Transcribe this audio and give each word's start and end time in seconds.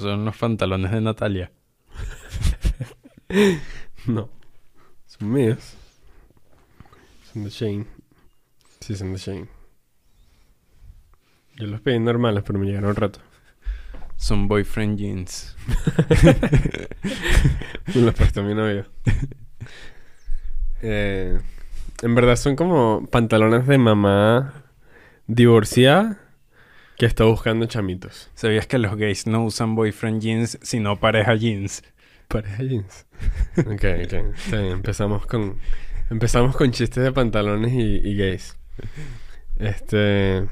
Esos 0.00 0.12
son 0.12 0.24
los 0.24 0.36
pantalones 0.38 0.92
de 0.92 1.00
Natalia. 1.02 1.52
No. 4.06 4.30
Son 5.04 5.30
míos. 5.30 5.74
Son 7.30 7.44
de 7.44 7.50
Shane. 7.50 7.84
Sí, 8.80 8.96
son 8.96 9.12
de 9.12 9.18
Shane. 9.18 9.48
Yo 11.56 11.66
los 11.66 11.82
pedí 11.82 11.98
normales, 11.98 12.42
pero 12.46 12.58
me 12.58 12.64
llegaron 12.64 12.96
rato. 12.96 13.20
Son 14.16 14.48
boyfriend 14.48 14.98
jeans. 14.98 15.54
Me 17.94 18.00
los 18.00 18.14
prestó 18.14 18.42
mi 18.42 18.54
novio. 18.54 18.86
Eh, 20.80 21.38
en 22.00 22.14
verdad 22.14 22.36
son 22.36 22.56
como 22.56 23.06
pantalones 23.06 23.66
de 23.66 23.76
mamá 23.76 24.64
divorciada 25.26 26.29
que 27.00 27.06
está 27.06 27.24
buscando 27.24 27.64
chamitos. 27.64 28.30
¿Sabías 28.34 28.66
que 28.66 28.76
los 28.76 28.94
gays 28.94 29.26
no 29.26 29.42
usan 29.42 29.74
boyfriend 29.74 30.20
jeans, 30.20 30.58
sino 30.60 31.00
pareja 31.00 31.34
jeans? 31.34 31.82
Pareja 32.28 32.62
jeans. 32.62 33.06
ok, 33.56 33.84
ok. 34.04 34.52
Empezamos 34.52 35.24
con... 35.24 35.56
Empezamos 36.10 36.54
con 36.54 36.72
chistes 36.72 37.02
de 37.02 37.10
pantalones 37.10 37.72
y, 37.72 38.06
y 38.06 38.16
gays. 38.18 38.54
Este... 39.58 40.46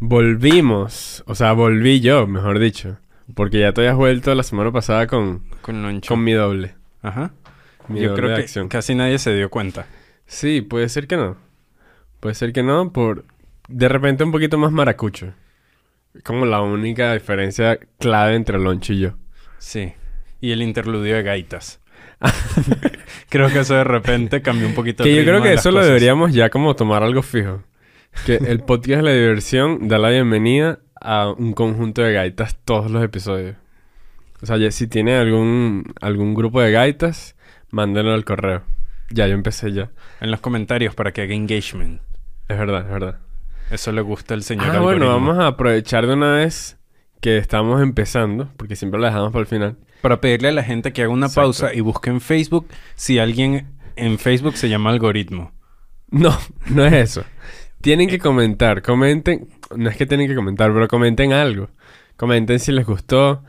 Volvimos. 0.00 1.22
O 1.28 1.36
sea, 1.36 1.52
volví 1.52 2.00
yo, 2.00 2.26
mejor 2.26 2.58
dicho. 2.58 2.98
Porque 3.32 3.60
ya 3.60 3.72
te 3.72 3.82
habías 3.82 3.94
vuelto 3.94 4.34
la 4.34 4.42
semana 4.42 4.72
pasada 4.72 5.06
con, 5.06 5.44
Con 5.62 5.82
loncho. 5.84 6.08
con 6.08 6.24
mi 6.24 6.32
doble. 6.32 6.74
Ajá. 7.02 7.32
Mi 7.86 8.00
Yo 8.00 8.08
doble 8.08 8.22
creo 8.22 8.34
que 8.34 8.42
acción. 8.42 8.66
casi 8.66 8.96
nadie 8.96 9.20
se 9.20 9.32
dio 9.36 9.50
cuenta. 9.50 9.86
Sí, 10.26 10.62
puede 10.62 10.88
ser 10.88 11.06
que 11.06 11.16
no. 11.16 11.36
Puede 12.18 12.34
ser 12.34 12.52
que 12.52 12.64
no, 12.64 12.92
por 12.92 13.24
de 13.68 13.88
repente 13.88 14.24
un 14.24 14.32
poquito 14.32 14.58
más 14.58 14.72
maracucho. 14.72 15.32
Como 16.24 16.46
la 16.46 16.62
única 16.62 17.12
diferencia 17.12 17.78
clave 17.98 18.36
entre 18.36 18.58
Loncho 18.58 18.92
y 18.92 19.00
yo. 19.00 19.10
Sí. 19.58 19.92
Y 20.40 20.52
el 20.52 20.62
interludio 20.62 21.16
de 21.16 21.22
gaitas. 21.22 21.80
creo 23.28 23.50
que 23.50 23.60
eso 23.60 23.74
de 23.74 23.84
repente 23.84 24.40
cambió 24.40 24.66
un 24.66 24.74
poquito 24.74 25.02
el 25.02 25.10
Que 25.10 25.16
yo 25.16 25.22
creo 25.24 25.42
que 25.42 25.52
eso 25.52 25.70
lo 25.70 25.84
deberíamos 25.84 26.32
ya 26.32 26.48
como 26.48 26.74
tomar 26.74 27.02
algo 27.02 27.22
fijo. 27.22 27.62
Que 28.24 28.36
el 28.36 28.60
podcast 28.60 28.98
de 28.98 29.02
la 29.02 29.12
diversión 29.12 29.88
da 29.88 29.98
la 29.98 30.08
bienvenida 30.08 30.78
a 30.98 31.30
un 31.30 31.52
conjunto 31.52 32.02
de 32.02 32.14
gaitas 32.14 32.56
todos 32.64 32.90
los 32.90 33.04
episodios. 33.04 33.56
O 34.40 34.46
sea, 34.46 34.56
ya 34.56 34.70
si 34.70 34.86
tiene 34.86 35.16
algún, 35.16 35.92
algún 36.00 36.34
grupo 36.34 36.62
de 36.62 36.70
gaitas, 36.70 37.36
mándenlo 37.70 38.14
al 38.14 38.24
correo. 38.24 38.62
Ya, 39.10 39.26
yo 39.26 39.34
empecé 39.34 39.72
ya. 39.72 39.90
En 40.20 40.30
los 40.30 40.40
comentarios 40.40 40.94
para 40.94 41.12
que 41.12 41.22
haga 41.22 41.34
engagement. 41.34 42.00
Es 42.48 42.58
verdad, 42.58 42.82
es 42.82 42.90
verdad. 42.90 43.18
Eso 43.70 43.92
le 43.92 44.00
gusta 44.00 44.34
al 44.34 44.42
señor 44.42 44.66
Ah, 44.76 44.80
bueno, 44.80 45.08
vamos 45.08 45.38
a 45.38 45.48
aprovechar 45.48 46.06
de 46.06 46.14
una 46.14 46.32
vez 46.32 46.78
que 47.20 47.38
estamos 47.38 47.82
empezando, 47.82 48.48
porque 48.56 48.76
siempre 48.76 49.00
lo 49.00 49.06
dejamos 49.06 49.32
para 49.32 49.40
el 49.42 49.46
final. 49.46 49.76
Para 50.02 50.20
pedirle 50.20 50.48
a 50.48 50.52
la 50.52 50.62
gente 50.62 50.92
que 50.92 51.02
haga 51.02 51.10
una 51.12 51.26
Exacto. 51.26 51.42
pausa 51.42 51.74
y 51.74 51.80
busque 51.80 52.10
en 52.10 52.20
Facebook 52.20 52.68
si 52.94 53.18
alguien 53.18 53.68
en 53.96 54.18
Facebook 54.18 54.56
se 54.56 54.68
llama 54.68 54.90
algoritmo. 54.90 55.52
No, 56.10 56.36
no 56.66 56.84
es 56.86 56.92
eso. 56.92 57.24
Tienen 57.80 58.08
que 58.08 58.18
comentar, 58.18 58.82
comenten, 58.82 59.48
no 59.74 59.88
es 59.90 59.96
que 59.96 60.06
tienen 60.06 60.28
que 60.28 60.34
comentar, 60.34 60.72
pero 60.72 60.88
comenten 60.88 61.32
algo. 61.32 61.68
Comenten 62.16 62.58
si 62.58 62.72
les 62.72 62.84
gustó. 62.86 63.42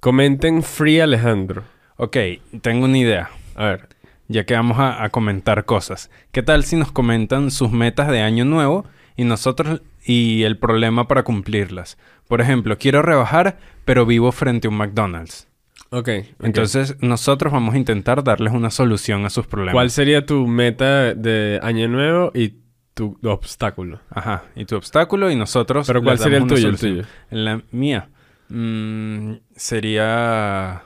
Comenten 0.00 0.62
Free 0.62 1.00
Alejandro. 1.00 1.64
Ok, 1.96 2.16
tengo 2.62 2.86
una 2.86 2.98
idea. 2.98 3.30
A 3.54 3.66
ver, 3.66 3.88
Ya 4.28 4.44
que 4.44 4.54
vamos 4.54 4.78
a, 4.78 5.02
a 5.02 5.08
comentar 5.10 5.64
cosas. 5.64 6.10
¿Qué 6.32 6.42
tal 6.42 6.64
si 6.64 6.76
nos 6.76 6.92
comentan 6.92 7.50
sus 7.50 7.70
metas 7.70 8.08
de 8.08 8.20
año 8.20 8.44
nuevo 8.44 8.84
y 9.20 9.24
nosotros 9.24 9.82
y 10.02 10.44
el 10.44 10.56
problema 10.56 11.06
para 11.06 11.24
cumplirlas? 11.24 11.98
Por 12.26 12.40
ejemplo, 12.40 12.78
quiero 12.78 13.02
rebajar, 13.02 13.58
pero 13.84 14.06
vivo 14.06 14.32
frente 14.32 14.66
a 14.66 14.70
un 14.70 14.78
McDonald's. 14.78 15.46
ok. 15.90 16.08
Entonces, 16.42 16.96
nosotros 17.00 17.52
vamos 17.52 17.74
a 17.74 17.78
intentar 17.78 18.24
darles 18.24 18.54
una 18.54 18.70
solución 18.70 19.26
a 19.26 19.30
sus 19.30 19.46
problemas. 19.46 19.74
¿cuál 19.74 19.90
sería 19.90 20.24
tu 20.24 20.46
meta 20.46 21.12
de 21.12 21.60
año 21.62 21.86
nuevo 21.88 22.32
y 22.34 22.54
tu 22.94 23.18
obstáculo? 23.24 24.00
Ajá, 24.08 24.44
y 24.56 24.64
tu 24.64 24.76
obstáculo 24.76 25.30
y 25.30 25.36
nosotros. 25.36 25.86
Pero 25.86 26.02
¿cuál 26.02 26.18
sería 26.18 26.38
el 26.38 26.46
tuyo, 26.46 26.68
el 26.70 26.78
tuyo? 26.78 27.02
La 27.28 27.60
mía 27.72 28.08
mm, 28.48 29.34
sería 29.54 30.82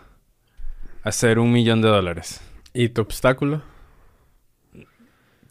hacer 1.05 1.39
un 1.39 1.53
millón 1.53 1.83
de 1.83 1.89
dólares. 1.89 2.41
¿Y 2.73 2.89
tu 2.89 3.03
obstáculo? 3.03 3.63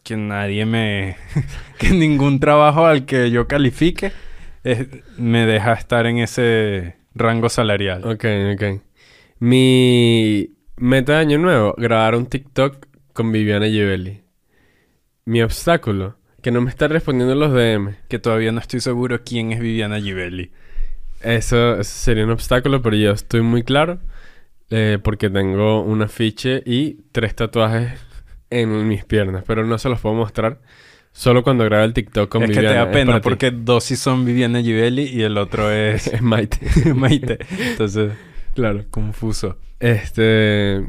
Que 0.03 0.17
nadie 0.17 0.65
me... 0.65 1.17
que 1.79 1.91
ningún 1.91 2.39
trabajo 2.39 2.85
al 2.85 3.05
que 3.05 3.31
yo 3.31 3.47
califique 3.47 4.11
eh, 4.63 5.01
me 5.17 5.45
deja 5.45 5.73
estar 5.73 6.05
en 6.05 6.19
ese 6.19 6.95
rango 7.15 7.49
salarial. 7.49 8.05
Ok, 8.05 8.25
ok. 8.53 8.81
Mi 9.39 10.49
meta 10.77 11.13
de 11.13 11.19
año 11.19 11.37
nuevo, 11.37 11.73
grabar 11.77 12.15
un 12.15 12.25
TikTok 12.25 12.87
con 13.13 13.31
Viviana 13.31 13.67
Givelli. 13.67 14.21
Mi 15.25 15.41
obstáculo, 15.41 16.17
que 16.41 16.51
no 16.51 16.61
me 16.61 16.69
está 16.69 16.87
respondiendo 16.87 17.35
los 17.35 17.53
DM. 17.53 17.95
Que 18.09 18.19
todavía 18.19 18.51
no 18.51 18.59
estoy 18.59 18.81
seguro 18.81 19.21
quién 19.23 19.51
es 19.51 19.59
Viviana 19.59 19.99
Givelli. 19.99 20.51
Eso, 21.21 21.79
eso 21.79 21.83
sería 21.83 22.25
un 22.25 22.31
obstáculo, 22.31 22.81
pero 22.81 22.97
yo 22.97 23.11
estoy 23.11 23.41
muy 23.41 23.63
claro 23.63 23.99
eh, 24.69 24.97
porque 25.01 25.29
tengo 25.29 25.81
un 25.81 26.01
afiche 26.01 26.63
y 26.65 27.03
tres 27.11 27.35
tatuajes 27.35 27.91
en 28.61 28.87
mis 28.87 29.05
piernas, 29.05 29.43
pero 29.47 29.65
no 29.65 29.77
se 29.77 29.89
los 29.89 29.99
puedo 29.99 30.15
mostrar 30.15 30.59
solo 31.11 31.43
cuando 31.43 31.63
grabe 31.65 31.85
el 31.85 31.93
TikTok 31.93 32.29
con 32.29 32.43
es 32.43 32.49
que 32.51 32.55
Viviana. 32.59 32.69
te 32.69 32.75
da 32.75 32.85
Es 32.85 32.91
pena 32.91 33.21
ti. 33.21 33.23
porque 33.29 33.51
dos 33.51 33.83
sí 33.83 33.95
son 33.95 34.25
Viviana 34.25 34.61
Givelli 34.61 35.03
y 35.03 35.21
el 35.21 35.37
otro 35.37 35.69
es 35.71 36.07
es 36.13 36.21
Maite. 36.21 36.59
Maite. 36.95 37.39
Entonces, 37.59 38.13
claro. 38.55 38.83
confuso. 38.89 39.57
Este. 39.79 40.83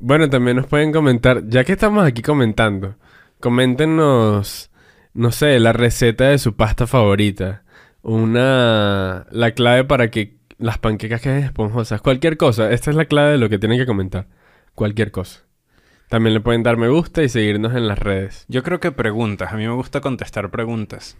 Bueno, 0.00 0.30
también 0.30 0.56
nos 0.56 0.66
pueden 0.66 0.92
comentar, 0.92 1.42
ya 1.48 1.64
que 1.64 1.72
estamos 1.72 2.06
aquí 2.06 2.22
comentando, 2.22 2.94
coméntenos, 3.40 4.70
no 5.12 5.32
sé, 5.32 5.58
la 5.58 5.72
receta 5.72 6.28
de 6.28 6.38
su 6.38 6.54
pasta 6.56 6.86
favorita. 6.86 7.62
Una. 8.02 9.26
La 9.30 9.50
clave 9.52 9.84
para 9.84 10.10
que 10.10 10.36
las 10.58 10.78
panquecas 10.78 11.20
queden 11.20 11.42
esponjosas. 11.44 12.00
Cualquier 12.00 12.36
cosa. 12.36 12.70
Esta 12.72 12.90
es 12.90 12.96
la 12.96 13.04
clave 13.06 13.32
de 13.32 13.38
lo 13.38 13.48
que 13.48 13.58
tienen 13.58 13.78
que 13.78 13.86
comentar. 13.86 14.26
Cualquier 14.74 15.10
cosa. 15.10 15.42
También 16.08 16.34
le 16.34 16.40
pueden 16.40 16.62
dar 16.62 16.76
me 16.76 16.88
gusta 16.88 17.22
y 17.22 17.28
seguirnos 17.28 17.74
en 17.74 17.86
las 17.86 17.98
redes. 17.98 18.46
Yo 18.48 18.62
creo 18.62 18.80
que 18.80 18.92
preguntas. 18.92 19.52
A 19.52 19.56
mí 19.56 19.66
me 19.66 19.74
gusta 19.74 20.00
contestar 20.00 20.50
preguntas. 20.50 21.16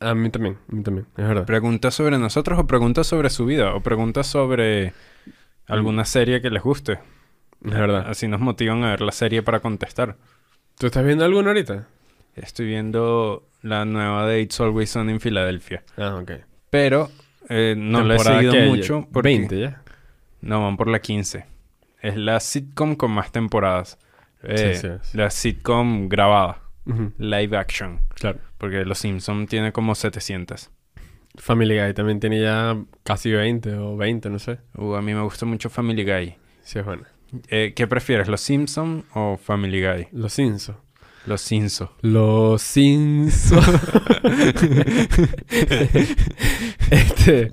A 0.00 0.14
mí 0.14 0.30
también, 0.30 0.58
a 0.70 0.74
mí 0.74 0.82
también, 0.82 1.06
es 1.16 1.28
verdad. 1.28 1.44
Preguntas 1.44 1.94
sobre 1.94 2.18
nosotros 2.18 2.58
o 2.58 2.66
preguntas 2.66 3.06
sobre 3.06 3.28
su 3.30 3.44
vida 3.44 3.74
o 3.74 3.80
preguntas 3.80 4.26
sobre 4.26 4.92
alguna 5.66 6.04
serie 6.04 6.40
que 6.40 6.50
les 6.50 6.62
guste. 6.62 7.00
Es 7.64 7.72
verdad. 7.72 8.08
Así 8.08 8.28
nos 8.28 8.40
motivan 8.40 8.84
a 8.84 8.90
ver 8.90 9.00
la 9.00 9.12
serie 9.12 9.42
para 9.42 9.60
contestar. 9.60 10.16
¿Tú 10.78 10.86
estás 10.86 11.04
viendo 11.04 11.24
alguna 11.24 11.48
ahorita? 11.48 11.88
Estoy 12.34 12.66
viendo 12.66 13.48
la 13.62 13.84
nueva 13.84 14.26
de 14.26 14.40
It's 14.42 14.60
Always 14.60 14.90
Sunny 14.90 15.12
en 15.12 15.20
Filadelfia. 15.20 15.82
Ah, 15.96 16.16
ok. 16.16 16.32
Pero 16.70 17.10
eh, 17.48 17.74
no 17.76 18.02
la 18.02 18.16
he 18.16 18.18
seguido 18.18 18.54
mucho. 18.66 19.08
Porque... 19.12 19.28
20 19.28 19.58
ya. 19.58 19.82
No, 20.40 20.62
van 20.62 20.76
por 20.76 20.88
la 20.88 21.00
15. 21.00 21.46
Es 22.00 22.16
la 22.16 22.38
sitcom 22.40 22.96
con 22.96 23.12
más 23.12 23.32
temporadas. 23.32 23.98
Eh, 24.46 24.98
sí. 25.02 25.16
La 25.16 25.30
sitcom 25.30 26.08
grabada. 26.08 26.60
Live 27.18 27.56
action. 27.56 28.00
Claro. 28.14 28.40
Porque 28.58 28.84
Los 28.84 28.98
Simpson 28.98 29.46
tiene 29.46 29.72
como 29.72 29.94
700. 29.94 30.70
Family 31.36 31.78
Guy 31.78 31.94
también 31.94 32.20
tiene 32.20 32.40
ya 32.40 32.76
casi 33.02 33.32
20 33.32 33.74
o 33.74 33.96
20, 33.96 34.30
no 34.30 34.38
sé. 34.38 34.58
Uh, 34.76 34.94
a 34.94 35.02
mí 35.02 35.14
me 35.14 35.22
gusta 35.22 35.46
mucho 35.46 35.68
Family 35.68 36.04
Guy. 36.04 36.36
Sí, 36.62 36.78
es 36.78 36.84
buena. 36.84 37.08
Eh, 37.48 37.72
¿Qué 37.74 37.86
prefieres, 37.86 38.28
Los 38.28 38.40
Simpson 38.40 39.04
o 39.14 39.36
Family 39.36 39.84
Guy? 39.84 40.08
Los 40.12 40.34
Simpson. 40.34 40.76
Los 41.26 41.40
Simpson. 41.40 41.88
Los 42.02 42.62
Simpson. 42.62 43.64
este. 46.90 47.50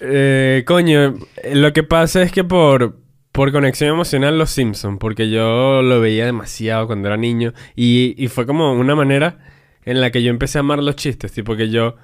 eh, 0.00 0.64
coño, 0.66 1.14
lo 1.52 1.72
que 1.72 1.84
pasa 1.84 2.22
es 2.22 2.32
que 2.32 2.44
por, 2.44 2.98
por 3.34 3.50
conexión 3.50 3.90
emocional, 3.90 4.38
Los 4.38 4.50
Simpson, 4.50 4.98
porque 4.98 5.28
yo 5.28 5.82
lo 5.82 6.00
veía 6.00 6.24
demasiado 6.24 6.86
cuando 6.86 7.08
era 7.08 7.16
niño. 7.16 7.52
Y, 7.74 8.14
y 8.16 8.28
fue 8.28 8.46
como 8.46 8.72
una 8.74 8.94
manera 8.94 9.38
en 9.84 10.00
la 10.00 10.12
que 10.12 10.22
yo 10.22 10.30
empecé 10.30 10.58
a 10.58 10.60
amar 10.60 10.80
los 10.80 10.94
chistes. 10.94 11.32
Tipo 11.32 11.56
que 11.56 11.68
yo 11.68 11.96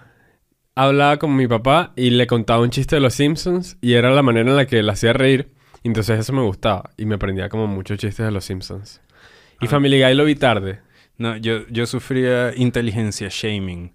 hablaba 0.75 1.19
con 1.19 1.37
mi 1.37 1.47
papá 1.47 1.93
y 1.95 2.11
le 2.11 2.27
contaba 2.27 2.63
un 2.63 2.71
chiste 2.71 2.97
de 2.97 3.01
Los 3.01 3.15
Simpsons. 3.15 3.79
Y 3.81 3.93
era 3.95 4.11
la 4.11 4.23
manera 4.23 4.51
en 4.51 4.57
la 4.57 4.67
que 4.67 4.83
le 4.83 4.91
hacía 4.91 5.13
reír. 5.13 5.53
Entonces 5.85 6.19
eso 6.19 6.33
me 6.33 6.43
gustaba. 6.43 6.91
Y 6.97 7.07
me 7.07 7.15
aprendía 7.15 7.49
como 7.49 7.69
muchos 7.69 7.99
chistes 7.99 8.27
de 8.27 8.33
Los 8.33 8.45
Simpsons. 8.45 9.01
Y 9.61 9.67
Ah. 9.67 9.69
Family 9.71 10.03
Guy 10.03 10.15
lo 10.15 10.25
vi 10.25 10.35
tarde. 10.35 10.81
No, 11.17 11.37
yo, 11.37 11.67
yo 11.69 11.87
sufría 11.87 12.53
inteligencia 12.57 13.29
shaming 13.31 13.93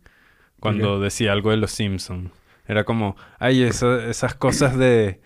cuando 0.62 1.00
decía 1.02 1.34
algo 1.34 1.52
de 1.52 1.58
Los 1.58 1.72
Simpson. 1.72 2.32
Era 2.66 2.86
como, 2.86 3.18
ay, 3.40 3.62
esa- 3.64 4.06
esas 4.10 4.36
cosas 4.36 4.78
de... 4.78 5.20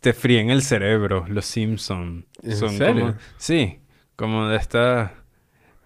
Te 0.00 0.12
fríen 0.12 0.50
el 0.50 0.62
cerebro, 0.62 1.24
Los 1.28 1.46
Simpson. 1.46 2.26
¿En 2.42 2.56
Son 2.56 2.70
serio? 2.70 3.00
como... 3.06 3.14
Sí, 3.38 3.80
como 4.16 4.48
de 4.48 4.56
esta... 4.56 5.14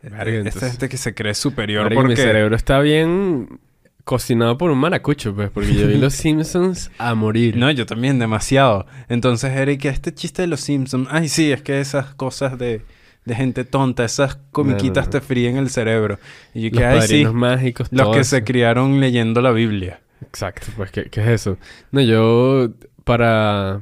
Verga, 0.03 0.21
esta 0.25 0.39
entonces- 0.41 0.71
gente 0.73 0.89
que 0.89 0.97
se 0.99 1.15
cree 1.15 1.35
superior 1.35 1.93
porque... 1.95 2.09
Mi 2.11 2.17
cerebro 2.17 2.55
está 2.57 2.79
bien 2.81 3.59
cocinado 4.05 4.59
por 4.59 4.71
un 4.71 4.79
maracucho, 4.79 5.35
pues, 5.35 5.49
porque 5.51 5.75
yo 5.75 5.87
vi 5.89 5.97
Los 5.97 6.13
Simpsons 6.15 6.91
a 6.99 7.15
morir. 7.15 7.57
No, 7.57 7.71
yo 7.71 7.87
también, 7.87 8.19
demasiado. 8.19 8.87
Entonces, 9.09 9.51
Eric, 9.57 9.87
este 9.87 10.13
chiste 10.15 10.43
de 10.43 10.49
los 10.49 10.61
Simpsons. 10.61 11.09
Ay, 11.11 11.29
sí, 11.29 11.51
es 11.51 11.63
que 11.63 11.81
esas 11.81 12.15
cosas 12.15 12.59
de, 12.59 12.83
de 13.25 13.35
gente 13.35 13.65
tonta, 13.65 14.05
esas 14.05 14.37
comiquitas 14.53 15.07
no, 15.07 15.09
no. 15.09 15.11
te 15.11 15.21
fríen 15.23 15.57
el 15.57 15.71
cerebro. 15.71 16.19
Y 16.53 16.65
yo 16.65 16.69
Los 16.71 16.79
que, 16.79 16.85
ay, 16.85 17.09
sí, 17.09 17.25
mágicos, 17.25 17.89
los 17.91 18.11
que 18.15 18.21
eso. 18.21 18.31
se 18.37 18.45
criaron 18.45 19.01
leyendo 19.01 19.41
la 19.41 19.53
Biblia. 19.53 20.01
Exacto, 20.21 20.67
pues, 20.77 20.91
¿qué, 20.91 21.05
qué 21.05 21.23
es 21.23 21.29
eso? 21.29 21.57
No, 21.91 22.03
yo 22.03 22.69
para, 23.05 23.81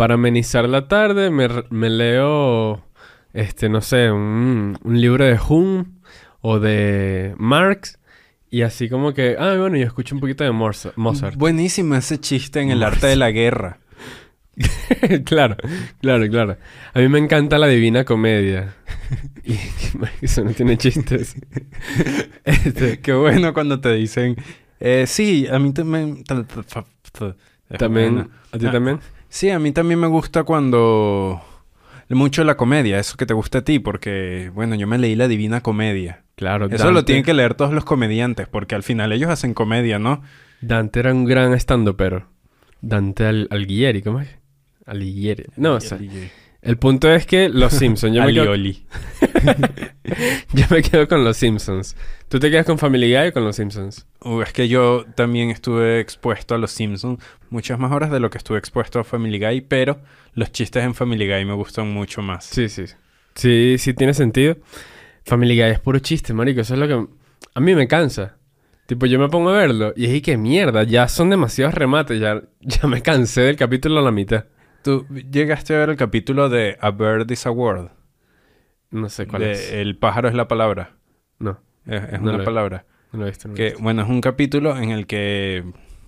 para 0.00 0.14
amenizar 0.14 0.66
la 0.66 0.88
tarde 0.88 1.28
me, 1.28 1.46
me 1.68 1.90
leo, 1.90 2.82
este, 3.34 3.68
no 3.68 3.82
sé, 3.82 4.10
un, 4.10 4.78
un 4.82 4.98
libro 4.98 5.26
de 5.26 5.38
Hume 5.38 5.84
o 6.40 6.58
de 6.58 7.34
Marx 7.36 7.98
y 8.50 8.62
así 8.62 8.88
como 8.88 9.12
que, 9.12 9.36
ah, 9.38 9.56
bueno, 9.58 9.76
yo 9.76 9.84
escucho 9.84 10.14
un 10.14 10.22
poquito 10.22 10.42
de 10.42 10.52
Mozart. 10.52 11.36
Buenísimo 11.36 11.96
ese 11.96 12.18
chiste 12.18 12.62
en 12.62 12.70
el 12.70 12.82
arte 12.82 13.08
de 13.08 13.16
la 13.16 13.30
guerra. 13.30 13.78
claro, 15.26 15.58
claro, 16.00 16.26
claro. 16.30 16.56
A 16.94 16.98
mí 16.98 17.08
me 17.08 17.18
encanta 17.18 17.58
la 17.58 17.66
Divina 17.66 18.06
Comedia. 18.06 18.76
Y 19.44 19.58
eso 20.24 20.42
no 20.44 20.52
tiene 20.52 20.78
chistes. 20.78 21.36
Este, 22.46 23.00
Qué 23.00 23.12
bueno 23.12 23.52
cuando 23.52 23.80
te 23.82 23.92
dicen, 23.92 24.36
eh, 24.80 25.04
sí, 25.06 25.46
a 25.46 25.58
mí 25.58 25.74
también... 25.74 26.24
También. 27.76 28.30
¿a 28.50 28.58
ti 28.58 28.66
Ah, 28.66 28.72
también? 28.72 28.98
Sí, 29.30 29.48
a 29.48 29.58
mí 29.58 29.72
también 29.72 29.98
me 29.98 30.08
gusta 30.08 30.42
cuando... 30.42 31.40
Mucho 32.10 32.42
la 32.42 32.56
comedia, 32.56 32.98
eso 32.98 33.16
que 33.16 33.24
te 33.24 33.34
gusta 33.34 33.58
a 33.58 33.64
ti, 33.64 33.78
porque, 33.78 34.50
bueno, 34.52 34.74
yo 34.74 34.88
me 34.88 34.98
leí 34.98 35.14
la 35.14 35.28
Divina 35.28 35.60
Comedia. 35.60 36.24
Claro, 36.34 36.66
Eso 36.66 36.90
lo 36.90 37.04
tienen 37.04 37.22
que 37.22 37.34
leer 37.34 37.54
todos 37.54 37.72
los 37.72 37.84
comediantes, 37.84 38.48
porque 38.48 38.74
al 38.74 38.82
final 38.82 39.12
ellos 39.12 39.30
hacen 39.30 39.54
comedia, 39.54 40.00
¿no? 40.00 40.22
Dante 40.60 40.98
era 40.98 41.14
un 41.14 41.24
gran 41.24 41.52
estando, 41.52 41.96
pero 41.96 42.26
Dante 42.80 43.26
Al 43.26 43.46
Alighieri, 43.52 44.02
¿cómo 44.02 44.20
es? 44.20 44.28
Alighieri. 44.86 45.44
No, 45.56 45.74
o 45.74 45.80
sea, 45.80 45.98
el 46.62 46.76
punto 46.76 47.10
es 47.10 47.26
que 47.26 47.48
Los 47.48 47.72
Simpsons. 47.72 48.14
Yo, 48.14 48.24
me 48.24 48.32
quedo, 48.34 48.54
yo 50.54 50.64
me 50.70 50.82
quedo 50.82 51.08
con 51.08 51.24
Los 51.24 51.36
Simpsons. 51.38 51.96
¿Tú 52.28 52.38
te 52.38 52.50
quedas 52.50 52.66
con 52.66 52.78
Family 52.78 53.14
Guy 53.14 53.28
o 53.28 53.32
con 53.32 53.44
Los 53.44 53.56
Simpsons? 53.56 54.06
Uh, 54.22 54.42
es 54.42 54.52
que 54.52 54.68
yo 54.68 55.04
también 55.14 55.50
estuve 55.50 56.00
expuesto 56.00 56.54
a 56.54 56.58
los 56.58 56.70
Simpsons 56.70 57.18
muchas 57.48 57.78
más 57.78 57.92
horas 57.92 58.10
de 58.10 58.20
lo 58.20 58.30
que 58.30 58.38
estuve 58.38 58.58
expuesto 58.58 59.00
a 59.00 59.04
Family 59.04 59.38
Guy, 59.38 59.62
pero 59.62 60.00
los 60.34 60.52
chistes 60.52 60.84
en 60.84 60.94
Family 60.94 61.26
Guy 61.26 61.44
me 61.44 61.54
gustan 61.54 61.90
mucho 61.90 62.22
más. 62.22 62.44
Sí, 62.44 62.68
sí. 62.68 62.84
Sí, 63.34 63.76
sí 63.78 63.94
tiene 63.94 64.14
sentido. 64.14 64.56
Family 65.24 65.54
Guy 65.54 65.70
es 65.70 65.80
puro 65.80 65.98
chiste, 65.98 66.32
marico. 66.34 66.60
Eso 66.60 66.74
es 66.74 66.80
lo 66.80 66.88
que 66.88 67.06
a 67.54 67.60
mí 67.60 67.74
me 67.74 67.88
cansa. 67.88 68.36
Tipo, 68.86 69.06
yo 69.06 69.18
me 69.18 69.28
pongo 69.28 69.50
a 69.50 69.58
verlo 69.58 69.92
y 69.96 70.06
es 70.06 70.22
que 70.22 70.36
mierda, 70.36 70.82
ya 70.82 71.06
son 71.06 71.30
demasiados 71.30 71.74
remates, 71.74 72.20
ya, 72.20 72.42
ya 72.60 72.88
me 72.88 73.02
cansé 73.02 73.42
del 73.42 73.56
capítulo 73.56 74.00
a 74.00 74.02
la 74.02 74.10
mitad. 74.10 74.46
¿Tú 74.82 75.06
llegaste 75.08 75.74
a 75.74 75.78
ver 75.78 75.90
el 75.90 75.96
capítulo 75.96 76.48
de 76.48 76.78
A 76.80 76.90
Bird 76.90 77.30
is 77.30 77.46
a 77.46 77.50
Word? 77.50 77.90
No 78.90 79.08
sé 79.08 79.26
cuál 79.26 79.42
de 79.42 79.52
es. 79.52 79.72
El 79.72 79.96
pájaro 79.96 80.28
es 80.28 80.34
la 80.34 80.48
palabra. 80.48 80.96
No, 81.38 81.60
Es, 81.86 82.02
es 82.14 82.20
No 82.20 82.32
una 82.34 82.44
palabra. 82.44 82.86
no 83.12 83.20
lo 83.20 83.26
he 83.26 83.30
visto. 83.30 83.48
no 83.48 83.54
Que, 83.54 83.64
visto. 83.70 83.82
bueno, 83.82 84.02
es 84.02 84.08
un 84.08 84.20
capítulo 84.20 84.76
en 84.76 84.90
el 84.90 85.06
que 85.06 85.64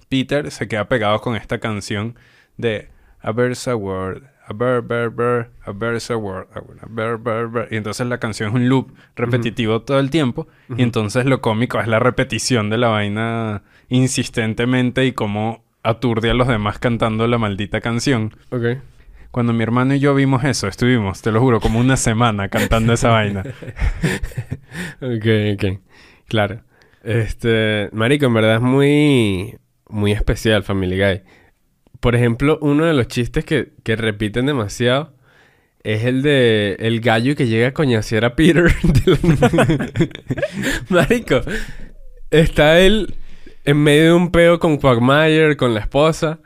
Peter 0.09 0.51
se 0.51 0.69
queda 0.69 0.89
pegado 0.89 1.21
con 1.21 1.37
esta 1.37 1.59
canción 1.59 2.17
de 2.57 2.89
A 3.21 3.33
bird's 3.33 3.69
a 3.69 3.77
word, 3.77 4.25
a 4.47 4.53
bird, 4.53 4.87
bird, 4.87 5.15
bird, 5.15 5.47
a 5.65 5.71
bird's 5.73 6.11
a 6.11 6.17
word, 6.17 6.49
a 6.55 6.61
bird, 6.89 7.23
bird, 7.23 7.51
bird. 7.53 7.69
Y 7.73 7.77
entonces 7.77 8.07
la 8.09 8.19
canción 8.19 8.49
es 8.49 8.55
un 8.55 8.69
loop 8.69 8.93
repetitivo 9.17 9.83
todo 9.83 10.01
el 10.01 10.11
tiempo. 10.11 10.49
Y 10.77 10.83
entonces 10.83 11.25
lo 11.27 11.41
cómico 11.41 11.79
es 11.81 11.87
la 11.87 11.99
repetición 12.01 12.69
de 12.69 12.79
la 12.79 12.89
vaina 12.89 13.63
insistentemente 13.89 15.07
y 15.07 15.13
cómo 15.13 15.62
aturde 15.83 16.31
a 16.31 16.35
los 16.35 16.49
demás 16.49 16.79
cantando 16.79 17.27
la 17.27 17.39
maldita 17.39 17.81
canción. 17.81 18.35
Ok. 18.51 18.79
Cuando 19.31 19.53
mi 19.53 19.63
hermano 19.63 19.95
y 19.95 19.99
yo 19.99 20.15
vimos 20.15 20.45
eso, 20.45 20.69
estuvimos, 20.69 21.23
te 21.23 21.33
lo 21.33 21.41
juro, 21.41 21.61
como 21.61 21.81
una 21.81 21.97
semana 21.97 22.49
cantando 22.49 22.93
esa 22.93 23.11
vaina. 23.11 23.43
Ok, 25.03 25.27
ok. 25.55 25.81
Claro. 26.29 26.63
Este, 27.03 27.91
marico, 27.93 28.25
en 28.25 28.35
verdad 28.35 28.55
es 28.55 28.63
muy, 28.63 29.59
muy 29.89 30.13
especial 30.13 30.63
Family 30.63 30.99
Guy. 30.99 31.23
Por 32.01 32.15
ejemplo, 32.15 32.59
uno 32.63 32.87
de 32.87 32.95
los 32.95 33.09
chistes 33.09 33.45
que, 33.45 33.73
que 33.83 33.97
repiten 33.97 34.47
demasiado 34.47 35.15
es 35.83 36.05
el 36.05 36.23
de 36.23 36.77
el 36.79 37.01
gallo 37.01 37.37
que 37.37 37.49
llega 37.49 37.69
a 37.69 37.75
coñasear 37.75 38.25
a 38.25 38.35
Peter. 38.35 38.73
marico, 40.89 41.43
está 42.31 42.81
él 42.81 43.15
en 43.65 43.77
medio 43.79 44.05
de 44.05 44.13
un 44.13 44.31
peo 44.31 44.59
con 44.59 44.79
Quagmire, 44.79 45.57
con 45.57 45.75
la 45.75 45.81
esposa, 45.81 46.41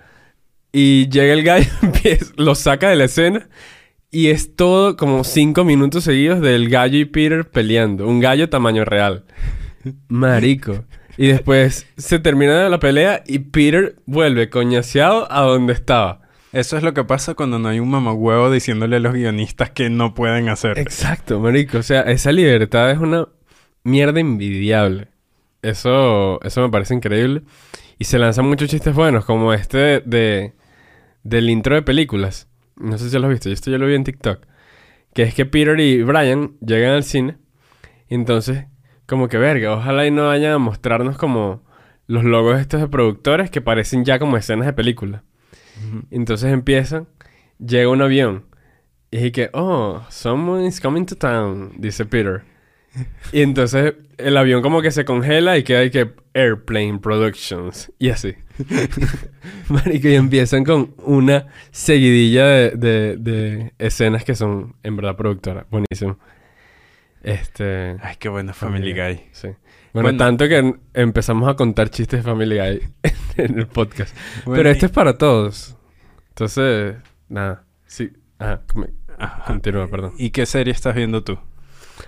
y 0.72 1.08
llega 1.08 1.32
el 1.32 1.42
gallo, 1.42 1.70
lo 2.36 2.54
saca 2.54 2.90
de 2.90 2.96
la 2.96 3.04
escena. 3.04 3.48
Y 4.10 4.28
es 4.28 4.56
todo 4.56 4.96
como 4.96 5.24
cinco 5.24 5.64
minutos 5.64 6.04
seguidos 6.04 6.40
del 6.40 6.68
gallo 6.68 6.98
y 6.98 7.04
Peter 7.04 7.48
peleando. 7.50 8.06
Un 8.06 8.20
gallo 8.20 8.48
tamaño 8.48 8.84
real. 8.84 9.24
Marico. 10.08 10.84
Y 11.18 11.28
después 11.28 11.86
se 11.96 12.18
termina 12.18 12.68
la 12.68 12.78
pelea 12.78 13.22
y 13.26 13.38
Peter 13.40 13.96
vuelve 14.06 14.48
coñaseado 14.48 15.30
a 15.30 15.42
donde 15.42 15.72
estaba. 15.72 16.22
Eso 16.52 16.76
es 16.76 16.82
lo 16.82 16.94
que 16.94 17.04
pasa 17.04 17.34
cuando 17.34 17.58
no 17.58 17.68
hay 17.68 17.80
un 17.80 17.90
mamagüevo 17.90 18.50
diciéndole 18.50 18.96
a 18.96 19.00
los 19.00 19.12
guionistas 19.12 19.70
que 19.70 19.90
no 19.90 20.14
pueden 20.14 20.48
hacer. 20.48 20.78
Exacto, 20.78 21.40
marico. 21.40 21.78
O 21.78 21.82
sea, 21.82 22.02
esa 22.02 22.32
libertad 22.32 22.90
es 22.90 22.98
una 22.98 23.28
mierda 23.82 24.20
envidiable. 24.20 25.08
Eso, 25.66 26.40
eso 26.42 26.60
me 26.60 26.68
parece 26.70 26.94
increíble. 26.94 27.42
Y 27.98 28.04
se 28.04 28.20
lanzan 28.20 28.46
muchos 28.46 28.68
chistes 28.68 28.94
buenos, 28.94 29.24
como 29.24 29.52
este 29.52 30.00
de, 30.00 30.52
del 31.24 31.50
intro 31.50 31.74
de 31.74 31.82
películas. 31.82 32.48
No 32.76 32.96
sé 32.98 33.10
si 33.10 33.18
lo 33.18 33.26
has 33.26 33.32
visto, 33.32 33.48
yo 33.48 33.54
esto 33.54 33.72
yo 33.72 33.78
lo 33.78 33.86
vi 33.86 33.96
en 33.96 34.04
TikTok. 34.04 34.46
Que 35.12 35.24
es 35.24 35.34
que 35.34 35.44
Peter 35.44 35.78
y 35.80 36.04
Brian 36.04 36.56
llegan 36.60 36.92
al 36.92 37.02
cine. 37.02 37.38
Y 38.08 38.14
entonces, 38.14 38.66
como 39.06 39.28
que 39.28 39.38
verga, 39.38 39.72
ojalá 39.74 40.06
y 40.06 40.12
no 40.12 40.28
vayan 40.28 40.52
a 40.52 40.58
mostrarnos 40.58 41.18
como 41.18 41.64
los 42.06 42.22
logos 42.22 42.60
estos 42.60 42.80
de 42.80 42.86
productores 42.86 43.50
que 43.50 43.60
parecen 43.60 44.04
ya 44.04 44.20
como 44.20 44.36
escenas 44.36 44.66
de 44.66 44.72
película. 44.72 45.24
Entonces 46.12 46.52
empiezan, 46.52 47.08
llega 47.58 47.88
un 47.88 48.02
avión. 48.02 48.44
Y 49.10 49.16
es 49.16 49.32
que, 49.32 49.50
oh, 49.52 50.04
someone's 50.10 50.80
coming 50.80 51.06
to 51.06 51.16
town, 51.16 51.72
dice 51.76 52.04
Peter. 52.04 52.44
Y 53.32 53.42
entonces 53.42 53.94
el 54.18 54.36
avión 54.36 54.62
como 54.62 54.80
que 54.82 54.90
se 54.90 55.04
congela 55.04 55.58
y 55.58 55.64
queda 55.64 55.80
ahí 55.80 55.90
que 55.90 56.12
Airplane 56.34 56.98
Productions. 57.00 57.92
Y 57.98 58.10
así. 58.10 58.34
Marico, 59.68 60.08
y 60.08 60.14
empiezan 60.14 60.64
con 60.64 60.94
una 61.04 61.46
seguidilla 61.70 62.46
de, 62.46 62.70
de- 62.70 63.16
de 63.18 63.72
escenas 63.78 64.24
que 64.24 64.34
son 64.34 64.76
en 64.82 64.96
verdad 64.96 65.16
productoras. 65.16 65.66
Buenísimo. 65.70 66.18
Este... 67.22 67.96
Ay, 68.00 68.16
qué 68.18 68.28
buena 68.28 68.52
Family 68.52 68.92
Guy. 68.92 69.20
Sí. 69.32 69.48
Bueno, 69.92 70.08
Bueno. 70.08 70.18
tanto 70.18 70.48
que 70.48 70.58
em- 70.58 70.78
empezamos 70.94 71.48
a 71.48 71.54
contar 71.56 71.90
chistes 71.90 72.22
de 72.24 72.30
Family 72.30 72.56
Guy 72.58 72.80
en 73.36 73.58
el 73.58 73.66
podcast. 73.66 74.16
Bueno, 74.44 74.58
Pero 74.58 74.70
este 74.70 74.86
es 74.86 74.92
para 74.92 75.18
todos. 75.18 75.76
Entonces, 76.28 76.96
nada. 77.28 77.64
Sí. 77.86 78.10
Ajá. 78.38 78.62
continúa, 79.46 79.88
perdón. 79.88 80.12
¿Y 80.18 80.30
qué 80.30 80.44
serie 80.46 80.72
estás 80.72 80.94
viendo 80.94 81.24
tú? 81.24 81.38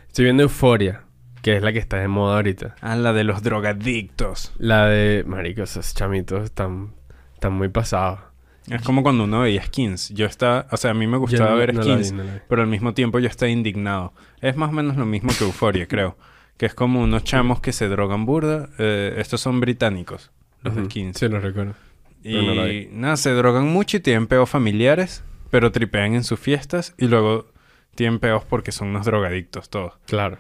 Estoy 0.07 0.25
viendo 0.25 0.43
Euforia, 0.43 1.03
que 1.43 1.57
es 1.57 1.63
la 1.63 1.73
que 1.73 1.79
está 1.79 1.99
de 1.99 2.09
moda 2.09 2.37
ahorita. 2.37 2.77
Ah, 2.81 2.97
la 2.97 3.13
de 3.13 3.25
los 3.25 3.43
drogadictos. 3.43 4.53
La 4.59 4.87
de, 4.87 5.25
marico, 5.27 5.63
esos 5.63 5.95
chamitos 5.95 6.45
están, 6.45 6.95
están 7.35 7.53
muy 7.53 7.69
pasados. 7.69 8.21
Es 8.69 8.83
como 8.83 9.03
cuando 9.03 9.25
uno 9.25 9.41
veía 9.41 9.63
skins. 9.65 10.11
Yo 10.11 10.27
estaba... 10.27 10.67
O 10.71 10.77
sea, 10.77 10.91
a 10.91 10.95
mí 10.95 11.07
me 11.07 11.17
gustaba 11.17 11.51
no- 11.53 11.57
ver 11.57 11.73
no 11.75 11.83
vi. 11.97 12.03
Pero 12.49 12.63
al 12.63 12.69
mismo 12.69 12.93
tiempo 12.93 13.19
yo 13.19 13.27
estaba 13.29 13.49
indignado. 13.51 14.13
Es 14.43 14.57
más 14.57 14.69
o 14.69 14.73
menos 14.73 14.97
lo 14.97 15.07
mismo 15.07 15.31
que 15.39 15.45
Euforia, 15.45 15.87
creo. 15.89 16.19
Que 16.59 16.67
es 16.67 16.75
como 16.75 17.01
unos 17.01 17.25
chamos 17.25 17.61
que 17.61 17.73
se 17.73 17.89
drogan 17.89 18.27
burda. 18.27 18.69
Eh, 18.79 19.15
estos 19.19 19.41
son 19.41 19.61
británicos, 19.61 20.31
los 20.63 20.75
de 20.75 20.81
Ujú. 20.83 20.91
skins. 20.91 21.19
Sí, 21.19 21.29
lo 21.29 21.41
recuerdo. 21.41 21.75
Y 22.23 22.89
nada, 22.93 23.17
se 23.17 23.31
drogan 23.33 23.69
mucho 23.69 23.97
y 23.97 24.01
tienen 24.01 24.27
peos 24.27 24.51
familiares, 24.51 25.23
pero 25.51 25.71
tripean 25.73 26.15
en 26.15 26.25
sus 26.25 26.39
fiestas 26.39 26.95
y 26.99 27.07
luego 27.07 27.47
tienen 27.95 28.19
peos 28.19 28.45
porque 28.45 28.73
son 28.73 28.89
unos 28.89 29.05
drogadictos 29.07 29.69
todos. 29.71 29.95
Claro. 30.07 30.39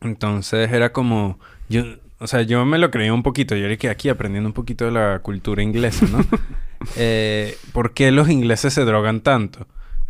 Entonces 0.00 0.70
era 0.72 0.92
como, 0.92 1.38
yo, 1.68 1.84
o 2.18 2.26
sea, 2.26 2.42
yo 2.42 2.64
me 2.64 2.78
lo 2.78 2.90
creía 2.90 3.12
un 3.12 3.22
poquito, 3.22 3.54
yo 3.56 3.66
era 3.66 3.76
que 3.76 3.88
aquí 3.90 4.08
aprendiendo 4.08 4.48
un 4.48 4.54
poquito 4.54 4.86
de 4.86 4.92
la 4.92 5.18
cultura 5.20 5.62
inglesa, 5.62 6.06
¿no? 6.10 6.24
eh, 6.96 7.56
¿Por 7.72 7.92
qué 7.92 8.10
los 8.10 8.28
ingleses 8.30 8.72
se 8.72 8.84
drogan 8.84 9.20
tanto? 9.20 9.60
No 9.60 9.66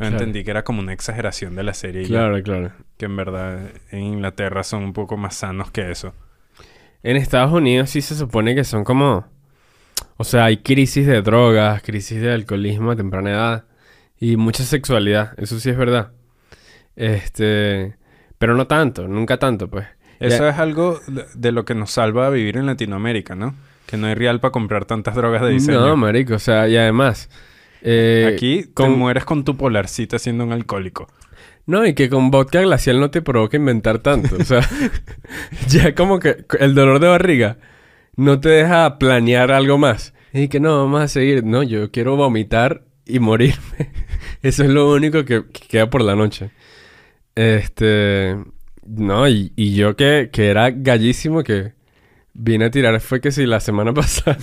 Claro. 0.07 0.13
entendí 0.17 0.45
que 0.45 0.51
era 0.51 0.65
como 0.65 0.81
una 0.81 0.93
exageración 0.95 1.57
de 1.57 1.63
la 1.63 1.75
serie, 1.75 2.03
ya, 2.05 2.09
Claro, 2.09 2.43
claro. 2.43 2.73
que 2.97 3.05
en 3.07 3.17
verdad 3.17 3.71
en 3.91 4.03
Inglaterra 4.03 4.63
son 4.63 4.83
un 4.85 4.93
poco 4.95 5.17
más 5.19 5.35
sanos 5.35 5.71
que 5.71 5.91
eso. 5.91 6.15
En 7.03 7.17
Estados 7.17 7.53
Unidos 7.53 7.91
sí 7.91 8.01
se 8.01 8.15
supone 8.15 8.55
que 8.55 8.65
son 8.65 8.85
como... 8.85 9.27
O 10.17 10.25
sea, 10.25 10.45
hay 10.45 10.59
crisis 10.59 11.07
de 11.07 11.21
drogas, 11.23 11.83
crisis 11.83 12.21
de 12.21 12.33
alcoholismo 12.33 12.91
a 12.93 12.97
temprana 12.97 13.31
edad 13.31 13.65
y 14.21 14.37
mucha 14.37 14.63
sexualidad. 14.63 15.33
Eso 15.39 15.59
sí 15.59 15.71
es 15.71 15.77
verdad. 15.77 16.13
Este... 16.97 17.97
Pero 18.39 18.55
no 18.55 18.67
tanto, 18.67 19.07
nunca 19.07 19.39
tanto, 19.39 19.69
pues. 19.69 19.87
Eso 20.19 20.39
Ya- 20.45 20.51
es 20.51 20.59
algo 20.59 21.01
de, 21.35 21.53
lo 21.53 21.65
que 21.65 21.75
nos 21.75 21.91
salva 21.91 22.27
a 22.27 22.31
vivir 22.31 22.57
en 22.57 22.67
Latinoamérica, 22.67 23.35
¿no? 23.35 23.55
Que 23.87 23.97
no 23.97 24.07
hay 24.07 24.15
real 24.15 24.41
para 24.41 24.53
comprar 24.53 24.85
tantas 24.87 25.15
drogas 25.15 25.43
de 25.43 25.51
diseño. 25.51 25.81
No, 25.81 25.97
marico, 25.97 26.35
o 26.35 26.39
sea, 26.39 26.69
y 26.69 26.77
además... 26.77 27.29
eh, 27.83 28.31
Aquí 28.35 28.63
te 28.65 28.73
con- 28.73 28.99
mueres 28.99 29.25
con 29.25 29.45
tu 29.45 29.57
polarcita 29.57 30.19
siendo 30.19 30.45
un 30.45 30.53
alcohólico. 30.53 31.09
No, 31.67 31.87
y 31.87 31.95
que 31.95 32.09
con 32.09 32.31
vodka 32.31 32.61
glacial 32.63 32.99
no 32.99 33.11
te 33.11 33.21
provoca 33.23 33.57
inventar 33.57 33.99
tanto. 33.99 34.37
O 34.41 34.45
sea, 34.45 34.61
ya 35.69 35.95
como 35.95 36.19
que 36.19 36.45
el 36.59 36.75
dolor 36.75 36.99
de 37.01 37.09
barriga 37.09 37.59
no 38.17 38.41
te 38.41 38.49
deja 38.49 38.99
planear 38.99 39.51
algo 39.53 39.77
más. 39.79 40.15
Y 40.33 40.49
que 40.49 40.61
no, 40.61 40.79
vamos 40.85 41.03
a 41.03 41.09
seguir. 41.09 41.45
No, 41.45 41.63
yo 41.63 41.91
quiero 41.91 42.17
vomitar 42.17 42.85
y 43.05 43.19
morirme. 43.19 43.93
Eso 44.43 44.63
es 44.65 44.71
lo 44.71 44.93
único 44.93 45.25
que, 45.25 45.45
que 45.47 45.67
queda 45.69 45.91
por 45.91 46.03
la 46.03 46.17
noche. 46.17 46.51
Este... 47.35 48.37
No, 48.87 49.29
y, 49.29 49.53
y 49.57 49.75
yo 49.77 49.95
que, 49.95 50.31
que 50.33 50.49
era 50.51 50.71
gallísimo 50.71 51.45
que 51.45 51.75
vine 52.35 52.65
a 52.67 52.71
tirar 52.71 53.01
fue 53.01 53.21
que 53.21 53.31
si 53.33 53.47
la 53.47 53.61
semana 53.61 53.93
pasada... 53.95 54.39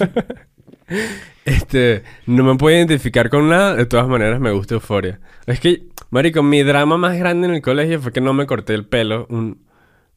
Este, 1.45 2.03
no 2.25 2.43
me 2.43 2.55
puedo 2.57 2.75
identificar 2.77 3.29
con 3.29 3.49
nada, 3.49 3.75
de 3.75 3.85
todas 3.85 4.07
maneras 4.07 4.39
me 4.39 4.51
gusta 4.51 4.75
Euforia. 4.75 5.19
Es 5.45 5.59
que, 5.59 5.83
marico, 6.09 6.43
mi 6.43 6.63
drama 6.63 6.97
más 6.97 7.17
grande 7.17 7.47
en 7.47 7.53
el 7.55 7.61
colegio 7.61 8.01
fue 8.01 8.11
que 8.11 8.21
no 8.21 8.33
me 8.33 8.45
corté 8.45 8.73
el 8.73 8.85
pelo 8.85 9.27
un- 9.29 9.61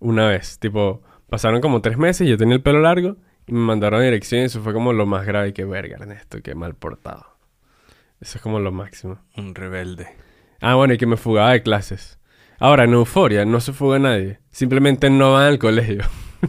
una 0.00 0.28
vez. 0.28 0.58
Tipo, 0.58 1.02
pasaron 1.28 1.60
como 1.60 1.80
tres 1.82 1.98
meses, 1.98 2.28
yo 2.28 2.36
tenía 2.36 2.56
el 2.56 2.62
pelo 2.62 2.80
largo 2.80 3.16
y 3.46 3.52
me 3.52 3.60
mandaron 3.60 4.00
a 4.00 4.04
dirección 4.04 4.42
y 4.42 4.44
eso 4.44 4.60
fue 4.62 4.72
como 4.72 4.92
lo 4.92 5.06
más 5.06 5.26
grave. 5.26 5.52
Que 5.52 5.64
verga, 5.64 5.96
Ernesto, 6.00 6.38
qué 6.42 6.54
mal 6.54 6.74
portado. 6.74 7.26
Eso 8.20 8.38
es 8.38 8.42
como 8.42 8.60
lo 8.60 8.70
máximo. 8.72 9.18
Un 9.36 9.54
rebelde. 9.54 10.08
Ah, 10.60 10.74
bueno, 10.74 10.94
y 10.94 10.98
que 10.98 11.06
me 11.06 11.16
fugaba 11.16 11.52
de 11.52 11.62
clases. 11.62 12.18
Ahora, 12.58 12.84
en 12.84 12.92
Euforia 12.92 13.44
no 13.46 13.60
se 13.60 13.72
fuga 13.72 13.98
nadie. 13.98 14.40
Simplemente 14.50 15.08
no 15.08 15.32
van 15.32 15.44
al 15.46 15.58
colegio. 15.58 16.02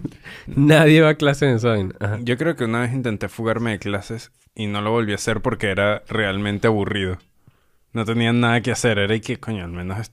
nadie 0.48 1.02
va 1.02 1.10
a 1.10 1.16
clases 1.16 1.44
en 1.50 1.56
esa 1.56 1.70
vaina. 1.70 1.96
Ajá. 2.00 2.20
Yo 2.22 2.38
creo 2.38 2.56
que 2.58 2.66
una 2.66 2.82
vez 2.82 2.92
intenté 2.94 3.30
fugarme 3.30 3.72
de 3.72 3.80
clases 3.80 4.32
y 4.54 4.68
no 4.68 4.82
lo 4.82 4.92
volví 4.92 5.14
a 5.14 5.16
hacer 5.16 5.42
porque 5.42 5.68
era 5.72 6.04
realmente 6.10 6.68
aburrido. 6.68 7.18
No 7.94 8.04
tenía 8.04 8.34
nada 8.34 8.60
que 8.62 8.72
hacer. 8.72 9.00
Era 9.00 9.16
y 9.16 9.22
que, 9.22 9.40
coño, 9.40 9.64
al 9.64 9.72
menos 9.72 10.12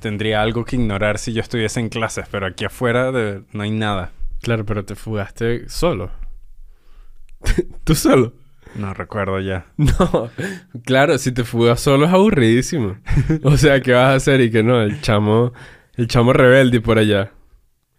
tendría 0.00 0.42
algo 0.42 0.64
que 0.64 0.76
ignorar 0.76 1.18
si 1.18 1.32
yo 1.32 1.40
estuviese 1.42 1.78
en 1.78 1.88
clases. 1.90 2.26
Pero 2.28 2.46
aquí 2.46 2.64
afuera 2.64 3.12
de- 3.12 3.44
no 3.52 3.62
hay 3.62 3.70
nada. 3.70 4.10
Claro, 4.42 4.64
pero 4.66 4.84
te 4.84 4.96
fugaste 4.96 5.68
solo. 5.68 6.10
¿Tú 7.84 7.94
solo? 7.94 8.32
No 8.76 8.94
recuerdo 8.94 9.40
ya. 9.40 9.66
No, 9.76 10.30
claro, 10.84 11.18
si 11.18 11.32
te 11.32 11.44
fugas 11.44 11.80
solo 11.80 12.06
es 12.06 12.12
aburridísimo. 12.12 12.96
O 13.44 13.56
sea, 13.56 13.80
¿qué 13.80 13.92
vas 13.92 14.06
a 14.12 14.14
hacer? 14.14 14.40
Y 14.40 14.50
que 14.50 14.62
no, 14.62 14.80
el 14.82 15.00
chamo, 15.00 15.52
el 15.96 16.06
chamo 16.08 16.32
rebelde 16.32 16.80
por 16.80 16.98
allá, 16.98 17.32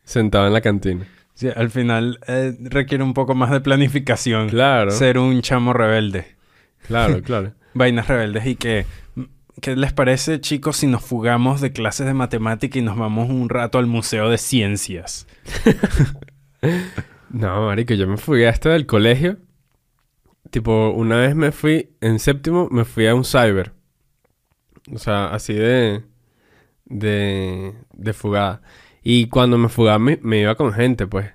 sentado 0.04 0.48
en 0.48 0.54
la 0.54 0.62
cantina. 0.62 1.06
Sí, 1.34 1.48
al 1.56 1.70
final 1.72 2.20
eh, 2.28 2.56
requiere 2.60 3.04
un 3.04 3.14
poco 3.14 3.34
más 3.36 3.50
de 3.52 3.62
planificación. 3.62 4.50
Claro, 4.50 4.92
Ser 4.92 5.18
un 5.18 5.42
chamo 5.42 5.74
rebelde. 5.74 6.36
claro, 6.88 7.22
claro. 7.24 7.54
Vainas 7.74 8.08
rebeldes 8.08 8.46
y 8.46 8.56
que... 8.56 8.86
¿Qué 9.62 9.76
les 9.76 9.94
parece, 9.94 10.40
chicos, 10.40 10.78
si 10.78 10.88
nos 10.88 11.04
fugamos 11.04 11.62
de 11.62 11.72
clases 11.72 12.08
de 12.08 12.14
matemática 12.14 12.80
y 12.80 12.82
nos 12.82 12.98
vamos 12.98 13.30
un 13.30 13.48
rato 13.50 13.78
al 13.78 13.86
Museo 13.86 14.30
de 14.30 14.38
Ciencias? 14.40 15.28
No, 17.30 17.66
marico, 17.68 17.94
yo 17.94 18.08
me 18.08 18.18
fugué 18.18 18.48
hasta 18.48 18.70
del 18.70 18.86
colegio. 18.86 19.38
Tipo, 20.50 20.90
una 20.90 21.18
vez 21.18 21.36
me 21.36 21.52
fui, 21.52 21.96
en 22.02 22.20
séptimo, 22.20 22.68
me 22.72 22.84
fui 22.84 23.08
a 23.08 23.16
un 23.16 23.24
cyber. 23.24 23.74
O 24.94 24.98
sea, 24.98 25.28
así 25.28 25.54
de... 25.54 26.04
De... 26.86 27.74
De 27.94 28.14
fugada. 28.14 28.62
Y 29.04 29.28
cuando 29.28 29.58
me 29.58 29.70
fugaba 29.70 30.00
me, 30.00 30.20
me 30.22 30.40
iba 30.40 30.56
con 30.56 30.74
gente, 30.74 31.08
pues. 31.08 31.32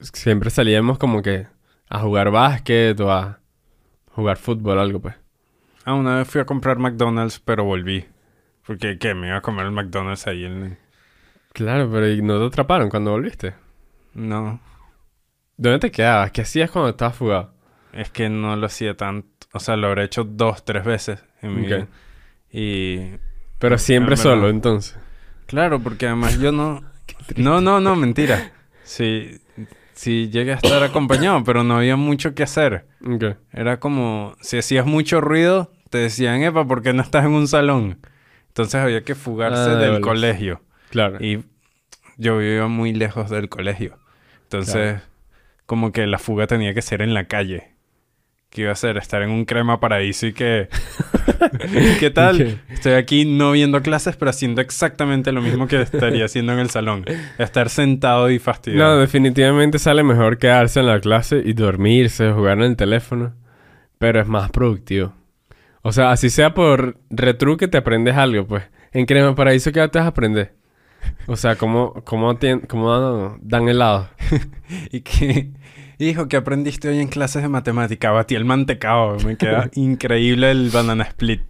Siempre 0.00 0.50
salíamos 0.50 0.98
como 0.98 1.22
que 1.22 1.46
a 1.88 2.00
jugar 2.00 2.30
básquet 2.30 2.98
o 3.00 3.10
a 3.10 3.40
jugar 4.12 4.36
fútbol 4.36 4.78
algo, 4.78 5.00
pues. 5.00 5.16
Ah, 5.84 5.94
una 5.94 6.18
vez 6.18 6.28
fui 6.28 6.40
a 6.40 6.46
comprar 6.46 6.78
McDonald's, 6.78 7.40
pero 7.40 7.64
volví. 7.64 8.06
Porque, 8.66 8.98
¿qué? 8.98 9.14
Me 9.14 9.28
iba 9.28 9.38
a 9.38 9.42
comer 9.42 9.66
el 9.66 9.72
McDonald's 9.72 10.26
ahí 10.26 10.44
en... 10.44 10.78
Claro, 11.54 11.90
pero 11.90 12.08
¿y 12.08 12.22
no 12.22 12.38
te 12.38 12.46
atraparon 12.46 12.90
cuando 12.90 13.10
volviste? 13.10 13.54
No, 14.14 14.60
¿Dónde 15.58 15.80
te 15.80 15.90
quedabas? 15.90 16.30
¿Qué 16.30 16.42
hacías 16.42 16.70
cuando 16.70 16.90
estabas 16.90 17.16
fugado? 17.16 17.52
Es 17.98 18.10
que 18.10 18.28
no 18.28 18.56
lo 18.56 18.66
hacía 18.66 18.96
tanto. 18.96 19.28
O 19.52 19.60
sea, 19.60 19.76
lo 19.76 19.88
habré 19.88 20.04
hecho 20.04 20.24
dos, 20.24 20.64
tres 20.64 20.84
veces 20.84 21.24
en 21.42 21.54
mi 21.54 21.66
vida. 21.66 21.86
Y... 22.52 23.16
Pero 23.58 23.76
siempre 23.78 24.10
verdad. 24.10 24.22
solo, 24.22 24.48
entonces. 24.48 24.96
Claro, 25.46 25.80
porque 25.80 26.06
además 26.06 26.38
yo 26.38 26.52
no... 26.52 26.82
No, 27.36 27.60
no, 27.60 27.80
no, 27.80 27.96
mentira. 27.96 28.52
Sí, 28.84 29.40
sí 29.94 30.28
llegué 30.30 30.52
a 30.52 30.56
estar 30.56 30.82
acompañado, 30.82 31.42
pero 31.44 31.64
no 31.64 31.76
había 31.78 31.96
mucho 31.96 32.34
que 32.34 32.42
hacer. 32.42 32.86
Era 33.52 33.80
como, 33.80 34.34
si 34.40 34.58
hacías 34.58 34.86
mucho 34.86 35.20
ruido, 35.20 35.72
te 35.90 35.98
decían, 35.98 36.42
epa, 36.42 36.66
¿por 36.66 36.82
qué 36.82 36.92
no 36.92 37.02
estás 37.02 37.24
en 37.24 37.32
un 37.32 37.48
salón? 37.48 37.98
Entonces 38.48 38.76
había 38.76 39.02
que 39.02 39.14
fugarse 39.14 39.70
Ah, 39.70 39.74
de 39.74 39.90
del 39.90 40.00
colegio. 40.00 40.62
Claro. 40.90 41.22
Y 41.24 41.44
yo 42.16 42.38
vivía 42.38 42.66
muy 42.66 42.92
lejos 42.92 43.30
del 43.30 43.48
colegio. 43.48 43.98
Entonces, 44.44 45.00
como 45.66 45.92
que 45.92 46.06
la 46.06 46.18
fuga 46.18 46.46
tenía 46.46 46.72
que 46.74 46.82
ser 46.82 47.02
en 47.02 47.14
la 47.14 47.24
calle. 47.24 47.74
¿Qué 48.50 48.62
iba 48.62 48.70
a 48.70 48.72
hacer? 48.72 48.96
Estar 48.96 49.22
en 49.22 49.30
un 49.30 49.44
crema 49.44 49.78
paraíso 49.78 50.26
y 50.26 50.32
que... 50.32 50.68
¿Qué 52.00 52.10
tal? 52.10 52.60
Estoy 52.70 52.92
aquí 52.94 53.26
no 53.26 53.52
viendo 53.52 53.82
clases, 53.82 54.16
pero 54.16 54.30
haciendo 54.30 54.62
exactamente 54.62 55.32
lo 55.32 55.42
mismo 55.42 55.66
que 55.68 55.82
estaría 55.82 56.24
haciendo 56.24 56.54
en 56.54 56.60
el 56.60 56.70
salón. 56.70 57.04
Estar 57.38 57.68
sentado 57.68 58.30
y 58.30 58.34
No, 58.34 58.40
fastidiado. 58.40 58.98
definitivamente 58.98 59.78
sale 59.78 60.02
mejor 60.02 60.38
quedarse 60.38 60.80
en 60.80 60.86
la 60.86 60.98
clase 61.00 61.42
y 61.44 61.52
dormirse, 61.52 62.32
jugar 62.32 62.58
en 62.58 62.64
el 62.64 62.76
teléfono. 62.76 63.34
Pero 63.98 64.20
es 64.20 64.26
más 64.26 64.50
productivo. 64.50 65.12
O 65.82 65.92
sea, 65.92 66.10
así 66.10 66.30
sea 66.30 66.54
por 66.54 66.98
retruque 67.10 67.68
te 67.68 67.76
aprendes 67.78 68.16
algo, 68.16 68.46
pues. 68.46 68.64
En 68.92 69.04
Crema 69.04 69.34
Paraíso, 69.34 69.72
¿qué 69.72 69.86
te 69.88 69.98
vas 69.98 70.06
a 70.06 70.08
aprender? 70.08 70.54
O 71.26 71.36
sea, 71.36 71.56
¿cómo, 71.56 71.92
cómo, 72.04 72.38
cómo 72.66 73.38
dan 73.42 73.68
helado? 73.68 74.08
Y 74.90 75.00
que... 75.02 75.50
Hijo, 76.00 76.28
¿qué 76.28 76.36
aprendiste 76.36 76.88
hoy 76.88 77.00
en 77.00 77.08
clases 77.08 77.42
de 77.42 77.48
matemática? 77.48 78.12
Batí 78.12 78.36
el 78.36 78.44
mantecado. 78.44 79.16
Me 79.26 79.36
queda 79.36 79.68
increíble 79.74 80.52
el 80.52 80.70
banana 80.70 81.02
split. 81.02 81.42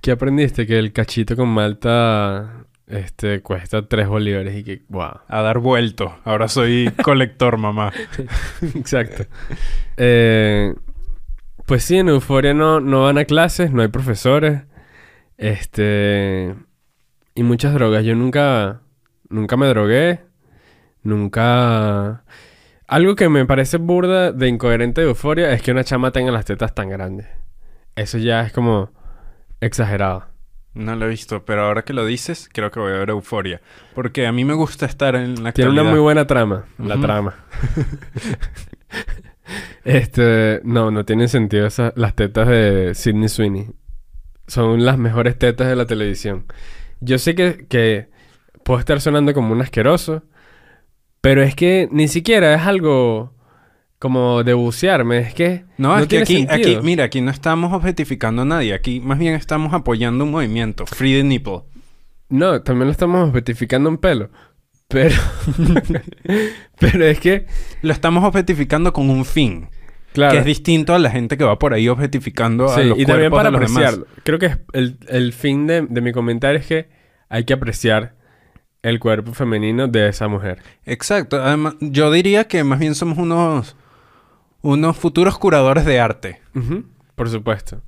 ¿Qué 0.00 0.10
aprendiste? 0.10 0.66
Que 0.66 0.80
el 0.80 0.92
cachito 0.92 1.36
con 1.36 1.48
malta 1.48 2.66
este, 2.88 3.42
cuesta 3.42 3.86
3 3.86 4.08
bolívares 4.08 4.56
y 4.56 4.64
que... 4.64 4.82
¡Wow! 4.88 5.20
A 5.28 5.42
dar 5.42 5.60
vuelto. 5.60 6.16
Ahora 6.24 6.48
soy 6.48 6.90
colector, 7.04 7.58
mamá. 7.58 7.92
Exacto. 8.74 9.24
Eh, 9.96 10.74
pues 11.66 11.84
sí, 11.84 11.96
en 11.98 12.08
Euforia 12.08 12.54
no, 12.54 12.80
no 12.80 13.04
van 13.04 13.18
a 13.18 13.24
clases, 13.24 13.70
no 13.70 13.82
hay 13.82 13.88
profesores. 13.88 14.62
Este. 15.36 16.56
Y 17.36 17.44
muchas 17.44 17.72
drogas. 17.72 18.04
Yo 18.04 18.16
nunca. 18.16 18.80
Nunca 19.28 19.56
me 19.56 19.68
drogué. 19.68 20.20
Nunca. 21.04 22.24
Algo 22.92 23.16
que 23.16 23.30
me 23.30 23.46
parece 23.46 23.78
burda 23.78 24.32
de 24.32 24.48
incoherente 24.48 25.00
de 25.00 25.06
euforia 25.06 25.50
es 25.52 25.62
que 25.62 25.70
una 25.70 25.82
chama 25.82 26.10
tenga 26.10 26.30
las 26.30 26.44
tetas 26.44 26.74
tan 26.74 26.90
grandes. 26.90 27.26
Eso 27.96 28.18
ya 28.18 28.42
es 28.42 28.52
como 28.52 28.90
exagerado. 29.62 30.26
No 30.74 30.94
lo 30.94 31.06
he 31.06 31.08
visto, 31.08 31.42
pero 31.46 31.64
ahora 31.64 31.86
que 31.86 31.94
lo 31.94 32.04
dices, 32.04 32.50
creo 32.52 32.70
que 32.70 32.80
voy 32.80 32.92
a 32.92 32.98
ver 32.98 33.08
Euforia. 33.08 33.62
Porque 33.94 34.26
a 34.26 34.32
mí 34.32 34.44
me 34.44 34.52
gusta 34.52 34.84
estar 34.84 35.16
en 35.16 35.42
la 35.42 35.52
Tiene 35.52 35.70
una 35.70 35.84
muy 35.84 36.00
buena 36.00 36.26
trama. 36.26 36.66
La 36.76 37.00
trama. 37.00 37.34
este. 39.84 40.60
No, 40.62 40.90
no 40.90 41.06
tienen 41.06 41.30
sentido 41.30 41.66
esas, 41.66 41.94
las 41.96 42.14
tetas 42.14 42.46
de 42.46 42.94
Sidney 42.94 43.30
Sweeney. 43.30 43.70
Son 44.46 44.84
las 44.84 44.98
mejores 44.98 45.38
tetas 45.38 45.66
de 45.66 45.76
la 45.76 45.86
televisión. 45.86 46.44
Yo 47.00 47.16
sé 47.16 47.34
que, 47.34 47.64
que 47.70 48.10
puedo 48.66 48.78
estar 48.78 49.00
sonando 49.00 49.32
como 49.32 49.54
un 49.54 49.62
asqueroso. 49.62 50.24
Pero 51.22 51.42
es 51.42 51.54
que 51.54 51.88
ni 51.90 52.08
siquiera 52.08 52.52
es 52.54 52.62
algo 52.62 53.32
como 53.98 54.42
de 54.42 54.52
bucearme. 54.54 55.18
Es 55.20 55.32
que. 55.34 55.64
No, 55.78 55.96
es 55.96 56.08
que 56.08 56.18
aquí, 56.18 56.42
aquí, 56.48 56.64
sentido. 56.64 56.82
mira, 56.82 57.04
aquí 57.04 57.20
no 57.20 57.30
estamos 57.30 57.72
objetificando 57.72 58.42
a 58.42 58.44
nadie. 58.44 58.74
Aquí 58.74 59.00
más 59.00 59.18
bien 59.18 59.34
estamos 59.34 59.72
apoyando 59.72 60.24
un 60.24 60.32
movimiento. 60.32 60.84
Free 60.84 61.14
the 61.14 61.24
nipple. 61.24 61.60
No, 62.28 62.60
también 62.62 62.86
lo 62.86 62.92
estamos 62.92 63.28
objetificando 63.28 63.88
en 63.88 63.98
pelo. 63.98 64.30
Pero. 64.88 65.14
pero 66.78 67.04
es 67.04 67.20
que. 67.20 67.46
Lo 67.82 67.92
estamos 67.92 68.24
objetificando 68.24 68.92
con 68.92 69.08
un 69.08 69.24
fin. 69.24 69.68
Claro. 70.12 70.32
Que 70.32 70.38
es 70.40 70.44
distinto 70.44 70.92
a 70.94 70.98
la 70.98 71.10
gente 71.10 71.38
que 71.38 71.44
va 71.44 71.58
por 71.58 71.72
ahí 71.72 71.88
objetificando 71.88 72.66
a 72.66 72.74
Sí, 72.74 72.84
los 72.84 72.98
y 72.98 73.06
también 73.06 73.30
cuerpos 73.30 73.38
para 73.38 73.50
de 73.50 73.52
los 73.52 73.60
demás. 73.60 73.94
apreciarlo. 73.94 74.06
Creo 74.24 74.38
que 74.38 74.58
el, 74.72 74.98
el 75.08 75.32
fin 75.32 75.66
de, 75.66 75.82
de 75.88 76.00
mi 76.02 76.12
comentario 76.12 76.58
es 76.58 76.66
que 76.66 76.88
hay 77.30 77.44
que 77.44 77.54
apreciar 77.54 78.14
el 78.82 78.98
cuerpo 78.98 79.32
femenino 79.32 79.86
de 79.88 80.08
esa 80.08 80.28
mujer. 80.28 80.58
Exacto. 80.84 81.40
Además, 81.42 81.74
yo 81.80 82.10
diría 82.10 82.48
que 82.48 82.64
más 82.64 82.78
bien 82.78 82.94
somos 82.94 83.18
unos, 83.18 83.76
unos 84.60 84.96
futuros 84.96 85.38
curadores 85.38 85.84
de 85.84 86.00
arte. 86.00 86.40
Por 87.14 87.28
supuesto. 87.30 87.82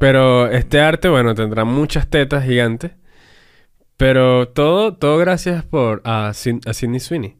Pero 0.00 0.48
este 0.48 0.80
arte, 0.80 1.08
bueno, 1.08 1.34
tendrá 1.34 1.64
muchas 1.64 2.08
tetas 2.08 2.44
gigantes. 2.44 2.92
Pero 3.96 4.48
todo, 4.48 4.94
todo 4.94 5.16
gracias 5.18 5.64
por 5.64 6.02
a, 6.04 6.32
Sin- 6.34 6.60
a 6.66 6.72
Sidney 6.74 7.00
Sweeney. 7.00 7.36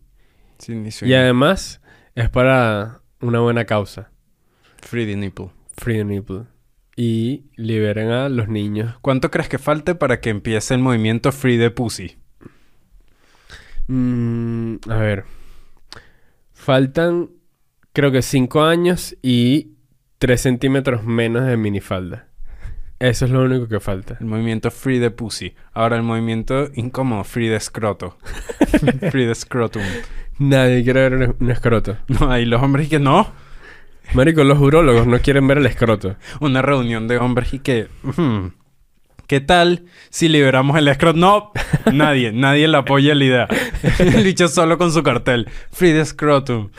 Sidney 0.58 0.88
Y 0.88 0.90
Sweeney. 0.92 1.14
además 1.18 1.82
es 2.14 2.30
para 2.30 3.00
una 3.20 3.40
buena 3.40 3.64
causa. 3.66 4.10
Free 4.80 5.04
the 5.06 5.16
nipple. 5.16 5.50
Free 5.76 5.96
the 5.98 6.04
nipple. 6.04 6.44
Y 6.96 7.44
liberen 7.56 8.10
a 8.10 8.28
los 8.30 8.48
niños. 8.48 8.94
¿Cuánto 9.02 9.30
crees 9.30 9.48
que 9.50 9.58
falte 9.58 9.94
para 9.94 10.20
que 10.20 10.30
empiece 10.30 10.72
el 10.72 10.80
movimiento 10.80 11.30
Free 11.30 11.58
the 11.58 11.70
Pussy? 11.70 12.16
Mm, 13.88 14.76
a 14.88 14.96
ver. 14.96 15.24
Faltan, 16.52 17.30
creo 17.92 18.10
que 18.10 18.22
5 18.22 18.64
años 18.64 19.16
y 19.22 19.72
3 20.18 20.40
centímetros 20.40 21.04
menos 21.04 21.46
de 21.46 21.56
minifalda. 21.56 22.28
Eso 22.98 23.26
es 23.26 23.30
lo 23.30 23.42
único 23.42 23.68
que 23.68 23.78
falta. 23.78 24.16
El 24.20 24.26
movimiento 24.26 24.70
Free 24.70 24.98
the 24.98 25.10
Pussy. 25.10 25.54
Ahora 25.74 25.96
el 25.96 26.02
movimiento 26.02 26.70
incómodo 26.74 27.24
Free 27.24 27.48
the 27.48 27.60
Scroto. 27.60 28.16
free 29.10 29.26
the 29.26 29.34
Scrotum. 29.34 29.82
Nadie 30.38 30.82
quiere 30.82 31.08
ver 31.08 31.14
un, 31.14 31.36
un 31.38 31.50
escroto. 31.50 31.98
No, 32.08 32.30
ahí 32.30 32.46
los 32.46 32.62
hombres 32.62 32.86
y 32.86 32.90
que 32.90 32.98
no. 32.98 33.30
Marico, 34.14 34.44
los 34.44 34.58
urólogos 34.58 35.06
no 35.06 35.18
quieren 35.20 35.46
ver 35.46 35.58
el 35.58 35.66
escroto. 35.66 36.16
Una 36.40 36.62
reunión 36.62 37.06
de 37.08 37.18
hombres 37.18 37.52
y 37.52 37.58
que... 37.58 37.88
"Ujú, 38.02 38.52
¿Qué 39.26 39.40
tal 39.40 39.84
si 40.10 40.28
liberamos 40.28 40.78
el 40.78 40.88
escroto? 40.88 41.18
No, 41.18 41.52
nadie, 41.92 42.32
nadie 42.32 42.68
le 42.68 42.76
apoya 42.76 43.14
la 43.14 43.24
idea. 43.24 43.48
El 43.98 44.22
bicho 44.22 44.48
solo 44.48 44.78
con 44.78 44.92
su 44.92 45.02
cartel. 45.02 45.48
Free 45.72 45.92
the 45.92 46.04
Scrotum. 46.04 46.70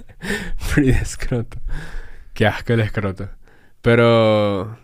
Free 0.56 0.92
de 0.92 0.98
escroto. 0.98 1.58
Qué 2.34 2.46
asco 2.46 2.72
el 2.72 2.80
escroto. 2.80 3.30
Pero... 3.82 4.78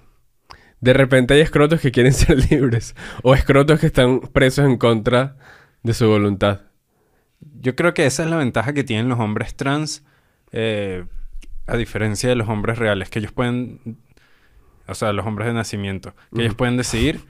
De 0.81 0.93
repente 0.93 1.35
hay 1.35 1.41
escrotos 1.41 1.81
que 1.81 1.93
quieren 1.93 2.13
ser 2.15 2.51
libres. 2.51 2.95
O 3.23 3.35
escrotos 3.35 3.79
que 3.79 3.87
están 3.87 4.21
presos 4.21 4.67
en 4.67 4.77
contra 4.77 5.37
de 5.83 5.95
su 5.95 6.09
voluntad. 6.09 6.63
Yo 7.61 7.77
creo 7.77 7.95
que 7.95 8.07
esa 8.07 8.25
es 8.25 8.31
la 8.31 8.37
ventaja 8.37 8.73
que 8.73 8.85
tienen 8.85 9.09
los 9.09 9.21
hombres 9.21 9.55
trans, 9.55 10.05
eh, 10.51 11.05
a 11.67 11.77
diferencia 11.77 12.29
de 12.29 12.35
los 12.35 12.49
hombres 12.49 12.79
reales, 12.79 13.09
que 13.09 13.21
ellos 13.21 13.33
pueden, 13.33 13.99
o 14.87 14.95
sea, 14.95 15.13
los 15.13 15.27
hombres 15.27 15.49
de 15.49 15.55
nacimiento, 15.55 16.15
que 16.35 16.43
ellos 16.43 16.55
pueden 16.55 16.77
decidir. 16.77 17.21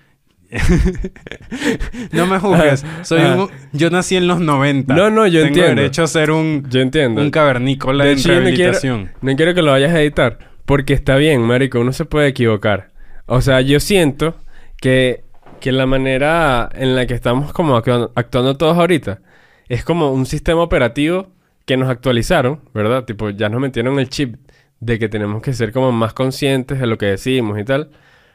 no 2.13 2.27
me 2.27 2.39
juzgues, 2.39 2.85
soy 3.03 3.21
Ah. 3.23 3.35
un, 3.45 3.51
yo 3.73 3.91
nací 3.91 4.17
en 4.17 4.27
los 4.27 4.41
90. 4.41 4.95
No, 4.95 5.11
no, 5.11 5.27
yo 5.27 5.41
Tengo 5.43 5.49
entiendo. 5.49 5.81
derecho 5.83 6.03
a 6.05 6.07
ser 6.07 6.31
un, 6.31 6.65
Yo 6.71 6.81
entiendo. 6.81 7.21
un 7.21 7.31
cavernícola 7.31 8.05
De 8.05 8.13
en 8.13 8.19
hecho, 8.19 8.29
yo 8.29 8.35
no 8.35 8.41
quiero- 8.43 8.57
rehabilitación. 8.57 9.11
No 9.21 9.37
quiero 9.37 9.55
que 9.55 9.63
lo 9.63 9.71
vayas 9.73 9.93
a 9.93 10.01
editar. 10.01 10.39
Porque 10.65 10.93
está 10.95 11.17
bien, 11.17 11.43
marico. 11.43 11.81
Uno 11.81 11.93
se 11.93 12.05
puede 12.05 12.29
equivocar. 12.29 12.91
O 13.27 13.41
sea, 13.41 13.61
yo 13.61 13.81
siento 13.81 14.37
que, 14.81 15.25
que 15.61 15.73
la 15.73 15.87
manera 15.87 16.69
en 16.75 16.95
la 16.97 17.07
que 17.07 17.15
estamos 17.15 17.53
como 17.53 17.77
actu- 17.77 18.11
actuando 18.15 18.57
todos 18.57 18.77
ahorita 18.79 19.21
es 19.69 19.85
como 19.85 20.13
un 20.13 20.27
sistema 20.27 20.61
operativo 20.63 21.29
que 21.67 21.77
nos 21.77 21.89
actualizaron, 21.89 22.61
¿verdad? 22.75 23.05
Tipo, 23.05 23.31
ya 23.31 23.49
nos 23.49 23.61
metieron 23.61 23.99
el 23.99 24.09
chip 24.09 24.37
de 24.85 24.99
que 24.99 25.09
tenemos 25.09 25.43
que 25.43 25.55
ser 25.55 25.73
como 25.73 25.93
más 25.93 26.13
conscientes 26.13 26.79
de 26.79 26.87
lo 26.87 26.99
que 26.99 27.07
decimos 27.07 27.59
y 27.59 27.65
tal. 27.65 27.91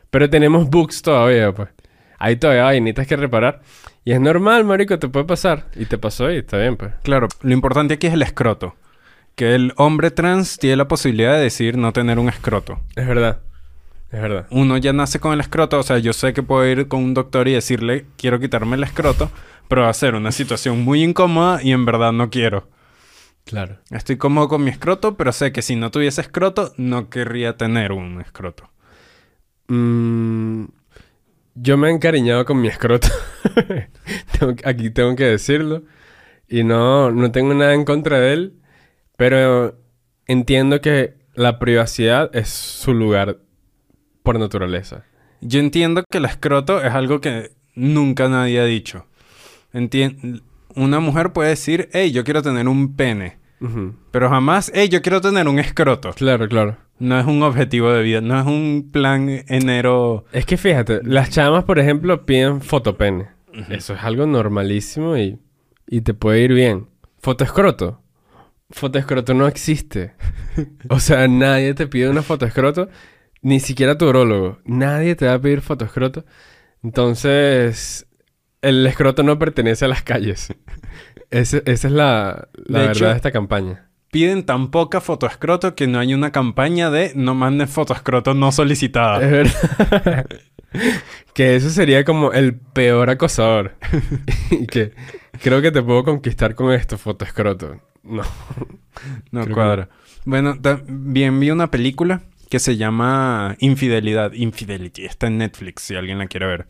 Pero 0.10 0.30
tenemos 0.30 0.70
bugs 0.70 1.02
todavía, 1.02 1.52
pues. 1.52 1.70
Hay 2.18 2.36
todavía 2.36 2.64
vainitas 2.64 3.08
que 3.08 3.16
reparar. 3.16 3.62
Y 4.04 4.12
es 4.12 4.20
normal, 4.20 4.66
marico, 4.66 4.98
te 4.98 5.08
puede 5.08 5.26
pasar. 5.26 5.66
Y 5.76 5.86
te 5.86 5.98
pasó 5.98 6.32
y 6.32 6.38
está 6.38 6.58
bien, 6.58 6.76
pues. 6.76 6.92
Claro, 7.04 7.28
lo 7.42 7.54
importante 7.54 7.94
aquí 7.94 8.08
es 8.08 8.14
el 8.14 8.24
escroto. 8.24 8.76
Que 9.36 9.56
el 9.56 9.74
hombre 9.78 10.12
trans 10.12 10.58
tiene 10.58 10.78
la 10.78 10.88
posibilidad 10.88 11.34
de 11.34 11.42
decidir 11.42 11.78
no 11.78 11.94
tener 11.94 12.18
un 12.18 12.28
escroto. 12.28 12.80
Es 12.96 13.08
verdad. 13.08 13.40
Es 14.12 14.20
verdad. 14.20 14.48
uno 14.50 14.76
ya 14.78 14.92
nace 14.92 15.20
con 15.20 15.34
el 15.34 15.40
escroto, 15.40 15.78
o 15.78 15.84
sea, 15.84 16.00
yo 16.00 16.14
sé 16.14 16.34
que 16.34 16.42
puedo 16.42 16.68
ir 16.68 16.88
con 16.88 17.04
un 17.04 17.14
doctor 17.14 17.48
y 17.48 17.54
decirle, 17.54 18.08
quiero 18.18 18.40
quitarme 18.40 18.76
el 18.76 18.84
escroto, 18.84 19.30
pero 19.68 19.84
va 19.84 19.90
a 19.90 19.94
ser 19.94 20.16
una 20.16 20.32
situación 20.32 20.84
muy 20.84 21.04
incómoda 21.04 21.62
y 21.62 21.74
en 21.74 21.86
verdad 21.86 22.12
no 22.12 22.32
quiero. 22.32 22.68
Claro. 23.50 23.80
Estoy 23.90 24.18
cómodo 24.18 24.48
con 24.48 24.64
mi 24.64 24.70
escroto, 24.70 25.18
pero 25.18 25.32
sé 25.32 25.52
que 25.52 25.64
si 25.64 25.76
no 25.76 25.90
tuviese 25.90 26.22
escroto, 26.22 26.72
no 26.78 27.10
querría 27.10 27.58
tener 27.58 27.92
un 27.92 28.22
escroto. 28.22 28.70
Mm, 29.68 30.66
yo 31.56 31.78
me 31.78 31.88
he 31.90 31.92
encariñado 31.92 32.46
con 32.46 32.62
mi 32.62 32.68
escroto. 32.68 33.08
Tengo 34.40 34.54
aquí 34.66 34.92
tengo 34.92 35.16
que 35.16 35.24
decirlo. 35.26 35.82
Y 36.48 36.64
no, 36.64 37.10
no 37.12 37.32
tengo 37.32 37.54
nada 37.56 37.74
en 37.74 37.86
contra 37.86 38.20
de 38.20 38.34
él. 38.34 38.54
Pero 39.18 39.76
entiendo 40.28 40.80
que 40.80 41.16
la 41.34 41.58
privacidad 41.58 42.30
es 42.36 42.50
su 42.50 42.94
lugar 42.94 43.40
por 44.22 44.38
naturaleza. 44.40 45.06
Yo 45.42 45.60
entiendo 45.60 46.04
que 46.08 46.20
el 46.20 46.26
escroto 46.26 46.84
es 46.84 46.94
algo 46.94 47.20
que 47.20 47.52
nunca 47.74 48.30
nadie 48.30 48.60
ha 48.60 48.66
dicho. 48.66 49.08
Entien- 49.74 50.44
una 50.76 51.00
mujer 51.00 51.34
puede 51.34 51.50
decir, 51.50 51.90
hey, 51.94 52.12
yo 52.12 52.24
quiero 52.24 52.42
tener 52.44 52.68
un 52.68 52.96
pene, 52.96 53.39
Pero 54.12 54.30
jamás, 54.30 54.72
hey, 54.74 54.90
yo 54.90 55.02
quiero 55.02 55.22
tener 55.22 55.48
un 55.48 55.60
escroto. 55.60 56.14
Claro, 56.14 56.48
claro. 56.48 56.78
No 57.00 57.20
es 57.20 57.26
un 57.26 57.44
objetivo 57.44 57.92
de 57.92 58.04
vida, 58.04 58.22
no 58.22 58.40
es 58.40 58.46
un 58.46 58.90
plan 58.92 59.30
enero. 59.48 60.26
Es 60.32 60.46
que 60.46 60.58
fíjate, 60.58 61.02
las 61.04 61.30
chamas, 61.30 61.64
por 61.64 61.80
ejemplo, 61.80 62.26
piden 62.26 62.62
fotopene. 62.62 63.30
Eso 63.70 63.94
es 63.94 64.04
algo 64.04 64.26
normalísimo 64.26 65.18
y, 65.18 65.40
y 65.88 66.02
te 66.02 66.14
puede 66.14 66.42
ir 66.42 66.54
bien. 66.54 66.88
Fotoescroto. 67.20 68.02
Fotoescroto 68.70 69.34
no 69.34 69.48
existe. 69.48 70.14
o 70.90 71.00
sea, 71.00 71.28
nadie 71.28 71.74
te 71.74 71.88
pide 71.88 72.10
una 72.10 72.22
fotoescroto, 72.22 72.90
ni 73.42 73.60
siquiera 73.60 73.98
tu 73.98 74.08
urólogo. 74.08 74.60
Nadie 74.66 75.16
te 75.16 75.26
va 75.26 75.34
a 75.34 75.40
pedir 75.40 75.62
fotoescroto. 75.62 76.26
Entonces, 76.84 78.08
el 78.62 78.86
escroto 78.86 79.24
no 79.24 79.40
pertenece 79.40 79.86
a 79.86 79.90
las 79.90 80.04
calles. 80.04 80.54
Ese- 81.32 81.64
esa 81.66 81.88
es 81.88 81.94
la, 81.94 82.48
la 82.54 82.80
De 82.80 82.88
verdad 82.88 82.92
hecho- 82.96 83.06
de 83.08 83.16
esta 83.16 83.32
campaña. 83.32 83.86
Piden 84.12 84.44
tan 84.44 84.72
poca 84.72 85.02
fotoescroto 85.02 85.76
que 85.76 85.86
no 85.86 86.00
hay 86.00 86.16
una 86.16 86.32
campaña 86.32 86.90
de 86.90 87.12
no 87.16 87.36
manden 87.36 87.68
fotoescroto 87.68 88.34
no 88.34 88.52
solicitada. 88.52 89.22
Es 89.24 89.30
verdad. 89.32 90.26
que 91.34 91.56
eso 91.56 91.70
sería 91.70 92.04
como 92.04 92.32
el 92.34 92.56
peor 92.56 93.10
acosador. 93.12 93.76
y 94.50 94.66
que 94.66 94.94
creo 95.44 95.62
que 95.62 95.72
te 95.72 95.82
puedo 95.84 96.04
conquistar 96.04 96.56
con 96.56 96.72
esto, 96.74 96.98
foto 96.98 97.24
escroto. 97.26 97.80
No. 98.04 98.24
No 99.32 99.44
creo 99.44 99.56
cuadra. 99.56 99.90
Bueno, 100.26 100.60
también 100.60 101.40
vi 101.40 101.52
una 101.52 101.70
película 101.70 102.22
que 102.50 102.60
se 102.60 102.78
llama 102.78 103.56
Infidelidad. 103.60 104.34
Infidelity. 104.34 105.06
Está 105.06 105.28
en 105.28 105.38
Netflix 105.38 105.84
si 105.84 105.96
alguien 105.96 106.18
la 106.18 106.26
quiere 106.28 106.48
ver. 106.48 106.68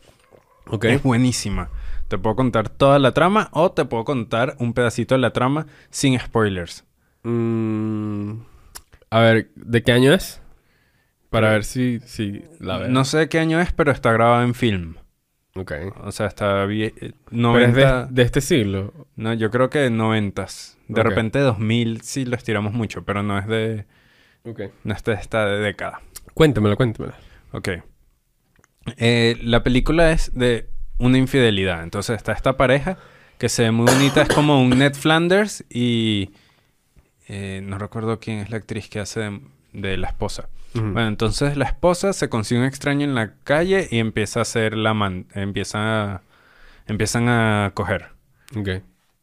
Ok. 0.66 0.84
Es 0.84 1.02
buenísima. 1.02 1.70
Te 2.10 2.18
puedo 2.18 2.34
contar 2.34 2.68
toda 2.68 2.98
la 2.98 3.12
trama 3.14 3.50
o 3.52 3.70
te 3.70 3.84
puedo 3.84 4.04
contar 4.04 4.56
un 4.58 4.72
pedacito 4.74 5.14
de 5.14 5.20
la 5.20 5.32
trama 5.32 5.68
sin 5.90 6.18
spoilers. 6.18 6.84
Mm, 7.22 8.32
a 9.10 9.20
ver, 9.20 9.50
¿de 9.54 9.82
qué 9.84 9.92
año 9.92 10.12
es? 10.12 10.42
Para 11.30 11.50
ver 11.50 11.62
si, 11.62 12.00
si 12.00 12.42
la 12.58 12.78
veo. 12.78 12.88
No 12.88 13.04
sé 13.04 13.18
de 13.18 13.28
qué 13.28 13.38
año 13.38 13.60
es, 13.60 13.72
pero 13.72 13.92
está 13.92 14.10
grabada 14.10 14.42
en 14.42 14.54
film. 14.54 14.96
Ok. 15.54 15.70
O 16.02 16.10
sea, 16.10 16.26
está 16.26 16.66
bien... 16.66 16.92
Pero 16.98 17.12
es 17.12 17.32
90... 17.32 18.06
de, 18.06 18.12
de 18.12 18.22
este 18.22 18.40
siglo. 18.40 18.92
No, 19.14 19.32
yo 19.34 19.52
creo 19.52 19.70
que 19.70 19.88
noventas. 19.88 20.78
De 20.88 21.00
Ok. 21.00 21.06
repente 21.06 21.38
2000 21.38 22.00
sí 22.00 22.24
lo 22.24 22.34
estiramos 22.34 22.72
mucho, 22.72 23.04
pero 23.04 23.22
no 23.22 23.38
es 23.38 23.46
de... 23.46 23.86
Ok. 24.44 24.62
No 24.82 24.94
es 24.94 25.04
de 25.04 25.12
esta 25.12 25.46
década. 25.46 26.00
Cuéntamela, 26.34 26.74
cuéntamela. 26.74 27.14
Ok. 27.52 27.68
Eh, 28.96 29.38
la 29.44 29.62
película 29.62 30.10
es 30.10 30.34
de 30.34 30.68
una 31.00 31.18
infidelidad. 31.18 31.82
Entonces 31.82 32.16
está 32.16 32.32
esta 32.32 32.56
pareja 32.56 32.96
que 33.38 33.48
se 33.48 33.64
ve 33.64 33.70
muy 33.72 33.86
bonita. 33.86 34.22
es 34.22 34.28
como 34.28 34.62
un 34.62 34.70
Ned 34.78 34.94
Flanders 34.94 35.64
y... 35.68 36.30
eh, 37.26 37.60
no 37.64 37.78
recuerdo 37.78 38.20
quién 38.20 38.38
es 38.38 38.50
la 38.50 38.58
actriz 38.58 38.88
que 38.88 39.00
hace 39.00 39.20
de, 39.20 39.40
de 39.72 39.96
la 39.96 40.08
esposa. 40.08 40.48
Bueno, 40.72 41.08
entonces 41.08 41.56
la 41.56 41.64
esposa 41.64 42.12
se 42.12 42.28
consigue 42.28 42.60
un 42.60 42.66
extraño 42.66 43.04
en 43.04 43.16
la 43.16 43.32
calle 43.42 43.88
y 43.90 43.98
empieza 43.98 44.38
a 44.38 44.42
hacer 44.42 44.76
la 44.76 44.94
man... 44.94 45.26
Empieza 45.34 45.78
a... 46.14 46.22
Empiezan 46.86 47.28
a 47.28 47.72
coger. 47.74 48.10
Ok. 48.56 48.68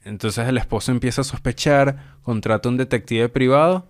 Entonces 0.03 0.47
el 0.47 0.57
esposo 0.57 0.91
empieza 0.91 1.21
a 1.21 1.23
sospechar, 1.23 2.15
contrata 2.23 2.67
un 2.67 2.77
detective 2.77 3.29
privado 3.29 3.87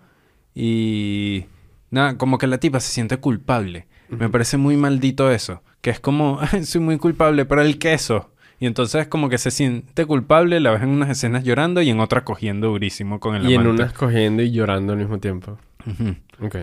y... 0.54 1.46
Nada, 1.90 2.18
como 2.18 2.38
que 2.38 2.46
la 2.46 2.58
tipa 2.58 2.80
se 2.80 2.92
siente 2.92 3.16
culpable. 3.16 3.86
Me 4.10 4.28
parece 4.28 4.56
muy 4.56 4.76
maldito 4.76 5.30
eso. 5.30 5.62
Que 5.80 5.90
es 5.90 6.00
como, 6.00 6.38
"Ay, 6.52 6.64
soy 6.64 6.80
muy 6.80 6.98
culpable, 6.98 7.44
pero 7.44 7.62
el 7.62 7.78
queso. 7.78 8.30
Y 8.60 8.66
entonces 8.66 9.06
como 9.06 9.28
que 9.28 9.38
se 9.38 9.50
siente 9.52 10.04
culpable, 10.06 10.58
la 10.60 10.72
ves 10.72 10.82
en 10.82 10.88
unas 10.88 11.10
escenas 11.10 11.44
llorando 11.44 11.80
y 11.82 11.90
en 11.90 12.00
otras 12.00 12.24
cogiendo 12.24 12.68
durísimo 12.68 13.20
con 13.20 13.36
el 13.36 13.42
Y 13.48 13.54
en 13.54 13.60
amante. 13.60 13.82
unas 13.82 13.92
cogiendo 13.92 14.42
y 14.42 14.50
llorando 14.50 14.94
al 14.94 14.98
mismo 14.98 15.18
tiempo. 15.18 15.58
Ujú. 15.86 16.16
Ok. 16.44 16.56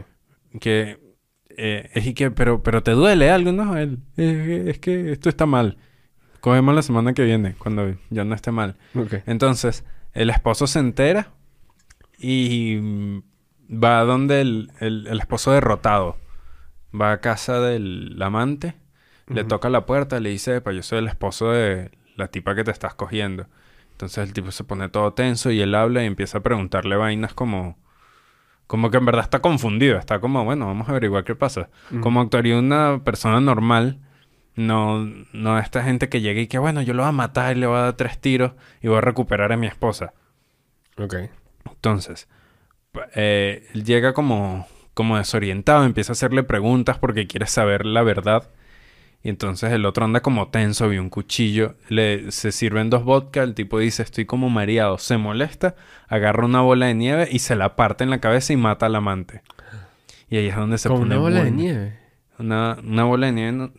Que... 0.59 0.99
eh, 1.57 1.89
es 1.93 2.05
y 2.05 2.13
que, 2.13 2.31
pero, 2.31 2.61
pero 2.63 2.83
te 2.83 2.91
duele 2.91 3.29
algo, 3.29 3.53
¿no? 3.53 3.77
El- 3.77 3.99
eh, 4.17 4.65
es 4.67 4.79
que 4.79 5.13
esto 5.13 5.29
está 5.29 5.45
mal. 5.45 5.77
Cogemos 6.41 6.75
la 6.75 6.81
semana 6.81 7.13
que 7.13 7.23
viene, 7.23 7.55
cuando 7.57 7.95
ya 8.09 8.25
no 8.25 8.35
esté 8.35 8.51
mal. 8.51 8.75
Ok. 8.93 9.15
Entonces, 9.25 9.85
el 10.13 10.29
esposo 10.29 10.67
se 10.67 10.79
entera 10.79 11.31
y 12.19 12.77
va 13.71 14.01
donde 14.03 14.41
el, 14.41 14.71
el- 14.79 15.07
el 15.07 15.19
esposo 15.19 15.51
derrotado. 15.51 16.17
Va 16.99 17.11
a 17.11 17.21
casa 17.21 17.59
del 17.59 18.21
amante, 18.21 18.75
le 19.27 19.43
toca 19.43 19.69
la 19.69 19.85
puerta, 19.85 20.19
le 20.19 20.29
dice, 20.29 20.61
yo 20.65 20.83
soy 20.83 20.99
el 20.99 21.07
esposo 21.07 21.51
de 21.51 21.91
la 22.15 22.27
tipa 22.27 22.55
que 22.55 22.63
te 22.63 22.71
estás 22.71 22.93
cogiendo. 22.93 23.47
Entonces 23.91 24.27
el 24.27 24.33
tipo 24.33 24.51
se 24.51 24.63
pone 24.63 24.89
todo 24.89 25.13
tenso 25.13 25.51
y 25.51 25.61
él 25.61 25.73
habla 25.73 26.03
y 26.03 26.05
empieza 26.05 26.39
a 26.39 26.43
preguntarle 26.43 26.95
vainas 26.95 27.33
como... 27.33 27.77
Como 28.67 28.89
que 28.89 28.97
en 28.97 29.05
verdad 29.05 29.23
está 29.23 29.41
confundido. 29.41 29.99
Está 29.99 30.19
como, 30.19 30.43
bueno, 30.43 30.65
vamos 30.65 30.87
a 30.87 30.91
averiguar 30.91 31.23
qué 31.23 31.35
pasa. 31.35 31.69
Como 32.01 32.19
actuaría 32.19 32.57
una 32.57 33.03
persona 33.03 33.39
normal. 33.39 33.99
No, 34.55 35.05
no 35.33 35.59
esta 35.59 35.83
gente 35.83 36.09
que 36.09 36.21
llega 36.21 36.41
y 36.41 36.47
que, 36.47 36.57
bueno, 36.57 36.81
yo 36.81 36.93
lo 36.93 37.03
voy 37.03 37.09
a 37.09 37.11
matar 37.11 37.55
y 37.55 37.59
le 37.59 37.67
voy 37.67 37.77
a 37.77 37.81
dar 37.81 37.93
tres 37.93 38.19
tiros 38.19 38.53
y 38.81 38.87
voy 38.87 38.97
a 38.97 39.01
recuperar 39.01 39.51
a 39.51 39.57
mi 39.57 39.67
esposa. 39.67 40.13
Ok. 40.97 41.15
Entonces, 41.69 42.27
eh, 43.13 43.67
él 43.73 43.83
llega 43.83 44.13
como, 44.13 44.67
como 44.95 45.17
desorientado, 45.17 45.83
empieza 45.83 46.13
a 46.13 46.15
hacerle 46.15 46.41
preguntas 46.41 46.97
porque 46.97 47.27
quiere 47.27 47.45
saber 47.45 47.85
la 47.85 48.01
verdad. 48.01 48.49
Y 49.21 49.29
entonces 49.29 49.71
el 49.71 49.85
otro 49.85 50.05
anda 50.05 50.21
como 50.21 50.49
tenso, 50.49 50.87
vio 50.87 51.01
un 51.01 51.09
cuchillo, 51.09 51.75
le, 51.89 52.31
se 52.31 52.51
sirven 52.51 52.89
dos 52.89 53.03
vodka, 53.03 53.43
el 53.43 53.53
tipo 53.55 53.79
dice 53.79 54.03
estoy 54.03 54.25
como 54.25 54.49
mareado, 54.49 54.97
se 54.97 55.17
molesta, 55.17 55.75
agarra 56.07 56.45
una 56.45 56.61
bola 56.61 56.87
de 56.87 56.93
nieve 56.93 57.27
y 57.31 57.39
se 57.39 57.55
la 57.55 57.75
parte 57.75 58.03
en 58.03 58.09
la 58.09 58.19
cabeza 58.19 58.53
y 58.53 58.57
mata 58.57 58.85
al 58.87 58.95
amante. 58.95 59.41
Y 60.29 60.37
ahí 60.37 60.47
es 60.47 60.55
donde 60.55 60.77
se 60.77 60.89
Con 60.89 60.99
pone 60.99 61.15
una 61.15 61.21
bola 61.21 61.43
de 61.43 61.51
nieve. 61.51 61.99
Una, 62.39 62.77
una 62.83 63.03
bola 63.03 63.27
de 63.27 63.31
nieve, 63.33 63.71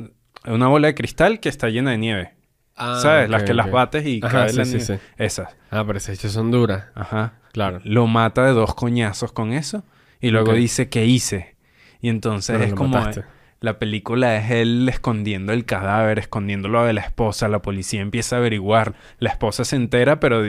una 0.47 0.69
bola 0.69 0.89
de 0.89 0.95
cristal 0.95 1.41
que 1.41 1.49
está 1.49 1.69
llena 1.69 1.93
de 1.93 1.99
nieve. 1.99 2.35
¿Sabes? 2.77 3.31
las 3.31 3.43
Ah, 3.43 3.45
que 3.47 3.55
las 3.55 3.71
bates 3.71 4.05
y 4.07 4.21
Ajá, 4.23 4.41
cae 4.41 4.49
sí, 4.51 4.57
la 4.57 4.65
sí, 4.65 4.71
nieve. 4.77 4.85
sí. 4.85 4.95
Esas. 5.17 5.57
Ah, 5.71 5.83
pero 5.87 5.97
esas 5.97 6.19
hechas 6.19 6.33
son 6.33 6.51
duras. 6.51 6.85
Ajá. 6.95 7.35
Claro. 7.53 7.81
Lo 7.85 8.07
mata 8.07 8.45
de 8.45 8.53
dos 8.53 8.75
coñazos 8.75 9.33
con 9.33 9.53
eso. 9.53 9.83
Y 10.27 10.31
luego 10.31 10.55
dice, 10.55 10.89
¿qué 10.89 11.07
hice? 11.07 11.55
Y 12.01 12.09
entonces 12.09 12.57
Pero 12.57 12.69
es 12.69 12.75
como... 12.75 12.99
mataste. 12.99 13.25
La 13.61 13.79
película 13.79 14.37
es 14.37 14.51
él 14.51 14.87
escondiendo 14.89 15.53
el 15.53 15.65
cadáver, 15.65 16.19
escondiéndolo 16.19 16.85
de 16.85 16.93
la 16.93 17.01
esposa. 17.01 17.49
La 17.49 17.63
policía 17.63 18.03
empieza 18.03 18.37
a 18.37 18.39
averiguar. 18.41 18.95
La 19.19 19.31
esposa 19.31 19.65
se 19.65 19.77
entera, 19.77 20.21
pero 20.21 20.45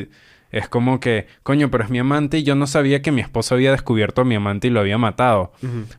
es 0.52 0.68
como 0.68 1.00
que, 1.00 1.28
coño, 1.44 1.72
pero 1.72 1.86
es 1.86 1.90
mi 1.90 2.00
amante 2.00 2.40
y 2.40 2.44
yo 2.44 2.56
no 2.56 2.68
sabía 2.68 3.02
que 3.02 3.12
mi 3.12 3.22
esposo 3.22 3.56
había 3.56 3.72
descubierto 3.72 4.22
a 4.22 4.26
mi 4.26 4.36
amante 4.36 4.68
y 4.68 4.72
lo 4.72 4.82
había 4.82 4.98
matado. 4.98 5.54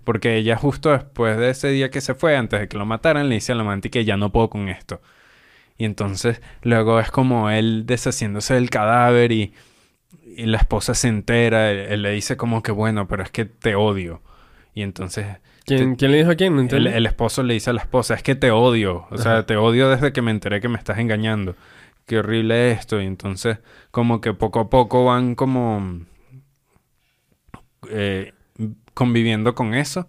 Porque 0.05 0.37
ella 0.37 0.57
justo 0.57 0.91
después 0.91 1.39
de 1.39 1.51
ese 1.51 1.69
día 1.69 1.91
que 1.91 2.01
se 2.01 2.15
fue, 2.15 2.37
antes 2.37 2.61
de 2.61 2.69
que 2.69 2.77
lo 2.77 2.85
mataran, 2.85 3.29
le 3.29 3.37
dice 3.37 3.53
al 3.53 3.61
amante 3.61 3.91
que 3.91 4.05
ya 4.05 4.17
no 4.17 4.31
puedo 4.31 4.51
con 4.51 4.69
esto. 4.69 5.01
Y 5.79 5.85
entonces 5.85 6.43
luego 6.63 7.01
es 7.01 7.11
como 7.11 7.51
él 7.51 7.85
deshaciéndose 7.87 8.55
del 8.55 8.69
cadáver 8.69 9.33
y, 9.33 9.55
y 10.39 10.47
la 10.47 10.59
esposa 10.59 10.95
se 10.95 11.09
entera. 11.09 11.71
Él, 11.71 11.79
él 11.79 12.03
le 12.03 12.13
dice 12.13 12.37
como 12.37 12.63
que 12.63 12.73
bueno, 12.73 13.09
pero 13.09 13.23
es 13.23 13.31
que 13.31 13.45
te 13.45 13.75
odio. 13.75 14.23
Y 14.75 14.83
entonces 14.83 15.27
¿Quién, 15.69 15.97
¿Quién 15.97 16.13
le 16.13 16.19
dijo 16.19 16.31
a 16.31 16.35
quién? 16.35 16.57
No 16.57 16.63
el, 16.63 16.87
el 16.87 17.07
esposo 17.07 17.43
le 17.43 17.55
dice 17.55 17.71
a 17.71 17.73
la 17.75 17.83
esposa, 17.83 18.15
es 18.15 18.23
que 18.23 18.35
te 18.35 18.51
odio. 18.51 19.07
O 19.11 19.19
sea, 19.19 19.45
te 19.45 19.57
odio 19.57 19.91
desde 19.91 20.13
que 20.13 20.23
me 20.23 20.31
enteré 20.31 20.61
que 20.61 20.69
me 20.69 20.79
estás 20.79 20.99
engañando. 20.99 21.57
Qué 22.07 22.19
horrible 22.19 22.71
esto. 22.71 23.01
Y 23.01 23.07
entonces 23.07 23.59
como 23.91 24.21
que 24.21 24.33
poco 24.33 24.61
a 24.61 24.71
poco 24.71 25.05
van 25.05 25.35
como 25.35 26.01
eh, 27.91 28.33
conviviendo 28.95 29.55
con 29.55 29.75
eso 29.75 30.09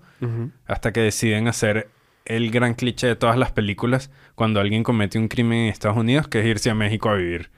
hasta 0.65 0.91
que 0.93 1.01
deciden 1.01 1.47
hacer 1.47 1.89
el 2.25 2.51
gran 2.51 2.73
cliché 2.73 3.07
de 3.07 3.15
todas 3.15 3.37
las 3.37 3.51
películas 3.51 4.11
cuando 4.35 4.59
alguien 4.59 4.83
comete 4.83 5.17
un 5.17 5.27
crimen 5.27 5.59
en 5.59 5.67
Estados 5.67 5.97
Unidos, 5.97 6.27
que 6.27 6.39
es 6.39 6.45
irse 6.45 6.69
a 6.69 6.75
México 6.75 7.09
a 7.09 7.15
vivir. 7.15 7.49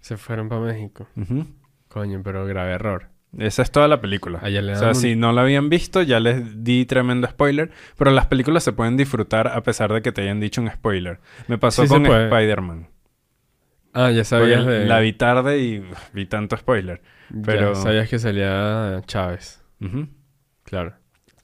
Se 0.00 0.16
fueron 0.16 0.48
para 0.48 0.60
México. 0.60 1.08
Coño, 1.96 2.20
pero 2.22 2.44
grave 2.44 2.72
error. 2.72 3.06
Esa 3.38 3.62
es 3.62 3.70
toda 3.70 3.88
la 3.88 4.02
película. 4.02 4.38
Le 4.46 4.72
O 4.72 4.76
sea, 4.76 4.88
un- 4.88 4.94
si 4.94 5.16
no 5.16 5.32
la 5.32 5.40
habían 5.40 5.70
visto, 5.70 6.02
ya 6.02 6.20
les 6.20 6.62
di 6.62 6.84
tremendo 6.84 7.26
spoiler. 7.26 7.70
Pero 7.96 8.10
las 8.10 8.26
películas 8.26 8.64
se 8.64 8.74
pueden 8.74 8.98
disfrutar 8.98 9.48
a 9.48 9.62
pesar 9.62 9.90
de 9.94 10.02
que 10.02 10.12
te 10.12 10.20
hayan 10.20 10.38
dicho 10.38 10.60
un 10.60 10.70
spoiler. 10.70 11.20
Me 11.48 11.56
pasó 11.56 11.84
Sí 11.84 11.88
con. 11.88 12.04
Spider-Man. 12.04 12.88
Ah, 13.94 14.10
ya 14.10 14.24
sabías 14.24 14.66
de... 14.66 14.84
La 14.84 14.98
vi 15.00 15.14
tarde 15.14 15.58
y 15.58 15.82
vi 16.12 16.26
tanto 16.26 16.58
spoiler. 16.58 17.00
ya 17.30 17.40
pero- 17.46 17.74
sabías 17.74 18.10
que 18.10 18.18
salía 18.18 19.00
Chávez. 19.06 19.62
Claro. 20.64 20.96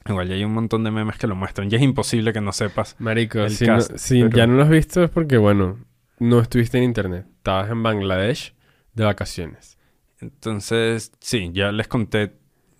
Igual 0.06 0.28
ya 0.28 0.34
hay 0.34 0.44
un 0.44 0.52
montón 0.52 0.84
de 0.84 0.90
memes 0.90 1.16
que 1.16 1.26
lo 1.26 1.34
muestran. 1.34 1.70
Ya 1.70 1.78
es 1.78 1.82
imposible 1.82 2.34
que 2.34 2.42
no 2.42 2.52
sepas. 2.52 2.94
Marico, 2.98 3.48
si, 3.48 3.64
no- 3.64 3.80
si 3.80 4.22
pero- 4.24 4.36
ya 4.36 4.46
no 4.46 4.56
lo 4.56 4.64
has 4.64 4.68
visto 4.68 5.02
es 5.02 5.08
porque, 5.08 5.38
bueno, 5.38 5.78
no 6.18 6.40
estuviste 6.40 6.76
en 6.76 6.84
internet. 6.84 7.24
Estabas 7.38 7.70
en 7.70 7.82
Bangladesh 7.82 8.54
de 8.92 9.04
vacaciones. 9.04 9.71
Entonces, 10.22 11.12
sí, 11.20 11.50
ya 11.52 11.72
les 11.72 11.88
conté 11.88 12.32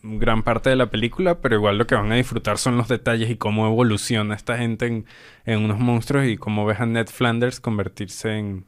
gran 0.04 0.42
parte 0.42 0.70
de 0.70 0.76
la 0.76 0.90
película, 0.90 1.40
pero 1.40 1.56
igual 1.56 1.76
lo 1.78 1.86
que 1.86 1.94
van 1.94 2.10
a 2.10 2.14
disfrutar 2.16 2.56
son 2.58 2.76
los 2.76 2.88
detalles 2.88 3.30
y 3.30 3.36
cómo 3.36 3.66
evoluciona 3.66 4.34
esta 4.34 4.56
gente 4.56 4.86
en, 4.86 5.06
en 5.44 5.64
unos 5.64 5.78
monstruos 5.78 6.26
y 6.26 6.36
cómo 6.36 6.64
ves 6.66 6.80
a 6.80 6.86
Ned 6.86 7.08
Flanders 7.08 7.60
convertirse 7.60 8.38
en... 8.38 8.64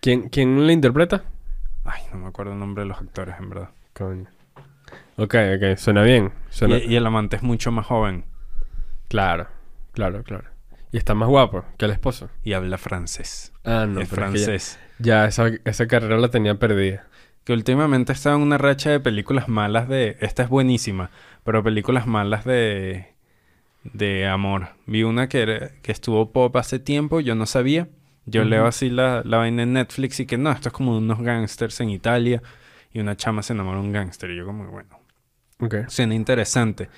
¿Quién, 0.00 0.28
quién 0.28 0.66
le 0.66 0.72
interpreta? 0.72 1.24
Ay, 1.84 2.02
no 2.12 2.18
me 2.18 2.26
acuerdo 2.28 2.52
el 2.52 2.58
nombre 2.58 2.82
de 2.82 2.88
los 2.88 2.98
actores, 2.98 3.36
en 3.38 3.48
verdad. 3.50 3.70
Coño. 3.94 4.26
Ok, 5.16 5.34
ok. 5.56 5.76
Suena 5.76 6.02
bien. 6.02 6.32
Suena... 6.50 6.78
Y, 6.78 6.92
y 6.92 6.96
el 6.96 7.06
amante 7.06 7.36
es 7.36 7.42
mucho 7.42 7.70
más 7.70 7.86
joven 7.86 8.24
Claro, 9.08 9.46
claro, 9.92 10.22
claro. 10.24 10.44
Y 10.92 10.96
está 10.98 11.14
más 11.14 11.28
guapo 11.28 11.64
que 11.78 11.84
el 11.84 11.90
esposo. 11.90 12.28
y 12.42 12.52
habla 12.54 12.76
francés. 12.78 13.52
Ah, 13.64 13.86
no, 13.88 14.00
es 14.00 14.08
pero 14.08 14.26
es 14.26 14.32
que 14.32 14.38
ya- 14.38 14.44
francés. 14.46 14.78
Ya, 14.98 15.26
esa, 15.26 15.48
esa 15.64 15.86
carrera 15.86 16.16
la 16.18 16.28
tenía 16.30 16.58
perdida. 16.58 17.06
Que 17.46 17.52
últimamente 17.54 18.12
está 18.12 18.34
en 18.34 18.40
una 18.42 18.58
racha 18.58 18.90
de 18.90 19.00
películas 19.00 19.48
malas 19.48 19.88
de... 19.88 20.16
Esta 20.20 20.42
es 20.42 20.48
buenísima, 20.50 21.10
pero 21.44 21.62
películas 21.62 22.06
malas 22.06 22.44
de... 22.44 23.14
De 23.84 24.26
amor. 24.26 24.70
Vi 24.86 25.04
una 25.04 25.28
que, 25.28 25.42
era- 25.42 25.70
que 25.80 25.92
estuvo 25.92 26.32
pop 26.32 26.56
hace 26.56 26.80
tiempo, 26.80 27.20
yo 27.20 27.36
no 27.36 27.46
sabía. 27.46 27.88
Yo 28.24 28.44
leo 28.44 28.66
así 28.66 28.90
la, 28.90 29.22
la 29.24 29.36
vaina 29.38 29.62
en 29.62 29.74
Netflix 29.74 30.18
y 30.18 30.26
que 30.26 30.36
no, 30.36 30.50
esto 30.50 30.70
es 30.70 30.72
como 30.72 30.98
unos 30.98 31.20
gangsters 31.22 31.80
en 31.80 31.90
Italia 31.90 32.42
y 32.92 32.98
una 32.98 33.16
chama 33.16 33.44
se 33.44 33.52
enamora 33.52 33.78
de 33.78 33.84
un 33.86 33.92
gángster. 33.92 34.28
Y 34.32 34.36
yo 34.36 34.44
como, 34.44 34.66
bueno, 34.66 34.98
Ok. 35.60 35.76
suena 35.86 36.16
interesante. 36.16 36.88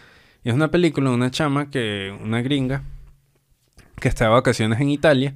Y 0.42 0.48
es 0.48 0.54
una 0.54 0.70
película 0.70 1.10
de 1.10 1.16
una 1.16 1.30
chama 1.30 1.68
que, 1.68 2.16
una 2.22 2.40
gringa, 2.40 2.82
que 4.00 4.08
está 4.08 4.24
de 4.24 4.30
vacaciones 4.30 4.80
en 4.80 4.88
Italia 4.88 5.34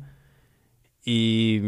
y 1.04 1.60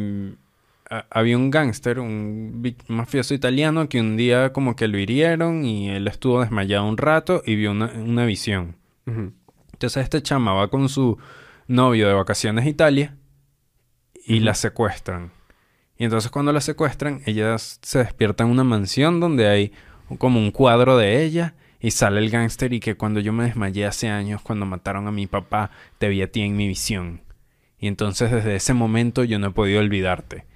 a- 0.98 1.06
había 1.10 1.36
un 1.36 1.50
gángster, 1.50 1.98
un 1.98 2.76
mafioso 2.88 3.34
italiano 3.34 3.88
que 3.88 4.00
un 4.00 4.16
día 4.16 4.52
como 4.52 4.76
que 4.76 4.88
lo 4.88 4.98
hirieron 4.98 5.64
y 5.64 5.88
él 5.90 6.06
estuvo 6.08 6.40
desmayado 6.40 6.86
un 6.88 6.96
rato 6.96 7.42
y 7.44 7.56
vio 7.56 7.70
una, 7.72 7.86
una 7.94 8.24
visión. 8.26 8.76
Entonces 9.72 10.02
este 10.04 10.22
chama 10.22 10.52
va 10.52 10.68
con 10.68 10.88
su 10.88 11.18
novio 11.66 12.08
de 12.08 12.14
vacaciones 12.14 12.64
a 12.64 12.68
Italia 12.68 13.16
y 14.26 14.40
la 14.40 14.54
secuestran. 14.54 15.32
Y 15.98 16.04
entonces 16.04 16.30
cuando 16.30 16.52
la 16.52 16.60
secuestran, 16.60 17.20
ella 17.26 17.56
se 17.58 17.98
despierta 17.98 18.44
en 18.44 18.50
una 18.50 18.64
mansión 18.64 19.20
donde 19.20 19.48
hay 19.48 19.72
como 20.18 20.38
un 20.40 20.50
cuadro 20.50 20.96
de 20.96 21.22
ella 21.24 21.54
y 21.80 21.90
sale 21.90 22.18
el 22.20 22.30
gángster 22.30 22.72
y 22.72 22.80
que 22.80 22.94
cuando 22.96 23.20
yo 23.20 23.32
me 23.32 23.44
desmayé 23.44 23.84
hace 23.86 24.08
años, 24.08 24.40
cuando 24.42 24.64
mataron 24.66 25.06
a 25.06 25.12
mi 25.12 25.26
papá, 25.26 25.70
te 25.98 26.08
vi 26.08 26.22
a 26.22 26.30
ti 26.32 26.40
en 26.40 26.56
mi 26.56 26.66
visión. 26.66 27.20
Y 27.78 27.86
entonces 27.86 28.30
desde 28.30 28.56
ese 28.56 28.72
momento 28.72 29.24
yo 29.24 29.38
no 29.38 29.48
he 29.48 29.50
podido 29.50 29.80
olvidarte. 29.80 30.46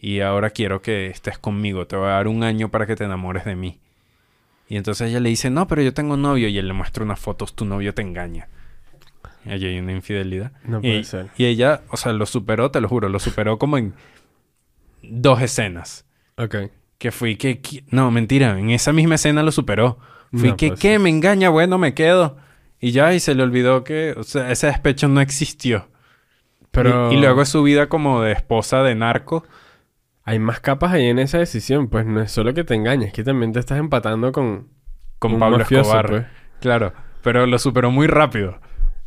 Y 0.00 0.20
ahora 0.20 0.50
quiero 0.50 0.80
que 0.80 1.08
estés 1.08 1.38
conmigo, 1.38 1.86
te 1.86 1.94
voy 1.96 2.06
a 2.06 2.12
dar 2.12 2.26
un 2.28 2.42
año 2.42 2.70
para 2.70 2.86
que 2.86 2.96
te 2.96 3.04
enamores 3.04 3.44
de 3.44 3.54
mí. 3.54 3.78
Y 4.68 4.76
entonces 4.76 5.10
ella 5.10 5.20
le 5.20 5.28
dice, 5.28 5.50
no, 5.50 5.66
pero 5.66 5.82
yo 5.82 5.92
tengo 5.92 6.16
novio. 6.16 6.48
Y 6.48 6.56
él 6.56 6.68
le 6.68 6.72
muestra 6.72 7.04
unas 7.04 7.20
fotos, 7.20 7.54
tu 7.54 7.64
novio 7.64 7.92
te 7.92 8.02
engaña. 8.02 8.48
Allí 9.44 9.66
hay 9.66 9.78
una 9.78 9.92
infidelidad. 9.92 10.52
No 10.64 10.80
puede 10.80 10.98
y, 11.00 11.04
ser. 11.04 11.28
y 11.36 11.46
ella, 11.46 11.82
o 11.90 11.96
sea, 11.96 12.12
lo 12.12 12.24
superó, 12.26 12.70
te 12.70 12.80
lo 12.80 12.88
juro, 12.88 13.08
lo 13.08 13.18
superó 13.18 13.58
como 13.58 13.78
en 13.78 13.94
dos 15.02 15.42
escenas. 15.42 16.04
Ok. 16.36 16.56
Que 16.98 17.10
fui 17.10 17.36
que... 17.36 17.60
qui- 17.60 17.84
No, 17.90 18.10
mentira, 18.10 18.58
en 18.58 18.70
esa 18.70 18.92
misma 18.92 19.16
escena 19.16 19.42
lo 19.42 19.50
superó. 19.52 19.98
Fui 20.32 20.50
No 20.50 20.56
que, 20.56 20.74
¿qué? 20.74 20.98
Me 20.98 21.10
engaña, 21.10 21.48
bueno, 21.48 21.76
me 21.78 21.94
quedo. 21.94 22.36
Y 22.80 22.92
ya, 22.92 23.12
y 23.12 23.20
se 23.20 23.34
le 23.34 23.42
olvidó 23.42 23.82
que, 23.82 24.14
o 24.16 24.22
sea, 24.22 24.50
ese 24.52 24.68
despecho 24.68 25.08
no 25.08 25.20
existió. 25.20 25.88
Pero... 26.70 27.10
Y, 27.10 27.16
y 27.16 27.20
luego 27.20 27.42
es 27.42 27.48
su 27.48 27.62
vida 27.62 27.88
como 27.88 28.22
de 28.22 28.32
esposa 28.32 28.82
de 28.82 28.94
narco. 28.94 29.44
Hay 30.24 30.38
más 30.38 30.60
capas 30.60 30.92
ahí 30.92 31.06
en 31.06 31.18
esa 31.18 31.38
decisión. 31.38 31.88
Pues 31.88 32.06
no 32.06 32.20
es 32.20 32.30
solo 32.30 32.54
que 32.54 32.64
te 32.64 32.74
engañes. 32.74 33.08
Es 33.08 33.12
que 33.14 33.24
también 33.24 33.52
te 33.52 33.58
estás 33.60 33.78
empatando 33.78 34.32
con... 34.32 34.68
Con 35.18 35.34
un 35.34 35.40
Pablo 35.40 35.58
mafioso, 35.58 35.82
Escobar. 35.90 36.08
pues. 36.08 36.26
Claro, 36.60 36.92
pero 37.22 37.46
lo 37.46 37.58
superó 37.58 37.90
muy 37.90 38.06
rápido. 38.06 38.58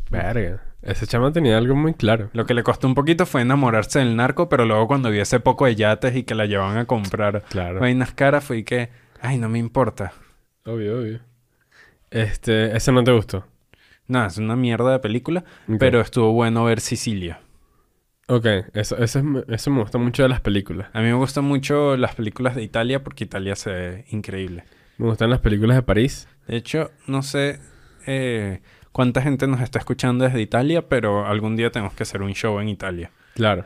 Verga. 0.09 0.61
Ese 0.81 1.07
chama 1.07 1.31
tenía 1.31 1.57
algo 1.57 1.75
muy 1.75 1.93
claro. 1.93 2.29
Lo 2.33 2.45
que 2.45 2.53
le 2.53 2.61
costó 2.61 2.87
un 2.87 2.93
poquito 2.95 3.25
fue 3.25 3.41
enamorarse 3.41 3.99
del 3.99 4.15
narco, 4.15 4.49
pero 4.49 4.65
luego 4.65 4.85
cuando 4.87 5.09
vio 5.09 5.21
ese 5.21 5.39
poco 5.39 5.65
de 5.65 5.75
yates 5.75 6.15
y 6.15 6.23
que 6.23 6.35
la 6.35 6.45
llevaban 6.45 6.77
a 6.77 6.85
comprar 6.85 7.43
Claro. 7.49 7.79
vainas 7.79 8.13
caras, 8.13 8.43
fue 8.43 8.63
que, 8.65 8.89
ay, 9.21 9.37
no 9.37 9.47
me 9.49 9.59
importa. 9.59 10.11
Obvio, 10.65 10.99
obvio. 10.99 11.19
Este... 12.11 12.75
Ese 12.75 12.91
no 12.91 13.03
te 13.03 13.11
gustó. 13.11 13.45
No, 14.07 14.25
es 14.25 14.37
una 14.37 14.55
mierda 14.57 14.91
de 14.91 14.99
película, 14.99 15.45
pero 15.79 16.01
estuvo 16.01 16.33
bueno 16.33 16.65
ver 16.65 16.81
Sicilia. 16.81 17.39
Ok. 18.27 18.45
Eso, 18.73 18.97
eso, 18.97 19.19
es- 19.19 19.25
eso 19.47 19.71
me 19.71 19.81
gusta 19.81 19.97
mucho 19.97 20.23
de 20.23 20.29
las 20.29 20.41
películas. 20.41 20.87
A 20.93 20.99
mí 20.99 21.05
me 21.07 21.13
gustan 21.13 21.43
mucho 21.43 21.97
las 21.97 22.15
películas 22.15 22.55
de 22.55 22.63
Italia 22.63 23.03
porque 23.03 23.23
Italia 23.25 23.55
se 23.55 23.71
ve 23.71 24.05
increíble. 24.11 24.63
Me 24.97 25.07
gustan 25.07 25.29
las 25.29 25.39
películas 25.39 25.75
de 25.77 25.83
París. 25.83 26.27
De 26.47 26.55
hecho, 26.55 26.91
no 27.07 27.21
sé 27.23 27.59
eh, 28.07 28.61
cuánta 28.91 29.21
gente 29.21 29.47
nos 29.47 29.61
está 29.61 29.79
escuchando 29.79 30.23
desde 30.25 30.41
Italia, 30.41 30.87
pero 30.87 31.25
algún 31.25 31.55
día 31.55 31.71
tenemos 31.71 31.93
que 31.93 32.03
hacer 32.03 32.21
un 32.21 32.33
show 32.33 32.59
en 32.59 32.69
Italia. 32.69 33.11
Claro. 33.35 33.65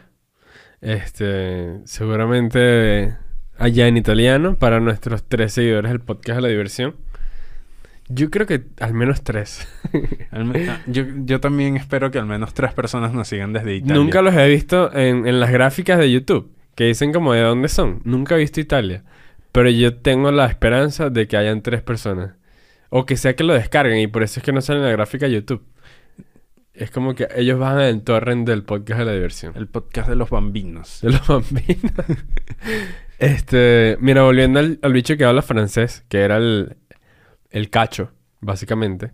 Este, 0.82 1.80
seguramente 1.86 3.16
allá 3.58 3.88
en 3.88 3.98
italiano 3.98 4.56
para 4.56 4.80
nuestros 4.80 5.24
tres 5.24 5.54
seguidores 5.54 5.92
del 5.92 6.02
podcast 6.02 6.38
de 6.38 6.42
la 6.42 6.48
diversión. 6.50 6.96
Yo 8.10 8.30
creo 8.30 8.48
que 8.48 8.64
al 8.80 8.94
menos 8.94 9.24
tres. 9.24 9.68
Ah, 10.30 10.82
yo, 10.86 11.04
yo 11.24 11.40
también 11.40 11.78
espero 11.78 12.12
que 12.12 12.20
al 12.20 12.26
menos 12.26 12.54
tres 12.54 12.74
personas 12.74 13.14
nos 13.14 13.30
sigan 13.30 13.54
desde 13.54 13.76
Italia. 13.76 13.96
Nunca 13.96 14.22
los 14.22 14.36
he 14.36 14.48
visto 14.48 14.94
en, 14.94 15.26
en 15.26 15.40
las 15.40 15.50
gráficas 15.50 15.98
de 15.98 16.12
YouTube, 16.12 16.54
que 16.76 16.84
dicen 16.84 17.14
como 17.14 17.34
de 17.34 17.42
dónde 17.42 17.70
son. 17.70 18.02
Nunca 18.04 18.36
he 18.36 18.40
visto 18.40 18.60
Italia. 18.60 19.04
Pero 19.54 19.70
yo 19.70 19.96
tengo 19.96 20.32
la 20.32 20.46
esperanza 20.46 21.10
de 21.10 21.28
que 21.28 21.38
hayan 21.38 21.64
tres 21.64 21.82
personas. 21.82 22.36
O 22.90 23.06
que 23.06 23.18
sea 23.18 23.36
que 23.36 23.44
lo 23.44 23.54
descarguen 23.54 24.00
y 24.00 24.08
por 24.08 24.22
eso 24.22 24.40
es 24.40 24.44
que 24.44 24.52
no 24.52 24.62
sale 24.62 24.80
en 24.80 24.86
la 24.86 24.92
gráfica 24.92 25.26
de 25.26 25.34
YouTube. 25.34 25.66
Es 26.74 26.92
como 26.92 27.16
que 27.16 27.28
ellos 27.36 27.58
bajan 27.58 27.82
el 27.82 28.04
torrent 28.04 28.48
del 28.48 28.64
podcast 28.64 29.00
de 29.00 29.06
la 29.06 29.14
diversión. 29.14 29.54
El 29.56 29.68
podcast 29.68 30.10
de 30.10 30.16
los 30.16 30.30
bambinos. 30.30 31.00
De 31.02 31.12
los 31.12 31.26
bambinos. 31.26 31.94
este, 33.18 33.98
mira, 34.00 34.22
volviendo 34.22 34.60
al, 34.60 34.78
al 34.82 34.94
bicho 34.94 35.18
que 35.18 35.26
habla 35.26 35.42
francés, 35.42 36.06
que 36.10 36.20
era 36.20 36.38
el, 36.38 36.78
el 37.52 37.70
cacho, 37.70 38.12
básicamente. 38.42 39.12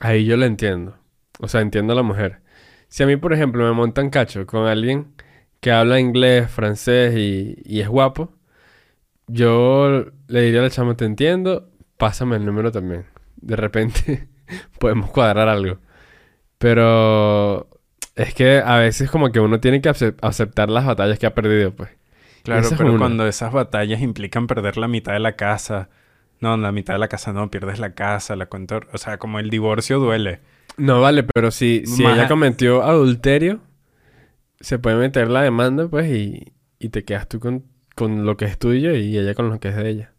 Ahí 0.00 0.24
yo 0.24 0.36
lo 0.36 0.44
entiendo. 0.46 0.96
O 1.40 1.48
sea, 1.48 1.60
entiendo 1.60 1.92
a 1.92 1.96
la 1.96 2.02
mujer. 2.02 2.40
Si 2.88 3.02
a 3.02 3.06
mí, 3.06 3.16
por 3.16 3.32
ejemplo, 3.32 3.64
me 3.64 3.72
montan 3.72 4.10
cacho 4.10 4.46
con 4.46 4.66
alguien 4.66 5.14
que 5.60 5.70
habla 5.72 6.00
inglés, 6.00 6.50
francés 6.50 7.14
y, 7.16 7.56
y 7.64 7.80
es 7.80 7.88
guapo, 7.88 8.32
yo 9.26 10.06
le 10.28 10.42
diría 10.42 10.60
a 10.60 10.64
la 10.64 10.70
chama, 10.70 10.96
te 10.96 11.04
entiendo, 11.04 11.70
pásame 11.96 12.36
el 12.36 12.44
número 12.44 12.72
también. 12.72 13.06
De 13.36 13.56
repente 13.56 14.28
podemos 14.78 15.10
cuadrar 15.10 15.48
algo. 15.48 15.78
Pero 16.58 17.68
es 18.16 18.34
que 18.34 18.58
a 18.58 18.76
veces 18.78 19.10
como 19.10 19.32
que 19.32 19.40
uno 19.40 19.60
tiene 19.60 19.80
que 19.80 19.90
acep- 19.90 20.18
aceptar 20.22 20.70
las 20.70 20.86
batallas 20.86 21.18
que 21.18 21.26
ha 21.26 21.34
perdido, 21.34 21.74
pues. 21.74 21.90
Claro, 22.42 22.74
pero 22.76 22.90
una. 22.90 22.98
cuando 22.98 23.26
esas 23.26 23.52
batallas 23.52 24.00
implican 24.02 24.46
perder 24.46 24.76
la 24.76 24.88
mitad 24.88 25.12
de 25.12 25.20
la 25.20 25.36
casa. 25.36 25.90
No, 26.42 26.56
la 26.56 26.72
mitad 26.72 26.94
de 26.94 26.98
la 26.98 27.06
casa 27.08 27.32
no, 27.32 27.50
pierdes 27.50 27.78
la 27.78 27.94
casa, 27.94 28.34
la 28.34 28.46
cuenta. 28.46 28.80
O 28.92 28.98
sea, 28.98 29.16
como 29.18 29.38
el 29.38 29.48
divorcio 29.48 30.00
duele. 30.00 30.40
No 30.76 31.00
vale, 31.00 31.22
pero 31.22 31.52
si, 31.52 31.86
si 31.86 32.02
Más- 32.02 32.18
ella 32.18 32.28
cometió 32.28 32.82
adulterio, 32.82 33.60
se 34.60 34.78
puede 34.80 34.96
meter 34.96 35.28
la 35.28 35.42
demanda, 35.42 35.86
pues, 35.88 36.10
y, 36.10 36.52
y 36.80 36.88
te 36.88 37.04
quedas 37.04 37.28
tú 37.28 37.38
con, 37.38 37.64
con 37.94 38.26
lo 38.26 38.36
que 38.36 38.46
es 38.46 38.58
tuyo 38.58 38.92
y 38.94 39.16
ella 39.16 39.34
con 39.34 39.50
lo 39.50 39.60
que 39.60 39.68
es 39.68 39.76
de 39.76 39.88
ella. 39.88 40.12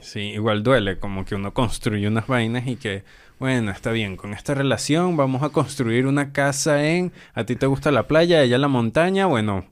Sí, 0.00 0.20
igual 0.20 0.64
duele, 0.64 0.98
como 0.98 1.24
que 1.24 1.36
uno 1.36 1.54
construye 1.54 2.08
unas 2.08 2.26
vainas 2.26 2.66
y 2.66 2.74
que, 2.74 3.04
bueno, 3.38 3.70
está 3.70 3.92
bien, 3.92 4.16
con 4.16 4.32
esta 4.34 4.54
relación 4.54 5.16
vamos 5.16 5.44
a 5.44 5.50
construir 5.50 6.06
una 6.06 6.32
casa 6.32 6.84
en, 6.84 7.12
a 7.34 7.44
ti 7.44 7.54
te 7.54 7.66
gusta 7.66 7.92
la 7.92 8.08
playa, 8.08 8.38
a 8.38 8.42
ella 8.42 8.58
la 8.58 8.66
montaña, 8.66 9.26
bueno, 9.26 9.66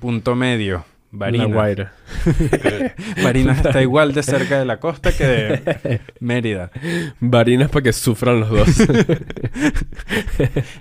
punto 0.00 0.34
medio, 0.34 0.84
La 1.10 1.18
Barinas. 1.18 1.52
Guaira. 1.52 1.92
Barinas 3.22 3.64
está 3.64 3.80
igual 3.80 4.12
de 4.12 4.22
cerca 4.22 4.58
de 4.58 4.66
la 4.66 4.78
costa 4.78 5.10
que 5.16 5.24
de 5.24 6.00
Mérida. 6.20 6.70
Varinas 7.18 7.70
para 7.70 7.82
que 7.84 7.92
sufran 7.94 8.40
los 8.40 8.50
dos. 8.50 8.68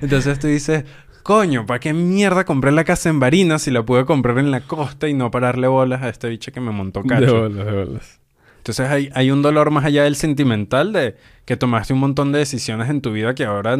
Entonces 0.01 0.37
tú 0.37 0.47
dices, 0.47 0.83
coño, 1.23 1.65
¿para 1.65 1.79
qué 1.79 1.93
mierda 1.93 2.43
compré 2.43 2.71
la 2.71 2.83
casa 2.83 3.07
en 3.09 3.21
Barinas 3.21 3.61
si 3.61 3.71
la 3.71 3.83
pude 3.83 4.05
comprar 4.05 4.37
en 4.39 4.51
la 4.51 4.61
costa 4.61 5.07
y 5.07 5.13
no 5.13 5.31
pararle 5.31 5.67
bolas 5.67 6.01
a 6.03 6.09
este 6.09 6.27
bicho 6.27 6.51
que 6.51 6.59
me 6.59 6.71
montó 6.71 7.03
de 7.03 7.09
cacho? 7.09 7.41
bolas, 7.41 7.65
de 7.65 7.71
bolas. 7.71 8.19
Entonces 8.57 8.89
hay, 8.89 9.09
hay 9.13 9.31
un 9.31 9.41
dolor 9.41 9.71
más 9.71 9.85
allá 9.85 10.03
del 10.03 10.17
sentimental 10.17 10.91
de 10.91 11.15
que 11.45 11.55
tomaste 11.55 11.93
un 11.93 11.99
montón 11.99 12.33
de 12.33 12.39
decisiones 12.39 12.89
en 12.89 12.99
tu 12.99 13.13
vida 13.13 13.33
que 13.33 13.45
ahora 13.45 13.77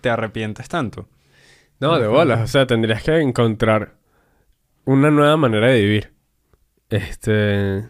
te 0.00 0.10
arrepientes 0.10 0.68
tanto. 0.68 1.08
No, 1.78 2.00
de 2.00 2.08
bolas. 2.08 2.40
O 2.40 2.46
sea, 2.48 2.66
tendrías 2.66 3.04
que 3.04 3.20
encontrar 3.20 3.94
una 4.84 5.10
nueva 5.10 5.36
manera 5.36 5.68
de 5.68 5.80
vivir. 5.80 6.12
Este... 6.90 7.88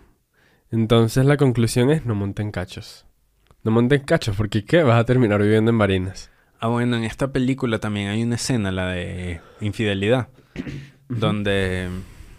Entonces 0.70 1.24
la 1.24 1.36
conclusión 1.36 1.90
es 1.90 2.04
no 2.04 2.14
monten 2.14 2.50
cachos. 2.50 3.06
No 3.62 3.70
monten 3.70 4.00
cachos 4.00 4.36
porque 4.36 4.64
¿qué? 4.64 4.82
Vas 4.82 5.00
a 5.00 5.04
terminar 5.04 5.40
viviendo 5.40 5.70
en 5.70 5.78
Barinas. 5.78 6.30
Ah, 6.58 6.68
bueno, 6.68 6.96
en 6.96 7.04
esta 7.04 7.32
película 7.32 7.78
también 7.78 8.08
hay 8.08 8.22
una 8.22 8.36
escena, 8.36 8.72
la 8.72 8.88
de 8.88 9.40
infidelidad, 9.60 10.28
donde 11.08 11.88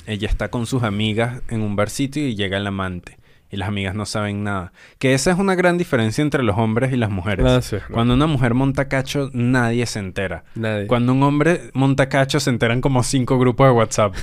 ella 0.07 0.27
está 0.27 0.49
con 0.49 0.65
sus 0.65 0.83
amigas 0.83 1.41
en 1.47 1.61
un 1.61 1.75
bar 1.75 1.89
sitio 1.89 2.27
y 2.27 2.35
llega 2.35 2.57
el 2.57 2.67
amante. 2.67 3.17
Y 3.51 3.57
las 3.57 3.69
amigas 3.69 3.93
no 3.95 4.05
saben 4.05 4.43
nada. 4.43 4.73
Que 4.97 5.13
esa 5.13 5.31
es 5.31 5.37
una 5.37 5.55
gran 5.55 5.77
diferencia 5.77 6.21
entre 6.21 6.43
los 6.43 6.57
hombres 6.57 6.91
y 6.91 6.97
las 6.97 7.09
mujeres. 7.09 7.45
Ah, 7.45 7.61
sí. 7.61 7.77
Cuando 7.91 8.15
una 8.15 8.27
mujer 8.27 8.53
monta 8.53 8.87
cacho, 8.87 9.29
nadie 9.33 9.85
se 9.85 9.99
entera. 9.99 10.43
Nadie. 10.55 10.87
Cuando 10.87 11.13
un 11.13 11.23
hombre 11.23 11.69
monta 11.73 12.09
cacho, 12.09 12.39
se 12.39 12.49
enteran 12.49 12.81
como 12.81 13.03
cinco 13.03 13.37
grupos 13.37 13.67
de 13.67 13.71
WhatsApp. 13.73 14.15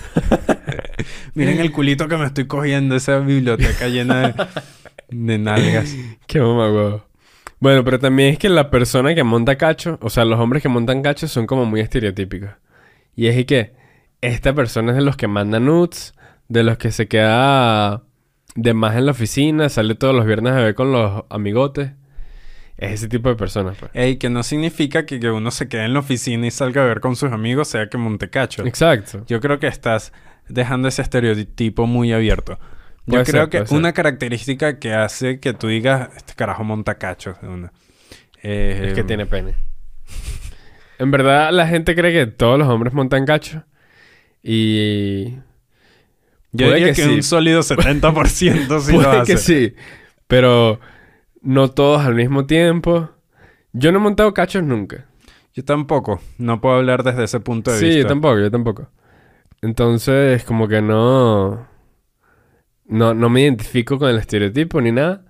Miren 1.35 1.61
el 1.61 1.73
culito 1.73 2.09
que 2.09 2.17
me 2.17 2.27
estoy 2.27 2.47
cogiendo, 2.47 2.97
esa 2.97 3.19
biblioteca 3.21 3.89
llena 3.89 4.29
de, 4.29 4.47
de 5.09 5.39
nalgas. 5.39 5.97
Qué 6.27 6.41
mamá, 6.41 7.03
Bueno, 7.61 7.85
pero 7.85 7.99
también 7.99 8.31
es 8.31 8.39
que 8.39 8.49
la 8.49 8.71
persona 8.71 9.15
que 9.15 9.23
monta 9.23 9.57
cacho, 9.57 9.99
o 10.03 10.11
sea, 10.11 10.25
los 10.25 10.41
hombres 10.41 10.63
que 10.63 10.69
montan 10.69 11.03
cacho 11.03 11.29
son 11.29 11.47
como 11.47 11.65
muy 11.65 11.81
estereotípicos. 11.81 12.51
Y 13.15 13.29
es 13.29 13.47
que 13.47 13.73
esta 14.21 14.53
persona 14.55 14.91
es 14.93 14.97
de 14.97 15.05
los 15.05 15.17
que 15.17 15.29
manda 15.29 15.61
nudes, 15.61 16.15
de 16.49 16.65
los 16.65 16.77
que 16.77 16.93
se 16.93 17.09
queda 17.09 18.03
de 18.55 18.75
más 18.75 18.97
en 18.97 19.07
la 19.07 19.13
oficina, 19.13 19.69
sale 19.69 19.95
todos 19.95 20.15
los 20.15 20.27
viernes 20.27 20.53
a 20.53 20.57
ver 20.61 20.75
con 20.75 20.93
los 20.93 21.25
amigotes. 21.31 21.93
Es 22.79 22.93
ese 22.93 23.09
tipo 23.09 23.29
de 23.29 23.37
personas, 23.37 23.77
pues. 23.79 23.91
Ey, 23.95 24.17
que 24.17 24.29
no 24.31 24.43
significa 24.43 25.07
que, 25.07 25.21
que 25.21 25.31
uno 25.31 25.51
se 25.51 25.69
quede 25.69 25.85
en 25.85 25.93
la 25.93 26.01
oficina 26.01 26.47
y 26.47 26.51
salga 26.51 26.83
a 26.83 26.87
ver 26.87 27.01
con 27.01 27.15
sus 27.17 27.31
amigos, 27.31 27.69
sea 27.69 27.89
que 27.89 27.99
monte 27.99 28.29
cacho. 28.31 28.65
Exacto. 28.67 29.25
Yo 29.29 29.41
creo 29.41 29.59
que 29.59 29.69
estás 29.69 30.13
dejando 30.49 30.89
ese 30.89 31.03
estereotipo 31.03 31.87
muy 31.87 32.13
abierto. 32.13 32.59
Yo 33.07 33.13
Puede 33.13 33.25
creo 33.25 33.43
ser, 33.45 33.51
que 33.51 33.67
ser. 33.67 33.77
una 33.79 33.93
característica 33.93 34.79
que 34.79 34.95
hace 34.95 35.39
que 35.39 35.53
tú 35.55 35.69
digas, 35.69 36.11
este 36.17 36.35
carajo 36.35 36.65
monta 36.65 36.97
cacho. 36.97 37.35
de 37.41 37.49
una. 37.49 37.73
Eh, 38.43 38.87
Es 38.89 38.95
que 38.95 39.05
tiene 39.05 39.27
pene. 39.27 39.55
En 40.99 41.11
verdad, 41.11 41.51
la 41.53 41.67
gente 41.69 41.95
cree 41.95 42.13
que 42.13 42.31
todos 42.31 42.59
los 42.59 42.69
hombres 42.69 42.93
montan 42.95 43.27
cacho. 43.27 43.65
Y 44.43 45.37
Yo 46.53 46.67
puede 46.67 46.79
diría 46.79 46.93
que 46.95 47.03
que, 47.03 47.09
sí. 47.09 47.15
un 47.15 47.23
sólido 47.23 47.61
70% 47.63 48.81
sí 48.81 48.93
lo 48.93 48.99
Puede 49.03 49.19
hace. 49.21 49.33
que 49.33 49.39
sí. 49.39 49.75
Pero 50.27 50.81
no 51.41 51.71
todos 51.71 52.03
al 52.05 52.15
mismo 52.15 52.47
tiempo. 52.47 53.11
Yo 53.73 53.91
no 53.93 53.99
he 53.99 54.03
montado 54.03 54.33
cachos 54.35 54.63
nunca. 54.63 55.07
Yo 55.55 55.65
tampoco. 55.65 56.21
No 56.39 56.61
puedo 56.61 56.77
hablar 56.77 57.03
desde 57.03 57.25
ese 57.25 57.41
punto 57.41 57.71
de 57.73 57.79
Sí, 57.79 57.85
vista. 57.87 58.01
yo 58.03 58.07
tampoco, 58.07 58.39
yo 58.39 58.51
tampoco. 58.51 58.89
Entonces, 59.63 60.45
como 60.45 60.69
que 60.69 60.83
no, 60.83 61.67
no. 62.87 63.15
No 63.15 63.29
me 63.29 63.43
identifico 63.43 63.99
con 63.99 64.11
el 64.11 64.19
estereotipo 64.19 64.81
ni 64.81 64.93
nada. 64.93 65.25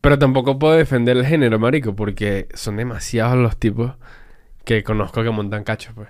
Pero 0.00 0.18
tampoco 0.18 0.58
puedo 0.58 0.74
defender 0.74 1.16
el 1.16 1.26
género, 1.26 1.58
marico, 1.58 1.94
porque 1.94 2.48
son 2.54 2.76
demasiados 2.76 3.36
los 3.36 3.58
tipos 3.58 3.92
que 4.64 4.82
conozco 4.82 5.22
que 5.22 5.30
montan 5.30 5.62
cachos, 5.64 5.92
pues. 5.94 6.08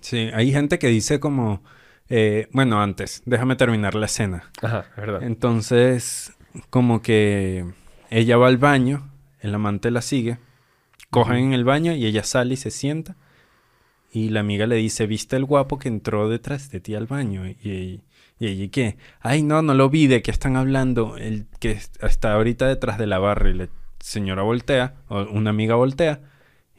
Sí, 0.00 0.30
hay 0.34 0.52
gente 0.52 0.78
que 0.78 0.88
dice 0.88 1.20
como... 1.20 1.62
eh, 2.08 2.48
bueno, 2.52 2.80
antes, 2.82 3.22
déjame 3.26 3.56
terminar 3.56 3.94
la 3.94 4.06
escena. 4.06 4.50
Ajá, 4.62 4.86
verdad. 4.96 5.22
Entonces, 5.22 6.32
como 6.70 7.02
que 7.02 7.64
ella 8.10 8.36
va 8.36 8.48
al 8.48 8.58
baño, 8.58 9.10
el 9.40 9.54
amante 9.54 9.90
la 9.90 10.02
sigue, 10.02 10.38
cogen 11.10 11.36
en 11.36 11.52
el 11.52 11.64
baño 11.64 11.92
y 11.92 12.06
ella 12.06 12.24
sale 12.24 12.54
y 12.54 12.56
se 12.56 12.70
sienta. 12.70 13.16
Y 14.12 14.28
la 14.28 14.40
amiga 14.40 14.66
le 14.66 14.76
dice, 14.76 15.06
¿viste 15.06 15.34
el 15.36 15.44
guapo 15.44 15.78
que 15.78 15.88
entró 15.88 16.28
detrás 16.28 16.70
de 16.70 16.78
ti 16.80 16.94
al 16.94 17.06
baño? 17.06 17.46
Y, 17.48 17.56
y, 17.64 18.02
y 18.38 18.46
ella, 18.46 18.70
¿qué? 18.70 18.96
Ay, 19.20 19.42
no, 19.42 19.60
no 19.62 19.74
lo 19.74 19.90
vi, 19.90 20.06
¿de 20.06 20.22
qué 20.22 20.30
están 20.30 20.56
hablando? 20.56 21.16
El 21.16 21.46
que 21.58 21.72
est- 21.72 22.02
está 22.02 22.34
ahorita 22.34 22.68
detrás 22.68 22.96
de 22.98 23.08
la 23.08 23.18
barra 23.18 23.50
y 23.50 23.54
la 23.54 23.68
señora 23.98 24.42
voltea, 24.42 24.94
o 25.08 25.22
una 25.24 25.50
amiga 25.50 25.74
voltea, 25.74 26.20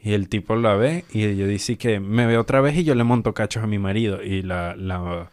y 0.06 0.14
el 0.14 0.28
tipo 0.28 0.54
la 0.54 0.76
ve 0.76 1.04
y 1.10 1.24
ella 1.24 1.48
dice 1.48 1.78
que 1.78 1.98
me 1.98 2.26
ve 2.26 2.38
otra 2.38 2.60
vez 2.60 2.76
y 2.76 2.84
yo 2.84 2.94
le 2.94 3.02
monto 3.02 3.34
cachos 3.34 3.64
a 3.64 3.66
mi 3.66 3.80
marido. 3.80 4.22
Y 4.22 4.42
la, 4.42 4.76
la, 4.76 5.32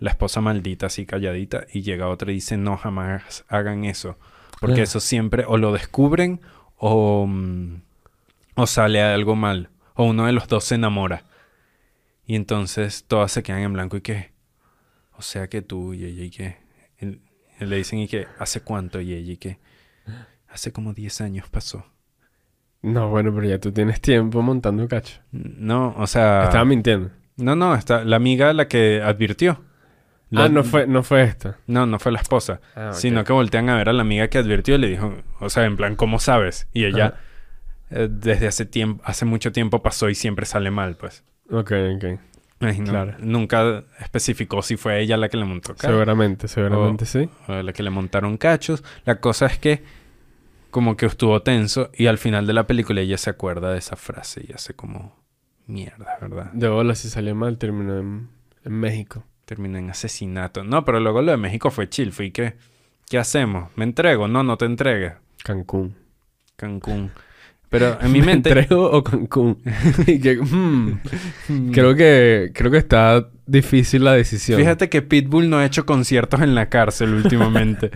la 0.00 0.10
esposa 0.10 0.40
maldita 0.40 0.86
así 0.86 1.06
calladita 1.06 1.68
y 1.72 1.82
llega 1.82 2.08
otra 2.08 2.32
y 2.32 2.34
dice, 2.34 2.56
no, 2.56 2.76
jamás 2.76 3.44
hagan 3.46 3.84
eso. 3.84 4.18
Porque 4.60 4.82
eso 4.82 4.98
siempre 4.98 5.44
o 5.46 5.56
lo 5.56 5.72
descubren 5.72 6.40
o, 6.78 7.28
mm, 7.28 7.80
o 8.56 8.66
sale 8.66 9.00
algo 9.00 9.36
mal. 9.36 9.70
O 9.94 10.02
uno 10.02 10.26
de 10.26 10.32
los 10.32 10.48
dos 10.48 10.64
se 10.64 10.74
enamora. 10.74 11.22
Y 12.26 12.34
entonces 12.34 13.04
todas 13.06 13.30
se 13.30 13.44
quedan 13.44 13.60
en 13.60 13.72
blanco 13.72 13.98
y 13.98 14.00
qué. 14.00 14.32
O 15.12 15.22
sea 15.22 15.46
que 15.46 15.62
tú 15.62 15.94
y 15.94 16.04
ella 16.04 16.24
y 16.24 16.30
y 17.00 17.64
le 17.64 17.76
dicen 17.76 18.00
y 18.00 18.08
qué. 18.08 18.26
¿Hace 18.40 18.62
cuánto 18.62 19.00
y 19.00 19.14
ella 19.14 19.34
y 19.34 19.36
qué? 19.36 19.60
Hace 20.48 20.72
como 20.72 20.92
10 20.92 21.20
años 21.20 21.48
pasó. 21.48 21.86
No, 22.82 23.08
bueno, 23.08 23.34
pero 23.34 23.46
ya 23.48 23.58
tú 23.58 23.72
tienes 23.72 24.00
tiempo 24.00 24.40
montando 24.42 24.86
cacho. 24.88 25.20
No, 25.32 25.94
o 25.98 26.06
sea... 26.06 26.44
Estaba 26.44 26.64
mintiendo. 26.64 27.10
No, 27.36 27.56
no, 27.56 27.74
está 27.74 28.04
la 28.04 28.16
amiga 28.16 28.52
la 28.52 28.68
que 28.68 29.02
advirtió. 29.02 29.60
La- 30.30 30.44
Ah, 30.44 30.48
no 30.48 30.62
fue, 30.62 30.86
no 30.86 31.02
fue 31.02 31.22
esta. 31.22 31.56
No, 31.66 31.86
no 31.86 31.98
fue 31.98 32.12
la 32.12 32.20
esposa. 32.20 32.60
Ah. 32.76 32.90
Sino 32.92 33.24
que 33.24 33.32
voltean 33.32 33.68
a 33.70 33.76
ver 33.76 33.88
a 33.88 33.92
la 33.92 34.02
amiga 34.02 34.28
que 34.28 34.38
advirtió 34.38 34.74
y 34.74 34.78
le 34.78 34.88
dijo, 34.88 35.14
o 35.40 35.48
sea, 35.50 35.64
en 35.64 35.76
plan, 35.76 35.96
¿cómo 35.96 36.18
sabes? 36.18 36.68
Y 36.72 36.84
ella, 36.84 37.14
eh, 37.90 38.08
desde 38.10 38.46
hace 38.46 38.64
tiempo, 38.66 39.02
hace 39.06 39.24
mucho 39.24 39.52
tiempo 39.52 39.82
pasó 39.82 40.08
y 40.10 40.14
siempre 40.14 40.44
sale 40.46 40.70
mal, 40.70 40.96
pues. 40.96 41.24
Ok, 41.50 41.72
ok. 41.96 42.04
Imagino, 42.60 42.90
Claro. 42.90 43.14
Nunca 43.20 43.84
especificó 44.00 44.62
si 44.62 44.76
fue 44.76 45.00
ella 45.00 45.16
la 45.16 45.28
que 45.28 45.36
le 45.36 45.44
montó 45.44 45.74
cachos. 45.74 45.90
Seguramente, 45.92 46.48
seguramente 46.48 47.06
sí. 47.06 47.28
o 47.46 47.62
la 47.62 47.72
que 47.72 47.82
le 47.82 47.90
montaron 47.90 48.36
cachos. 48.36 48.82
La 49.04 49.20
cosa 49.20 49.46
es 49.46 49.58
que 49.58 49.82
como 50.70 50.96
que 50.96 51.06
estuvo 51.06 51.40
tenso 51.42 51.90
y 51.94 52.06
al 52.06 52.18
final 52.18 52.46
de 52.46 52.52
la 52.52 52.66
película 52.66 53.00
ella 53.00 53.18
se 53.18 53.30
acuerda 53.30 53.72
de 53.72 53.78
esa 53.78 53.96
frase 53.96 54.44
y 54.48 54.52
hace 54.52 54.74
como 54.74 55.16
mierda, 55.66 56.18
¿verdad? 56.20 56.52
De 56.52 56.68
bola, 56.68 56.94
si 56.94 57.08
salió 57.08 57.34
mal, 57.34 57.58
terminó 57.58 57.98
en, 57.98 58.28
en 58.64 58.72
México. 58.72 59.24
Terminó 59.44 59.78
en 59.78 59.90
asesinato. 59.90 60.62
No, 60.64 60.84
pero 60.84 61.00
luego 61.00 61.22
lo 61.22 61.30
de 61.30 61.38
México 61.38 61.70
fue 61.70 61.88
chill. 61.88 62.12
Fue 62.12 62.30
que, 62.32 62.56
¿qué 63.08 63.18
hacemos? 63.18 63.70
¿Me 63.76 63.84
entrego? 63.84 64.28
No, 64.28 64.42
no 64.42 64.58
te 64.58 64.66
entregues. 64.66 65.14
Cancún. 65.42 65.96
Cancún. 66.56 67.10
Pero 67.70 67.98
en 68.00 68.12
mi 68.12 68.20
mente... 68.22 68.50
¿Entrego 68.50 68.90
o 68.90 69.02
Cancún? 69.02 69.62
Y 70.06 70.20
que, 70.20 70.36
hmm, 70.36 71.00
creo 71.72 71.94
que 71.94 72.50
creo 72.54 72.70
que 72.70 72.78
está 72.78 73.30
difícil 73.46 74.04
la 74.04 74.12
decisión. 74.12 74.58
Fíjate 74.58 74.88
que 74.88 75.02
Pitbull 75.02 75.48
no 75.48 75.58
ha 75.58 75.64
hecho 75.64 75.86
conciertos 75.86 76.40
en 76.40 76.54
la 76.54 76.68
cárcel 76.68 77.14
últimamente. 77.14 77.90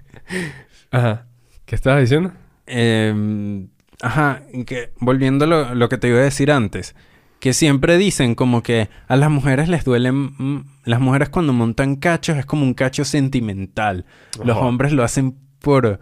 Ajá. 0.90 1.26
¿Qué 1.72 1.76
estabas 1.76 2.02
diciendo? 2.02 2.32
Eh, 2.66 3.66
ajá, 4.02 4.42
que 4.66 4.92
volviendo 5.00 5.46
a 5.46 5.48
lo, 5.48 5.74
lo 5.74 5.88
que 5.88 5.96
te 5.96 6.08
iba 6.08 6.18
a 6.18 6.22
decir 6.22 6.50
antes, 6.52 6.94
que 7.40 7.54
siempre 7.54 7.96
dicen 7.96 8.34
como 8.34 8.62
que 8.62 8.90
a 9.08 9.16
las 9.16 9.30
mujeres 9.30 9.70
les 9.70 9.82
duelen, 9.82 10.34
mm, 10.36 10.64
las 10.84 11.00
mujeres 11.00 11.30
cuando 11.30 11.54
montan 11.54 11.96
cachos 11.96 12.36
es 12.36 12.44
como 12.44 12.62
un 12.64 12.74
cacho 12.74 13.06
sentimental, 13.06 14.04
los 14.44 14.58
hombres 14.58 14.92
lo 14.92 15.02
hacen 15.02 15.34
por, 15.62 15.98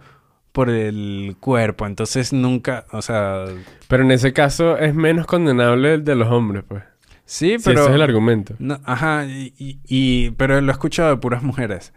por 0.51 0.69
el 0.69 1.37
cuerpo, 1.39 1.85
entonces 1.87 2.33
nunca, 2.33 2.85
o 2.91 3.01
sea, 3.01 3.45
Pero 3.87 4.03
en 4.03 4.11
ese 4.11 4.33
caso 4.33 4.77
es 4.77 4.93
menos 4.93 5.25
condenable 5.25 5.93
el 5.93 6.03
de 6.03 6.15
los 6.15 6.27
hombres, 6.27 6.65
pues. 6.67 6.83
sí, 7.23 7.55
pero... 7.63 7.79
ese 7.79 7.89
es 7.91 7.95
el 7.95 8.01
argumento. 8.01 8.55
No, 8.59 8.77
ajá, 8.83 9.25
y, 9.25 9.53
y- 9.57 9.79
y- 9.87 10.31
pero 10.31 10.59
lo 10.59 10.69
he 10.69 10.73
escuchado 10.73 11.11
de 11.11 11.15
puras 11.15 11.43
mujeres. 11.43 11.93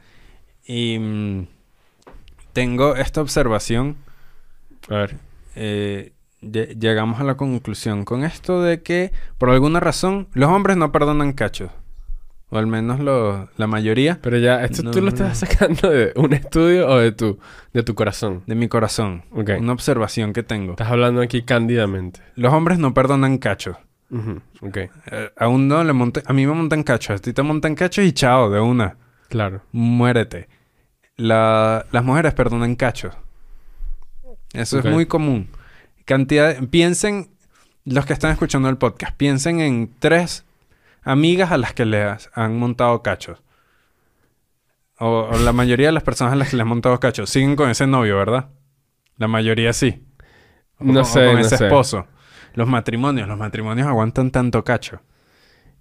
Y 0.64 0.96
mm, 1.00 1.46
tengo 2.54 2.96
esta 2.96 3.20
observación 3.20 3.96
A 4.88 4.94
ver. 4.94 5.16
eh, 5.56 6.12
lle- 6.42 6.78
llegamos 6.78 7.20
a 7.20 7.24
la 7.24 7.36
conclusión 7.36 8.04
con 8.06 8.24
esto 8.24 8.62
de 8.62 8.82
que 8.82 9.12
por 9.36 9.50
alguna 9.50 9.80
razón 9.80 10.28
los 10.32 10.48
hombres 10.50 10.76
no 10.78 10.90
perdonan 10.92 11.32
cachos. 11.34 11.70
O 12.50 12.58
al 12.58 12.66
menos 12.68 13.00
lo- 13.00 13.48
la 13.56 13.66
mayoría 13.66 14.18
Pero 14.22 14.38
ya, 14.38 14.62
¿esto 14.64 14.84
No, 14.84 14.90
tú 14.92 14.98
lo 15.00 15.04
no, 15.06 15.08
estás 15.08 15.28
no. 15.42 15.48
sacando 15.48 15.90
de 15.90 16.12
un 16.14 16.32
estudio 16.34 16.86
o 16.88 16.98
de 16.98 17.10
tu, 17.10 17.38
de 17.72 17.82
tu 17.82 17.94
corazón? 17.94 18.42
de 18.46 18.54
mi 18.54 18.68
corazón. 18.68 19.24
Ok. 19.32 19.50
Una 19.58 19.72
observación 19.72 20.32
que 20.32 20.42
tengo. 20.44 20.72
Estás 20.72 20.88
hablando 20.90 21.20
aquí 21.20 21.42
cándidamente. 21.42 22.20
Los 22.36 22.52
hombres 22.52 22.78
no 22.78 22.94
perdonan 22.94 23.38
cachos. 23.38 23.76
Ujú, 24.10 24.40
Ok, 24.60 24.76
Eh, 24.76 24.90
a 25.36 25.48
uno 25.48 25.82
le 25.82 25.92
monta- 25.92 26.22
a 26.26 26.32
mí 26.32 26.46
me 26.46 26.52
montan 26.52 26.84
cachos, 26.84 27.16
a 27.18 27.22
ti 27.22 27.32
te 27.32 27.42
montan 27.42 27.74
cachos 27.74 28.04
y 28.04 28.12
chao, 28.12 28.50
de 28.50 28.60
una. 28.60 28.96
claro. 29.28 29.62
Muérete. 29.72 30.46
La- 31.16 31.86
las 31.92 32.04
mujeres 32.04 32.34
perdonan 32.34 32.74
cachos. 32.76 33.14
Eso 34.52 34.78
es 34.78 34.84
muy 34.84 35.06
común. 35.06 35.48
Cantidad 36.04 36.54
de- 36.54 36.66
piensen, 36.66 37.28
los 37.84 38.06
que 38.06 38.12
están 38.12 38.30
escuchando 38.32 38.68
el 38.68 38.76
podcast, 38.78 39.16
piensen 39.16 39.60
en 39.60 39.92
tres 39.98 40.44
amigas 41.02 41.50
a 41.52 41.58
las 41.58 41.72
que 41.74 41.84
les 41.84 42.30
han 42.34 42.58
montado 42.58 43.02
cachos. 43.02 43.42
O, 44.98 45.28
o 45.32 45.38
la 45.38 45.52
mayoría 45.52 45.86
de 45.88 45.92
las 45.92 46.02
personas 46.04 46.32
a 46.32 46.36
las 46.36 46.50
que 46.50 46.56
les 46.56 46.62
han 46.62 46.68
montado 46.68 46.98
cachos 47.00 47.28
siguen 47.30 47.56
con 47.56 47.68
ese 47.68 47.86
novio, 47.86 48.16
¿verdad? 48.16 48.48
La 49.18 49.26
mayoría 49.28 49.72
sí. 49.72 50.04
O 50.78 50.84
No 50.84 50.92
con- 50.92 51.02
o 51.02 51.04
sé, 51.04 51.26
con 51.26 51.34
no 51.34 51.40
ese 51.40 51.56
sé. 51.56 51.64
esposo. 51.66 52.06
Los 52.54 52.68
matrimonios, 52.68 53.26
los 53.28 53.38
matrimonios 53.38 53.88
aguantan 53.88 54.30
tanto 54.30 54.62
cacho. 54.62 55.00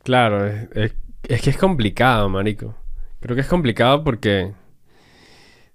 Claro, 0.04 0.46
es, 0.48 0.68
es- 0.76 0.96
es 1.28 1.42
que 1.42 1.52
es 1.52 1.58
complicado, 1.58 2.28
marico. 2.28 2.76
Creo 3.20 3.36
que 3.36 3.42
es 3.42 3.48
complicado 3.48 4.04
porque... 4.04 4.52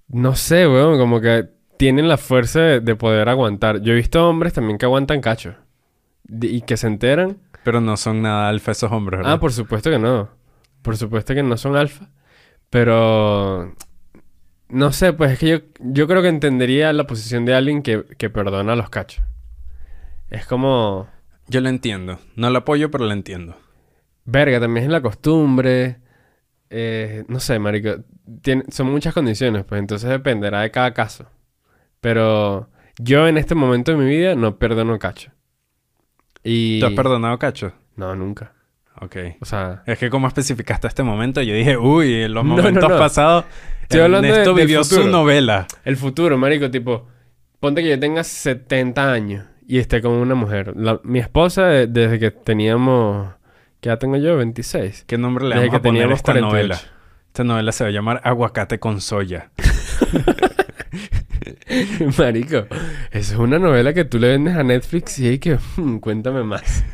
No 0.08 0.34
sé, 0.34 0.66
weón, 0.66 0.98
como 0.98 1.20
que 1.20 1.48
tienen 1.76 2.08
la 2.08 2.16
fuerza 2.16 2.60
de, 2.60 2.80
de 2.80 2.96
poder 2.96 3.28
aguantar. 3.28 3.80
Yo 3.82 3.92
he 3.92 3.96
visto 3.96 4.28
hombres 4.28 4.52
también 4.52 4.78
que 4.78 4.86
aguantan 4.86 5.20
cacho. 5.20 5.54
De- 6.24 6.46
y 6.48 6.62
que 6.62 6.76
se 6.76 6.86
enteran. 6.86 7.38
Pero 7.64 7.80
no 7.80 7.96
son 7.96 8.22
nada 8.22 8.48
alfa 8.48 8.72
esos 8.72 8.90
hombres, 8.90 9.18
¿verdad? 9.18 9.34
Ah, 9.34 9.40
por 9.40 9.52
supuesto 9.52 9.90
que 9.90 9.98
no. 9.98 10.30
Por 10.82 10.96
supuesto 10.96 11.34
que 11.34 11.42
no 11.42 11.56
son 11.56 11.76
alfa. 11.76 12.08
Pero... 12.70 13.74
No 14.68 14.92
sé, 14.92 15.12
pues 15.14 15.32
es 15.32 15.38
que 15.38 15.48
yo, 15.48 15.58
yo 15.80 16.06
creo 16.06 16.20
que 16.22 16.28
entendería 16.28 16.92
la 16.92 17.06
posición 17.06 17.44
de 17.46 17.54
alguien 17.54 17.82
que, 17.82 18.04
que 18.18 18.28
perdona 18.28 18.74
a 18.74 18.76
los 18.76 18.90
cachos. 18.90 19.24
Es 20.30 20.46
como... 20.46 21.08
Yo 21.46 21.60
lo 21.62 21.68
entiendo. 21.70 22.18
No 22.36 22.50
lo 22.50 22.58
apoyo, 22.58 22.90
pero 22.90 23.06
lo 23.06 23.12
entiendo. 23.12 23.56
Verga, 24.26 24.60
también 24.60 24.84
es 24.84 24.92
la 24.92 25.00
costumbre. 25.00 25.96
Eh, 26.70 27.24
no 27.28 27.40
sé, 27.40 27.58
marico. 27.58 27.96
Tiene- 28.42 28.64
son 28.70 28.90
muchas 28.90 29.14
condiciones, 29.14 29.64
pues 29.64 29.78
entonces 29.80 30.08
dependerá 30.10 30.60
de 30.62 30.70
cada 30.70 30.92
caso. 30.94 31.26
Pero 32.00 32.68
yo 32.98 33.26
en 33.26 33.38
este 33.38 33.54
momento 33.54 33.92
de 33.92 33.98
mi 33.98 34.06
vida 34.08 34.34
no 34.34 34.58
perdono 34.58 34.98
cacho. 34.98 35.30
Y... 36.44 36.80
¿Tú 36.80 36.86
has 36.86 36.92
perdonado 36.92 37.38
cachos? 37.38 37.72
No, 37.96 38.14
nunca. 38.14 38.52
Ok. 39.00 39.16
O 39.40 39.44
sea... 39.44 39.82
Es 39.86 39.98
que 39.98 40.10
como 40.10 40.28
especificaste 40.28 40.86
este 40.86 41.02
momento, 41.02 41.42
yo 41.42 41.54
dije, 41.54 41.76
uy, 41.76 42.22
en 42.22 42.34
los 42.34 42.44
No, 42.44 42.56
no, 42.56 42.62
momentos 42.62 42.88
no. 42.88 42.98
pasados, 42.98 43.44
Estoy 43.82 44.00
hablando 44.00 44.32
de- 44.32 44.52
vivió 44.54 44.84
su 44.84 45.08
novela. 45.08 45.66
El 45.84 45.96
futuro, 45.96 46.36
marico, 46.38 46.70
tipo... 46.70 47.08
Ponte 47.60 47.82
que 47.82 47.88
yo 47.88 47.98
tenga 47.98 48.22
70 48.22 49.12
años 49.12 49.44
y 49.66 49.78
esté 49.78 50.00
con 50.00 50.12
una 50.12 50.34
mujer. 50.36 50.74
La- 50.76 51.00
mi 51.02 51.18
esposa, 51.18 51.66
de- 51.66 51.86
desde 51.88 52.18
que 52.18 52.30
teníamos... 52.30 53.28
¿Qué 53.80 53.88
edad 53.88 53.98
tengo 53.98 54.16
yo? 54.16 54.36
26. 54.36 55.04
¿Qué 55.06 55.18
nombre 55.18 55.44
le 55.46 55.54
vamos 55.56 55.70
que 55.70 55.76
a 55.76 55.82
poner 55.82 56.10
a 56.10 56.14
esta 56.14 56.32
48. 56.32 56.46
novela? 56.46 56.80
Esta 57.28 57.44
novela 57.44 57.72
se 57.72 57.84
va 57.84 57.90
a 57.90 57.92
llamar 57.92 58.20
Aguacate 58.24 58.78
con 58.80 59.00
soya. 59.00 59.50
Marico, 62.18 62.66
es 63.12 63.32
una 63.32 63.58
novela 63.58 63.92
que 63.94 64.04
tú 64.04 64.18
le 64.18 64.28
vendes 64.28 64.56
a 64.56 64.62
Netflix 64.64 65.18
y 65.18 65.28
hay 65.28 65.38
que... 65.38 65.58
"Hmm, 65.76 65.98
cuéntame 65.98 66.42
más. 66.42 66.84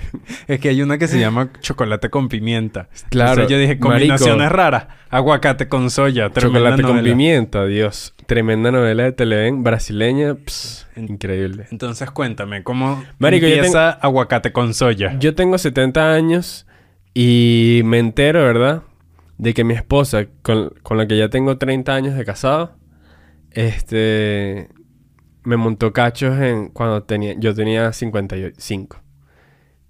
Es 0.47 0.61
que 0.61 0.69
hay 0.69 0.83
una 0.83 0.99
que 0.99 1.09
se 1.09 1.19
llama 1.21 1.51
Chocolate 1.61 2.11
con 2.11 2.29
pimienta. 2.29 2.89
Claro, 3.09 3.43
Entonces 3.43 3.51
yo 3.53 3.59
dije, 3.59 3.79
combinaciones 3.79 4.51
raras. 4.53 4.87
Aguacate 5.11 5.69
con 5.69 5.91
soya. 5.91 6.31
Chocolate 6.33 6.83
con 6.83 7.03
pimienta, 7.03 7.65
Dios. 7.67 8.15
Tremenda 8.27 8.71
novela 8.71 9.05
de 9.05 9.13
Televen 9.13 9.63
brasileña. 9.63 10.35
pss, 10.35 10.87
increíble. 10.97 11.67
Entonces 11.71 12.11
cuéntame, 12.11 12.63
¿cómo 12.63 13.03
Marico, 13.19 13.47
yo 13.47 13.55
empieza 13.55 13.91
Aguacate 13.91 14.53
con 14.53 14.75
soya? 14.75 15.17
Yo 15.19 15.35
tengo 15.35 15.59
70 15.59 16.13
años 16.13 16.67
y 17.15 17.83
me 17.85 18.01
entero, 18.01 18.43
¿verdad? 18.43 18.83
De 19.39 19.55
que 19.55 19.65
mi 19.65 19.75
esposa, 19.75 20.27
con, 20.43 20.71
con 20.83 20.99
la 20.99 21.07
que 21.07 21.17
ya 21.17 21.31
tengo 21.31 21.59
30 21.59 21.95
años 21.95 22.15
de 22.17 22.25
casado, 22.25 22.77
este... 23.51 24.69
Me 25.45 25.57
montó 25.57 25.93
cachos 25.93 26.39
en 26.41 26.69
cuando 26.69 27.03
tenía... 27.05 27.35
Yo 27.39 27.55
tenía 27.55 27.93
55. 27.93 29.03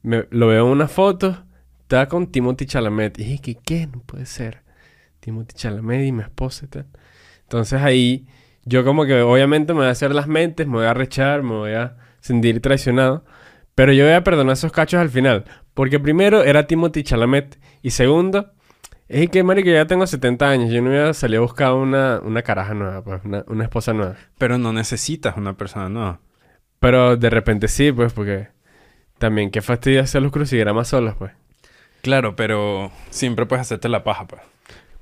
Me, 0.02 0.26
lo 0.30 0.48
veo 0.48 0.66
en 0.66 0.72
una 0.72 0.88
foto. 0.88 1.44
Estaba 1.82 2.08
con 2.08 2.26
Timothy 2.30 2.66
Chalamet. 2.66 3.18
Y 3.18 3.24
dije, 3.24 3.58
¿qué? 3.64 3.86
No 3.86 4.00
puede 4.00 4.26
ser. 4.26 4.62
Timothy 5.20 5.54
Chalamet 5.54 6.06
y 6.06 6.12
mi 6.12 6.22
esposa 6.22 6.66
y 6.66 6.68
tal. 6.68 6.86
Entonces 7.42 7.80
ahí... 7.80 8.26
Yo 8.66 8.82
como 8.82 9.04
que 9.04 9.20
obviamente 9.20 9.74
me 9.74 9.80
voy 9.80 9.88
a 9.88 9.90
hacer 9.90 10.14
las 10.14 10.26
mentes, 10.26 10.66
me 10.66 10.74
voy 10.74 10.86
a 10.86 10.94
rechar, 10.94 11.42
me 11.42 11.52
voy 11.52 11.72
a 11.72 11.96
sentir 12.20 12.60
traicionado. 12.62 13.24
Pero 13.74 13.92
yo 13.92 14.04
voy 14.04 14.14
a 14.14 14.24
perdonar 14.24 14.54
esos 14.54 14.72
cachos 14.72 15.00
al 15.00 15.10
final. 15.10 15.44
Porque 15.74 16.00
primero 16.00 16.42
era 16.42 16.66
Timothy 16.66 17.02
Chalamet. 17.02 17.58
Y 17.82 17.90
segundo, 17.90 18.52
es 19.08 19.28
que, 19.28 19.42
marico, 19.42 19.68
ya 19.70 19.86
tengo 19.86 20.06
70 20.06 20.48
años. 20.48 20.70
Yo 20.70 20.80
no 20.80 20.90
voy 20.90 21.00
a 21.00 21.14
salir 21.14 21.38
a 21.38 21.40
buscar 21.42 21.74
una, 21.74 22.20
una 22.20 22.42
caraja 22.42 22.74
nueva, 22.74 23.02
pues, 23.02 23.20
una, 23.24 23.44
una 23.48 23.64
esposa 23.64 23.92
nueva. 23.92 24.16
Pero 24.38 24.56
no 24.58 24.72
necesitas 24.72 25.36
una 25.36 25.56
persona 25.56 25.88
nueva. 25.88 26.20
Pero 26.80 27.16
de 27.16 27.30
repente 27.30 27.68
sí, 27.68 27.92
pues, 27.92 28.12
porque 28.12 28.48
también 29.18 29.50
qué 29.50 29.62
fastidio 29.62 30.00
hacer 30.00 30.22
los 30.22 30.32
crucigramas 30.32 30.88
solos, 30.88 31.14
pues. 31.18 31.32
Claro, 32.02 32.36
pero 32.36 32.90
siempre 33.10 33.46
puedes 33.46 33.62
hacerte 33.62 33.88
la 33.88 34.04
paja, 34.04 34.26
pues. 34.26 34.42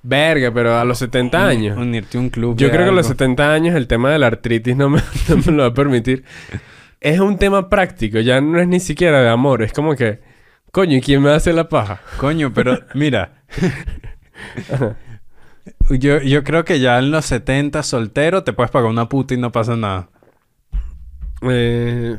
Verga, 0.02 0.52
pero 0.52 0.76
a 0.76 0.84
los 0.84 0.98
70 0.98 1.46
años. 1.46 1.78
Unirte 1.78 2.18
a 2.18 2.20
un 2.20 2.30
club. 2.30 2.56
Yo 2.56 2.70
creo 2.70 2.84
que 2.84 2.90
a 2.90 2.92
los 2.92 3.06
algo. 3.06 3.18
70 3.18 3.52
años 3.52 3.76
el 3.76 3.86
tema 3.86 4.10
de 4.10 4.18
la 4.18 4.26
artritis 4.26 4.76
no 4.76 4.90
me, 4.90 5.00
no 5.28 5.36
me 5.36 5.52
lo 5.52 5.62
va 5.62 5.68
a 5.68 5.74
permitir. 5.74 6.24
Es 7.00 7.20
un 7.20 7.38
tema 7.38 7.68
práctico, 7.68 8.20
ya 8.20 8.40
no 8.40 8.60
es 8.60 8.68
ni 8.68 8.80
siquiera 8.80 9.22
de 9.22 9.28
amor. 9.28 9.62
Es 9.62 9.72
como 9.72 9.94
que, 9.94 10.20
coño, 10.72 10.96
¿y 10.96 11.00
quién 11.00 11.22
me 11.22 11.30
hace 11.30 11.52
la 11.52 11.68
paja? 11.68 12.00
Coño, 12.18 12.52
pero 12.52 12.80
mira. 12.94 13.42
yo, 15.90 16.20
yo 16.20 16.42
creo 16.44 16.64
que 16.64 16.80
ya 16.80 16.98
en 16.98 17.10
los 17.10 17.24
70 17.26 17.82
soltero 17.82 18.42
te 18.44 18.52
puedes 18.52 18.70
pagar 18.70 18.90
una 18.90 19.08
puta 19.08 19.34
y 19.34 19.36
no 19.36 19.52
pasa 19.52 19.76
nada. 19.76 20.08
Eh, 21.42 22.16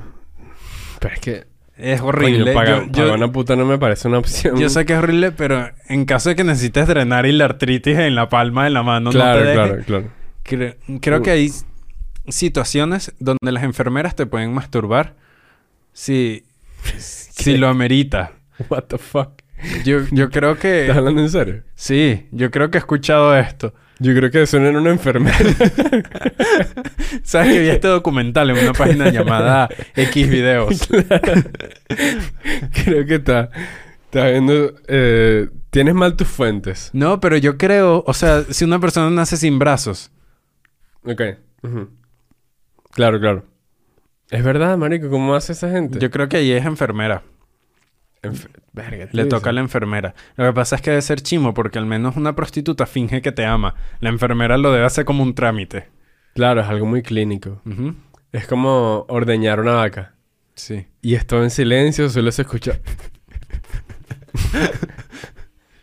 pero 1.00 1.14
es 1.14 1.20
que, 1.20 1.48
Es 1.78 2.00
coño, 2.02 2.10
horrible. 2.10 2.54
yo, 2.54 2.86
yo- 2.92 3.14
una 3.14 3.32
puta 3.32 3.56
no 3.56 3.66
me 3.66 3.78
parece 3.78 4.08
una 4.08 4.20
opción. 4.20 4.58
yo 4.60 4.70
sé 4.70 4.86
que 4.86 4.94
es 4.94 5.00
horrible, 5.00 5.32
pero 5.32 5.70
en 5.88 6.06
caso 6.06 6.30
de 6.30 6.36
que 6.36 6.44
necesites 6.44 6.88
drenar 6.88 7.26
y 7.26 7.32
la 7.32 7.46
artritis 7.46 7.98
en 7.98 8.16
la 8.16 8.30
palma 8.30 8.66
de 8.66 8.70
la 8.70 8.84
mano, 8.84 9.12
claro, 9.12 9.40
no 9.40 9.46
te 9.46 9.50
deje. 9.52 9.56
claro, 9.68 9.84
claro. 9.86 10.08
Cre- 10.46 11.00
creo 11.02 11.22
que 11.22 11.32
hay 11.32 11.50
situaciones 12.28 13.14
donde 13.20 13.52
las 13.52 13.64
enfermeras 13.64 14.16
te 14.16 14.26
pueden 14.26 14.54
masturbar 14.54 15.16
si, 15.94 16.44
si 16.98 17.58
lo 17.58 17.68
amerita. 17.70 18.32
What 18.70 18.84
the 18.84 18.98
fuck. 18.98 19.42
Yo, 19.86 20.02
yo 20.12 20.30
creo 20.30 20.58
que... 20.58 20.82
¿Estás 20.82 20.98
hablando 20.98 21.22
en 21.22 21.30
serio? 21.30 21.64
Sí, 21.76 22.28
yo 22.32 22.52
creo 22.52 22.70
que 22.70 22.78
he 22.78 22.80
escuchado 22.80 23.36
esto. 23.38 23.74
Yo 24.00 24.14
creo 24.14 24.30
que 24.32 24.46
suena 24.46 24.70
en 24.70 24.76
una 24.76 24.90
enfermera. 24.90 25.38
¿Sabes 27.24 27.54
que 27.54 27.60
vi 27.62 27.70
este 27.70 27.88
documental 27.88 28.50
en 28.50 28.58
una 28.58 28.74
página 28.74 29.10
llamada 29.10 29.70
X 29.96 30.30
Videos? 30.30 30.88
creo 32.84 33.06
que 33.06 33.16
está... 33.16 33.50
Está 34.06 34.28
viendo... 34.30 34.74
eh, 34.88 35.48
tienes 35.70 35.96
mal 35.96 36.16
tus 36.16 36.28
fuentes. 36.28 36.90
No, 36.94 37.20
pero 37.20 37.38
yo 37.38 37.58
creo... 37.58 38.04
O 38.06 38.14
sea, 38.14 38.44
si 38.44 38.66
una 38.66 38.80
persona 38.80 39.10
nace 39.10 39.38
sin 39.38 39.60
brazos... 39.60 40.12
Ok. 41.06 41.22
Claro, 42.92 43.20
claro. 43.20 43.46
Es 44.30 44.44
verdad, 44.44 44.78
marico. 44.78 45.10
¿Cómo 45.10 45.36
hace 45.36 45.54
esa 45.54 45.70
gente? 45.70 46.00
Yo 46.00 46.10
creo 46.12 46.28
que 46.28 46.38
ahí 46.38 46.52
es 46.52 46.66
enfermera. 46.66 47.24
Enf- 48.24 48.50
Verga, 48.72 49.08
¿tú 49.08 49.18
Le 49.18 49.26
toca 49.26 49.50
a 49.52 49.54
la 49.54 49.60
enfermera. 49.62 50.16
Lo 50.38 50.46
que 50.46 50.54
pasa 50.54 50.76
es 50.78 50.82
que 50.82 50.90
debe 50.92 51.02
ser 51.02 51.22
chimo 51.22 51.54
porque 51.54 51.78
al 51.78 51.86
menos 51.86 52.16
una 52.16 52.36
prostituta 52.36 52.86
finge 52.86 53.22
que 53.22 53.32
te 53.32 53.46
ama. 53.46 53.76
La 54.00 54.10
enfermera 54.10 54.58
lo 54.58 54.72
debe 54.72 54.86
hacer 54.86 55.06
como 55.06 55.22
un 55.24 55.36
trámite. 55.36 55.90
Claro, 56.34 56.62
es 56.62 56.68
algo 56.68 56.86
muy 56.86 57.04
clínico. 57.04 57.62
Es 58.32 58.48
como 58.48 59.06
ordeñar 59.10 59.60
una 59.60 59.74
vaca. 59.74 60.16
Sí. 60.56 60.88
Y 61.02 61.16
es 61.16 61.28
todo 61.28 61.44
en 61.44 61.52
silencio, 61.52 62.10
solo 62.10 62.32
se 62.32 62.42
escucha. 62.44 62.80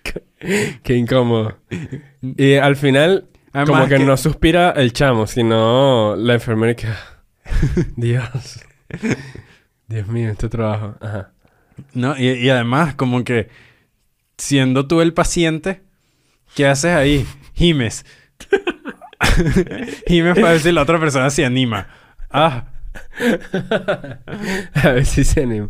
Qué- 0.03 0.80
Qué 0.82 0.95
incómodo. 0.97 1.59
Y 2.22 2.55
al 2.55 2.76
final, 2.76 3.28
Además 3.53 3.70
como 3.70 3.88
que, 3.88 3.97
que- 3.99 4.05
no 4.05 4.16
suspira 4.16 4.70
el 4.70 4.93
chamo, 4.93 5.26
sino 5.26 6.16
la 6.16 6.34
enfermera 6.34 6.74
que. 6.74 6.88
Dios. 7.97 8.61
Dios 9.86 10.09
mío, 10.09 10.30
este 10.30 10.49
trabajo. 10.49 10.97
Ajá. 11.01 11.32
No, 11.95 12.16
y, 12.18 12.28
y 12.31 12.51
además, 12.51 12.95
como 12.95 13.24
que 13.24 13.49
siendo 14.39 14.87
tú 14.87 15.01
el 15.01 15.12
paciente, 15.12 15.83
¿qué 16.55 16.66
haces 16.66 16.93
ahí? 16.95 17.26
Gimes. 17.55 18.05
Gimes 20.07 20.35
para 20.35 20.53
ver 20.53 20.61
si 20.61 20.72
la 20.72 20.83
otra 20.83 20.99
persona 20.99 21.31
se 21.31 21.45
anima. 21.45 21.89
Ah, 22.31 22.66
A 24.74 24.89
ver 24.91 25.07
si 25.07 25.22
se 25.24 25.43
anima. 25.43 25.68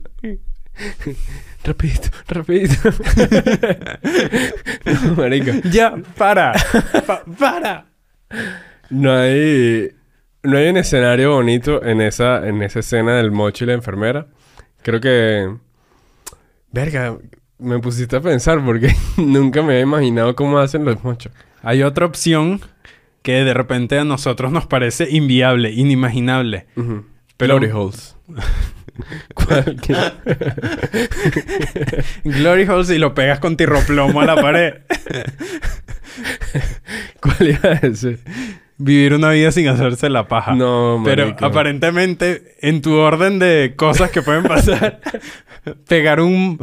rapidito, 1.65 2.09
rapidito. 2.29 2.75
no, 5.05 5.15
marico. 5.17 5.51
ya, 5.71 5.95
para. 6.17 6.53
Pa- 7.07 7.25
para. 7.39 7.87
No 8.89 9.13
hay, 9.13 9.91
no 10.43 10.57
hay 10.57 10.69
un 10.69 10.77
escenario 10.79 11.33
bonito 11.35 11.85
en 11.85 12.01
esa, 12.01 12.47
en 12.49 12.63
esa 12.63 12.81
escena 12.81 13.17
del 13.17 13.31
mocho 13.31 13.65
y 13.65 13.67
la 13.69 13.75
enfermera. 13.75 14.27
Creo 14.83 15.01
que... 15.01 15.55
Verga, 16.73 17.17
me 17.59 17.79
pusiste 17.79 18.17
a 18.17 18.21
pensar 18.21 18.65
porque 18.65 18.95
nunca 19.17 19.63
me 19.63 19.73
había 19.73 19.81
imaginado 19.83 20.35
cómo 20.37 20.59
hacen 20.59 20.85
los 20.85 21.03
mochos. 21.05 21.33
Hay 21.63 21.83
otra 21.83 22.07
opción 22.07 22.61
que 23.23 23.45
de 23.45 23.53
repente 23.55 23.99
a 23.99 24.05
nosotros 24.05 24.51
nos 24.53 24.67
parece 24.67 25.09
inviable, 25.11 25.71
inimaginable. 25.73 26.67
Ujú. 26.77 27.05
Pero- 27.37 27.59
Glory 27.59 27.73
holes. 27.73 28.17
¿Cuál? 29.35 29.77
Glory 32.25 32.69
holes 32.69 32.91
y 32.91 32.99
lo 32.99 33.15
pegas 33.15 33.39
con 33.39 33.57
tirroplomo 33.57 34.21
a 34.21 34.27
la 34.27 34.37
pared. 34.37 34.75
¿Cuál 37.21 37.49
iba 37.49 37.71
a 37.71 37.75
decir? 37.77 38.21
Vivir 38.83 39.13
una 39.13 39.31
vida 39.31 39.53
sin 39.53 39.69
hacerse 39.69 40.09
la 40.09 40.27
paja. 40.27 40.55
No, 40.55 41.03
Pero 41.05 41.27
marico. 41.27 41.45
aparentemente, 41.45 42.57
en 42.63 42.81
tu 42.81 42.95
orden 42.95 43.39
de 43.39 43.75
cosas 43.77 44.11
que 44.11 44.23
pueden 44.23 44.43
pasar, 44.45 45.01
pegar 45.89 46.21
un 46.21 46.59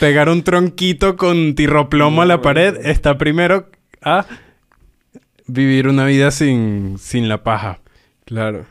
pegar 0.00 0.28
un 0.28 0.42
tronquito 0.42 1.16
con 1.16 1.54
tirroplomo 1.54 2.22
a 2.22 2.26
la 2.26 2.36
No, 2.36 2.42
pared 2.42 2.74
no. 2.74 2.80
está 2.90 3.16
primero 3.18 3.70
a 4.02 4.26
vivir 5.46 5.86
una 5.86 6.04
vida 6.06 6.32
sin, 6.32 6.96
sin 6.98 7.28
la 7.28 7.44
paja. 7.44 7.78
Claro. 8.24 8.66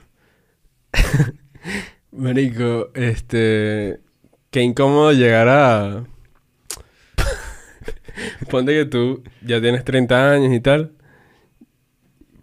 Marico, 2.12 2.90
este... 2.94 4.00
Qué 4.52 4.62
incómodo 4.62 5.12
llegar 5.14 5.48
a... 5.50 6.04
Ponte 8.50 8.74
que 8.74 8.86
tú 8.86 9.24
ya 9.42 9.62
tienes 9.62 9.84
30 9.86 10.32
años 10.32 10.54
y 10.54 10.60
tal. 10.60 10.92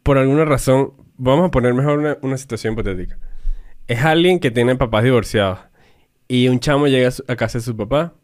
Por 0.04 0.18
alguna 0.18 0.44
razón, 0.44 0.92
vamos 1.16 1.48
a 1.48 1.50
poner 1.50 1.74
mejor 1.74 1.98
una, 1.98 2.16
una 2.22 2.36
situación 2.36 2.74
hipotética. 2.74 3.18
Es 3.88 4.04
alguien 4.04 4.38
que 4.38 4.52
tiene 4.52 4.76
papás 4.76 5.02
divorciados. 5.02 5.58
Y 6.28 6.46
un 6.48 6.60
chamo 6.60 6.86
llega 6.86 7.08
a, 7.08 7.10
su- 7.10 7.24
a 7.26 7.34
casa 7.36 7.58
de 7.58 7.64
su 7.64 7.76
papá 7.76 8.14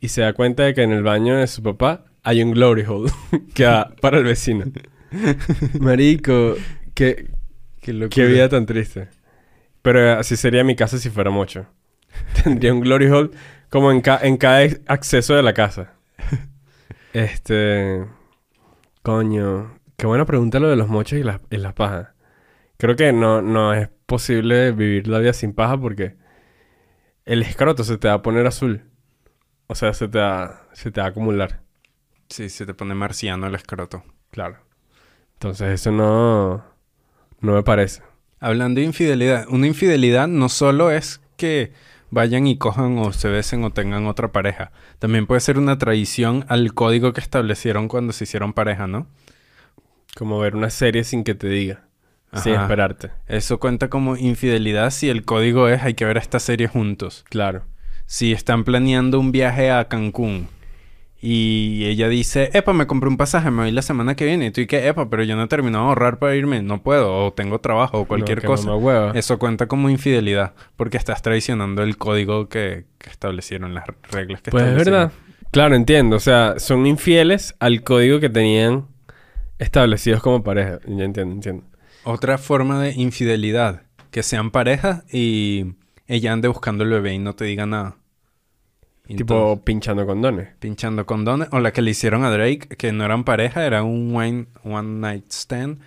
y 0.00 0.08
se 0.08 0.22
da 0.22 0.32
cuenta 0.32 0.62
de 0.64 0.72
que 0.74 0.82
en 0.82 0.92
el 0.92 1.02
baño 1.02 1.36
de 1.36 1.46
su 1.46 1.62
papá 1.62 2.04
hay 2.22 2.42
un 2.42 2.52
glory 2.52 2.82
hole 2.86 3.12
que 3.54 3.64
da 3.64 3.94
para 4.00 4.18
el 4.18 4.24
vecino. 4.24 4.64
Marico, 5.80 6.54
qué, 6.94 7.30
Qué 7.80 7.92
locura. 7.92 8.14
Qué 8.14 8.26
vida 8.26 8.48
tan 8.48 8.66
triste. 8.66 9.08
Pero 9.82 10.18
así 10.18 10.36
sería 10.36 10.64
mi 10.64 10.74
casa 10.74 10.98
si 10.98 11.10
fuera 11.10 11.30
mucho. 11.30 11.66
Tendría 12.42 12.72
un 12.72 12.80
glory 12.80 13.06
hole 13.06 13.30
como 13.68 13.92
en, 13.92 14.00
ca- 14.00 14.20
en 14.22 14.36
cada 14.36 14.66
acceso 14.86 15.34
de 15.34 15.42
la 15.42 15.54
casa. 15.54 15.92
Este... 17.12 18.04
Coño. 19.02 19.78
Qué 19.96 20.06
buena 20.06 20.26
pregunta 20.26 20.60
lo 20.60 20.68
de 20.68 20.76
los 20.76 20.88
mochos 20.88 21.18
y 21.18 21.22
las, 21.22 21.40
y 21.50 21.58
pajas. 21.74 22.08
Creo 22.76 22.96
que 22.96 23.12
no, 23.12 23.40
no 23.40 23.72
es 23.72 23.88
posible 24.04 24.72
vivir 24.72 25.08
la 25.08 25.18
vida 25.18 25.32
sin 25.32 25.54
paja 25.54 25.78
porque 25.78 26.16
el 27.24 27.42
escroto 27.42 27.82
se 27.84 27.96
te 27.96 28.08
va 28.08 28.14
a 28.14 28.22
poner 28.22 28.46
azul. 28.46 28.82
O 29.66 29.74
sea, 29.74 29.94
se 29.94 30.08
te 30.08 30.18
va, 30.18 30.68
se 30.72 30.90
te 30.90 31.00
va 31.00 31.06
a 31.06 31.10
acumular. 31.10 31.62
Sí, 32.28 32.48
se 32.50 32.66
te 32.66 32.74
pone 32.74 32.94
marciano 32.94 33.46
el 33.46 33.54
escroto. 33.54 34.04
Claro. 34.30 34.58
Entonces 35.34 35.68
eso 35.68 35.90
no... 35.90 36.64
No 37.40 37.52
me 37.52 37.62
parece. 37.62 38.02
Hablando 38.40 38.80
de 38.80 38.86
infidelidad, 38.86 39.46
una 39.48 39.66
infidelidad 39.66 40.28
no 40.28 40.48
solo 40.48 40.90
es 40.90 41.20
que 41.36 41.72
vayan 42.10 42.46
y 42.46 42.58
cojan 42.58 42.98
o 42.98 43.12
se 43.12 43.28
besen 43.28 43.64
o 43.64 43.70
tengan 43.70 44.06
otra 44.06 44.32
pareja. 44.32 44.72
También 44.98 45.26
puede 45.26 45.40
ser 45.40 45.58
una 45.58 45.78
traición 45.78 46.44
al 46.48 46.74
código 46.74 47.12
que 47.12 47.20
establecieron 47.20 47.88
cuando 47.88 48.12
se 48.12 48.24
hicieron 48.24 48.52
pareja, 48.52 48.86
¿no? 48.86 49.06
Como 50.16 50.38
ver 50.40 50.56
una 50.56 50.70
serie 50.70 51.04
sin 51.04 51.22
que 51.24 51.34
te 51.34 51.48
diga. 51.48 51.84
Sin 52.32 52.54
esperarte. 52.54 53.10
Eso 53.28 53.58
cuenta 53.60 53.88
como 53.88 54.16
infidelidad 54.16 54.90
si 54.90 55.08
el 55.08 55.24
código 55.24 55.68
es 55.68 55.82
hay 55.82 55.94
que 55.94 56.04
ver 56.04 56.16
esta 56.16 56.38
serie 56.40 56.68
juntos. 56.68 57.24
Claro. 57.30 57.62
Si 58.06 58.32
están 58.32 58.64
planeando 58.64 59.18
un 59.20 59.32
viaje 59.32 59.70
a 59.70 59.88
Cancún 59.88 60.48
y 61.20 61.84
ella 61.86 62.08
dice, 62.08 62.50
epa, 62.52 62.72
me 62.74 62.86
compré 62.86 63.08
un 63.08 63.16
pasaje, 63.16 63.50
me 63.50 63.62
voy 63.62 63.70
la 63.72 63.80
semana 63.82 64.14
que 64.16 64.26
viene. 64.26 64.46
Y 64.46 64.50
tú 64.50 64.60
y 64.60 64.66
que, 64.66 64.86
epa, 64.86 65.08
pero 65.08 65.22
yo 65.24 65.34
no 65.34 65.44
he 65.44 65.48
terminado 65.48 65.84
de 65.84 65.88
ahorrar 65.88 66.18
para 66.18 66.36
irme, 66.36 66.62
no 66.62 66.82
puedo, 66.82 67.26
o 67.26 67.32
tengo 67.32 67.58
trabajo, 67.60 68.00
o 68.00 68.04
cualquier 68.06 68.38
No, 68.38 68.42
que 68.42 68.46
cosa. 68.48 68.66
mamahueva. 68.66 69.12
Eso 69.14 69.38
cuenta 69.38 69.66
como 69.66 69.88
infidelidad, 69.88 70.52
porque 70.76 70.98
estás 70.98 71.22
traicionando 71.22 71.82
el 71.82 71.96
código 71.96 72.48
que, 72.48 72.84
que 72.98 73.10
establecieron, 73.10 73.72
las 73.74 73.86
reglas 74.10 74.42
que 74.42 74.50
Pues 74.50 74.64
es 74.64 74.68
establecieron. 74.68 75.00
verdad. 75.08 75.12
Claro, 75.52 75.74
entiendo. 75.74 76.16
O 76.16 76.20
sea, 76.20 76.58
son 76.58 76.86
infieles 76.86 77.54
al 77.60 77.82
código 77.82 78.20
que 78.20 78.28
tenían 78.28 78.86
establecidos 79.58 80.22
como 80.22 80.42
pareja. 80.42 80.80
Ya 80.86 81.04
entiendo, 81.04 81.34
entiendo. 81.34 81.64
Otra 82.04 82.38
forma 82.38 82.80
de 82.80 82.92
infidelidad, 82.92 83.82
que 84.10 84.22
sean 84.22 84.50
parejas 84.50 85.04
y 85.12 85.74
ella 86.06 86.32
ande 86.32 86.48
buscando 86.48 86.84
el 86.84 86.90
bebé 86.90 87.14
y 87.14 87.18
no 87.18 87.34
te 87.34 87.44
diga 87.44 87.66
nada. 87.66 87.96
Tipo 89.06 89.62
pinchando 89.62 90.04
condones. 90.04 90.48
pinchando 90.58 91.06
condones. 91.06 91.48
O 91.52 91.60
la 91.60 91.72
que 91.72 91.82
le 91.82 91.92
hicieron 91.92 92.24
a 92.24 92.30
Drake, 92.30 92.68
que 92.76 92.92
no 92.92 93.04
eran 93.04 93.22
pareja, 93.24 93.64
era 93.64 93.84
un 93.84 94.14
one, 94.14 94.46
one 94.64 95.00
night 95.00 95.30
stand, 95.30 95.78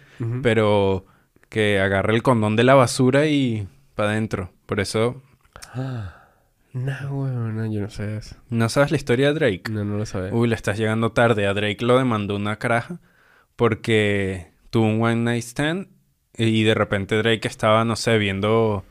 pero 0.42 1.06
que 1.50 1.80
agarra 1.80 2.14
el 2.14 2.24
condón 2.24 2.56
de 2.56 2.64
la 2.64 2.76
basura 2.76 3.28
y 3.28 3.68
para 3.96 4.12
adentro. 4.12 4.54
Por 4.66 4.80
eso, 4.80 5.22
No, 6.74 6.94
weón, 7.12 7.58
no, 7.58 7.66
yo 7.66 7.82
no 7.82 7.90
sé 7.90 8.18
eso. 8.18 8.36
¿no 8.50 8.70
sabes 8.70 8.92
la 8.92 8.98
historia 8.98 9.34
de 9.34 9.34
Drake? 9.34 9.64
No, 9.72 9.84
no 9.84 9.98
lo 9.98 10.06
sabía. 10.06 10.32
Uy, 10.34 10.48
le 10.48 10.56
estás 10.56 10.78
llegando 10.78 11.12
tarde. 11.12 11.48
A 11.48 11.54
Drake 11.54 11.84
lo 11.84 11.98
demandó 11.98 12.36
una 12.36 12.58
caraja 12.58 13.00
porque 13.60 14.48
tuvo 14.70 14.86
un 14.86 15.04
one 15.04 15.18
night 15.18 15.44
stand 15.44 15.90
y 16.38 16.64
de 16.64 16.74
repente 16.74 17.18
Drake 17.18 17.46
estaba, 17.46 17.84
no 17.84 17.98
sé, 17.98 18.18
viendo 18.18 18.86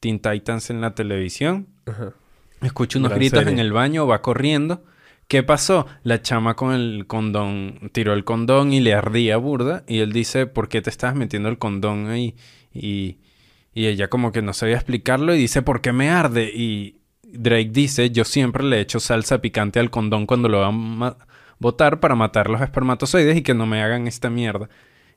Teen 0.00 0.20
Titans 0.20 0.70
en 0.70 0.80
la 0.80 0.94
televisión. 0.94 1.66
Ajá. 1.84 2.14
Escucha 2.62 2.98
unos 2.98 3.10
Gran 3.10 3.18
gritos 3.18 3.40
serie. 3.40 3.52
en 3.52 3.58
el 3.58 3.74
baño, 3.74 4.06
va 4.06 4.22
corriendo. 4.22 4.82
¿Qué 5.28 5.42
pasó? 5.42 5.86
La 6.02 6.22
chama 6.22 6.56
con 6.56 6.72
el 6.72 7.04
condón 7.06 7.90
tiró 7.92 8.14
el 8.14 8.24
condón 8.24 8.72
y 8.72 8.80
le 8.80 8.94
ardía 8.94 9.36
burda. 9.36 9.84
Y 9.86 9.98
él 9.98 10.14
dice, 10.14 10.46
¿por 10.46 10.70
qué 10.70 10.80
te 10.80 10.88
estás 10.88 11.14
metiendo 11.14 11.50
el 11.50 11.58
condón 11.58 12.08
ahí? 12.08 12.36
Y, 12.72 13.18
y 13.74 13.84
ella 13.84 14.08
como 14.08 14.32
que 14.32 14.40
no 14.40 14.54
sabía 14.54 14.76
explicarlo 14.76 15.34
y 15.34 15.38
dice, 15.38 15.60
¿por 15.60 15.82
qué 15.82 15.92
me 15.92 16.08
arde? 16.08 16.50
Y 16.54 17.02
Drake 17.22 17.68
dice, 17.70 18.10
yo 18.10 18.24
siempre 18.24 18.64
le 18.64 18.80
echo 18.80 18.98
salsa 18.98 19.42
picante 19.42 19.78
al 19.78 19.90
condón 19.90 20.24
cuando 20.24 20.48
lo 20.48 20.60
van 20.60 21.16
botar 21.58 22.00
para 22.00 22.14
matar 22.14 22.48
los 22.50 22.60
espermatozoides 22.60 23.36
y 23.36 23.42
que 23.42 23.54
no 23.54 23.66
me 23.66 23.82
hagan 23.82 24.06
esta 24.06 24.30
mierda. 24.30 24.68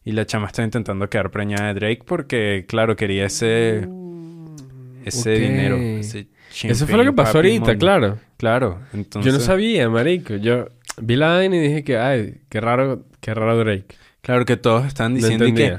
Y 0.05 0.13
la 0.13 0.25
chama 0.25 0.47
está 0.47 0.63
intentando 0.63 1.09
quedar 1.09 1.29
preñada 1.31 1.67
de 1.67 1.73
Drake 1.79 2.03
porque, 2.05 2.65
claro, 2.67 2.95
quería 2.95 3.25
ese, 3.25 3.87
ese 5.05 5.33
Ok. 5.35 5.39
dinero. 5.39 5.77
ese- 5.77 6.27
Eso 6.63 6.87
fue 6.87 6.97
lo 6.97 7.03
que 7.03 7.13
pasó 7.13 7.37
ahorita, 7.39 7.61
money. 7.65 7.77
claro. 7.77 8.19
Claro, 8.37 8.79
entonces... 8.93 9.31
Yo 9.31 9.37
no 9.37 9.43
sabía, 9.43 9.89
marico. 9.89 10.35
Yo 10.37 10.69
vi 11.01 11.15
la 11.17 11.29
vaina 11.33 11.57
y 11.57 11.59
dije 11.59 11.83
que, 11.83 11.97
ay, 11.97 12.41
qué 12.49 12.61
raro, 12.61 13.03
qué 13.19 13.33
raro 13.33 13.57
Drake. 13.57 13.85
Claro 14.21 14.45
que 14.45 14.55
todos 14.57 14.85
están 14.85 15.13
diciendo 15.15 15.45
que... 15.53 15.77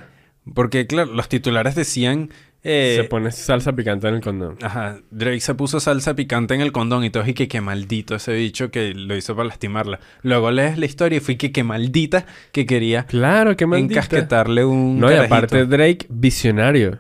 Porque, 0.55 0.87
claro, 0.87 1.13
los 1.15 1.29
titulares 1.29 1.75
decían... 1.75 2.31
eh, 2.63 2.95
Se 2.97 3.05
pone 3.05 3.33
salsa 3.33 3.73
picante 3.75 4.09
en 4.09 4.15
el 4.17 4.21
condón. 4.21 4.59
Ajá, 4.63 4.99
Drake 5.11 5.41
se 5.41 5.55
puso 5.55 5.81
salsa 5.81 6.15
picante 6.15 6.55
en 6.55 6.61
el 6.61 6.73
condón 6.73 7.05
y 7.05 7.11
todos 7.11 7.27
y 7.29 7.35
que 7.35 7.49
qué 7.49 7.61
maldito 7.61 8.15
ese 8.15 8.35
bicho 8.35 8.71
que 8.71 8.95
lo 8.95 9.17
hizo 9.17 9.35
para 9.35 9.49
lastimarla. 9.49 10.01
Luego 10.23 10.51
lees 10.51 10.79
la 10.79 10.87
historia 10.87 11.19
y 11.19 11.21
fui 11.21 11.37
que 11.37 11.53
qué 11.53 11.65
maldita 11.65 12.27
que 12.53 12.67
quería 12.67 13.07
Claro, 13.07 13.57
qué 13.57 13.67
maldita. 13.67 13.95
encasquetarle 13.95 14.65
un 14.65 14.99
No, 15.01 15.11
y 15.11 15.17
aparte 15.17 15.67
Drake, 15.67 16.07
visionario. 16.09 16.99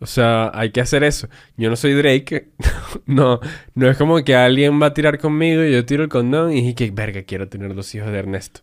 O 0.00 0.06
sea, 0.06 0.50
hay 0.52 0.70
que 0.70 0.80
hacer 0.80 1.04
eso. 1.04 1.28
Yo 1.56 1.70
no 1.70 1.76
soy 1.76 1.92
Drake. 1.92 2.48
no, 3.06 3.40
no 3.74 3.88
es 3.90 3.96
como 3.96 4.22
que 4.24 4.34
alguien 4.34 4.80
va 4.80 4.86
a 4.86 4.94
tirar 4.94 5.18
conmigo 5.18 5.62
y 5.62 5.72
yo 5.72 5.84
tiro 5.84 6.02
el 6.02 6.08
condón 6.08 6.52
y 6.52 6.56
dije 6.56 6.74
que, 6.74 6.90
verga, 6.90 7.22
quiero 7.22 7.48
tener 7.48 7.74
dos 7.74 7.94
hijos 7.94 8.10
de 8.10 8.18
Ernesto. 8.18 8.60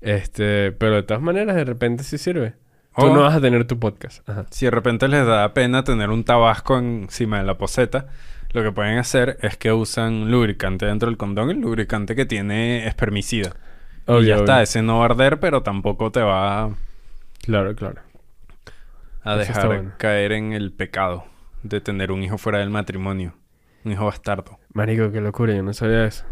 Este, 0.00 0.72
pero 0.72 0.96
de 0.96 1.02
todas 1.04 1.22
maneras, 1.22 1.54
de 1.56 1.64
repente 1.64 2.02
sí 2.04 2.18
sirve. 2.18 2.54
Tú 2.96 3.06
O- 3.06 3.14
no 3.14 3.22
vas 3.22 3.34
a 3.34 3.40
tener 3.40 3.66
tu 3.66 3.78
podcast. 3.78 4.28
Ajá. 4.28 4.44
Si 4.50 4.66
de 4.66 4.70
repente 4.70 5.08
les 5.08 5.26
da 5.26 5.52
pena 5.54 5.82
tener 5.84 6.10
un 6.10 6.24
tabasco 6.24 6.78
encima 6.78 7.38
de 7.38 7.44
la 7.44 7.56
poseta, 7.56 8.06
lo 8.52 8.62
que 8.62 8.70
pueden 8.72 8.98
hacer 8.98 9.38
es 9.40 9.56
que 9.56 9.72
usan 9.72 10.30
lubricante 10.30 10.84
dentro 10.86 11.08
del 11.08 11.16
condón. 11.16 11.50
El 11.50 11.60
lubricante 11.60 12.14
que 12.14 12.26
tiene 12.26 12.86
espermicida. 12.86 13.52
y 14.06 14.10
Obvio, 14.12 14.20
ya 14.28 14.36
está, 14.36 14.62
ese 14.62 14.82
no 14.82 14.98
va 14.98 15.02
a 15.04 15.06
arder, 15.06 15.40
pero 15.40 15.62
tampoco 15.62 16.10
te 16.12 16.20
va 16.20 16.64
a, 16.64 16.70
Claro, 17.44 17.74
claro. 17.74 18.02
a 19.24 19.30
Eso 19.34 19.38
dejar 19.38 19.66
bueno. 19.68 19.92
caer 19.98 20.32
en 20.32 20.52
el 20.52 20.72
pecado 20.72 21.24
de 21.62 21.80
tener 21.80 22.10
un 22.12 22.22
hijo 22.22 22.36
fuera 22.38 22.58
del 22.58 22.70
matrimonio. 22.70 23.34
Un 23.84 23.92
hijo 23.92 24.04
bastardo. 24.04 24.58
Marico, 24.74 25.10
qué 25.12 25.20
locura, 25.20 25.54
yo 25.54 25.62
no 25.62 25.72
sabía 25.72 26.04
eso. 26.04 26.24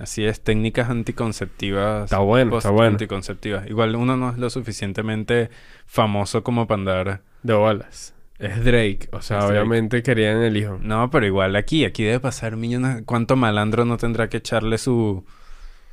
Así 0.00 0.24
es, 0.24 0.40
técnicas 0.40 0.88
anticonceptivas. 0.88 2.04
Está 2.04 2.18
bueno, 2.18 2.56
está 2.56 2.70
bueno. 2.70 2.92
Anticonceptivas. 2.92 3.68
Igual 3.68 3.94
uno 3.96 4.16
no 4.16 4.30
es 4.30 4.38
lo 4.38 4.48
suficientemente 4.48 5.50
famoso 5.84 6.42
como 6.42 6.66
para 6.66 6.78
andar. 6.80 7.20
De 7.42 7.52
bolas. 7.52 8.14
Es 8.38 8.64
Drake. 8.64 9.08
O 9.12 9.20
sea, 9.20 9.38
Es 9.38 9.44
Drake. 9.44 9.58
obviamente 9.60 10.02
querían 10.02 10.42
el 10.42 10.56
hijo. 10.56 10.78
No, 10.80 11.10
pero 11.10 11.26
igual 11.26 11.54
aquí, 11.54 11.84
aquí 11.84 12.02
debe 12.04 12.18
pasar 12.18 12.56
millones. 12.56 13.02
¿Cuánto 13.04 13.36
malandro 13.36 13.84
no 13.84 13.98
tendrá 13.98 14.28
que 14.30 14.38
echarle 14.38 14.78
su. 14.78 15.24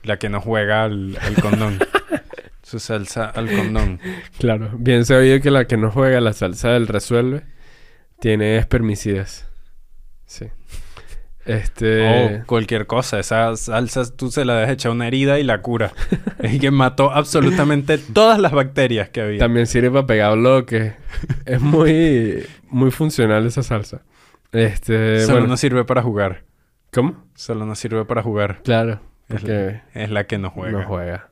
la 0.03 0.17
que 0.17 0.29
no 0.29 0.39
juega 0.39 0.85
al, 0.85 1.17
al 1.21 1.35
condón? 1.41 1.77
su 2.63 2.79
salsa 2.79 3.25
al 3.25 3.49
condón. 3.53 3.99
Claro. 4.39 4.71
Bien 4.77 5.03
se 5.05 5.15
oído 5.15 5.41
que 5.41 5.51
la 5.51 5.65
que 5.67 5.75
no 5.75 5.91
juega 5.91 6.21
la 6.21 6.31
salsa 6.31 6.69
del 6.69 6.87
resuelve 6.87 7.43
tiene 8.21 8.57
espermicidas. 8.57 9.47
Sí. 10.25 10.45
Este... 11.47 12.41
O 12.41 12.45
cualquier 12.45 12.85
cosa. 12.87 13.19
Esa 13.19 13.55
salsa 13.55 14.03
tú 14.15 14.29
se 14.31 14.45
la 14.45 14.55
dejas 14.55 14.73
echar 14.73 14.91
una 14.91 15.07
herida 15.07 15.39
y 15.39 15.43
la 15.43 15.61
cura. 15.61 15.93
es 16.39 16.59
que 16.59 16.71
mató 16.71 17.11
absolutamente 17.11 17.97
todas 17.97 18.39
las 18.39 18.51
bacterias 18.51 19.09
que 19.09 19.21
había. 19.21 19.39
También 19.39 19.65
sirve 19.65 19.89
para 19.91 20.05
pegar 20.07 20.37
bloques. 20.37 20.93
es 21.45 21.61
muy, 21.61 22.45
muy 22.69 22.91
funcional 22.91 23.45
esa 23.45 23.63
salsa. 23.63 24.01
Este, 24.51 25.21
Solo 25.21 25.33
bueno. 25.39 25.47
no 25.47 25.57
sirve 25.57 25.83
para 25.85 26.01
jugar. 26.01 26.43
¿Cómo? 26.93 27.23
Solo 27.35 27.65
no 27.65 27.75
sirve 27.75 28.05
para 28.05 28.21
jugar. 28.23 28.61
Claro. 28.63 29.01
Es 29.29 29.43
la, 29.43 29.83
es 29.93 30.09
la 30.09 30.23
que 30.25 30.37
no 30.37 30.49
juega. 30.51 30.79
no 30.79 30.87
juega. 30.87 31.29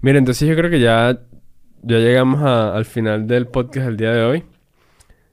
Mira, 0.00 0.18
entonces 0.18 0.48
yo 0.48 0.54
creo 0.56 0.70
que 0.70 0.80
ya, 0.80 1.18
ya 1.82 1.96
llegamos 1.98 2.42
a- 2.42 2.74
al 2.76 2.84
final 2.86 3.26
del 3.26 3.46
podcast 3.46 3.86
del 3.86 3.96
día 3.96 4.12
de 4.12 4.22
hoy. 4.22 4.44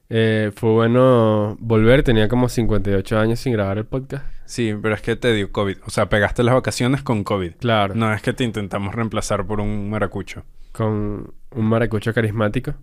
Eh, 0.08 0.52
fue 0.54 0.70
bueno 0.70 1.56
volver. 1.60 2.02
Tenía 2.02 2.28
como 2.28 2.48
58 2.48 3.18
años 3.18 3.40
sin 3.40 3.52
grabar 3.52 3.78
el 3.78 3.86
podcast. 3.86 4.24
Sí, 4.44 4.74
pero 4.80 4.94
es 4.94 5.02
que 5.02 5.16
te 5.16 5.32
dio 5.32 5.50
COVID. 5.50 5.78
O 5.86 5.90
sea, 5.90 6.08
pegaste 6.08 6.42
las 6.42 6.54
vacaciones 6.54 7.02
con 7.02 7.24
COVID. 7.24 7.54
Claro. 7.56 7.94
No 7.94 8.12
es 8.12 8.22
que 8.22 8.32
te 8.32 8.44
intentamos 8.44 8.94
reemplazar 8.94 9.46
por 9.46 9.60
un 9.60 9.90
maracucho. 9.90 10.44
Con 10.72 11.34
un 11.50 11.64
maracucho 11.64 12.14
carismático. 12.14 12.74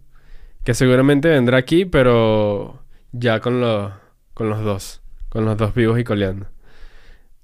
Que 0.64 0.74
seguramente 0.74 1.30
vendrá 1.30 1.58
aquí, 1.58 1.86
pero 1.86 2.84
ya 3.12 3.40
con 3.40 3.62
los, 3.62 3.94
con 4.34 4.50
los 4.50 4.64
dos. 4.64 5.02
Con 5.30 5.46
los 5.46 5.58
dos 5.58 5.74
vivos 5.74 6.00
y 6.00 6.04
coleando. 6.04 6.48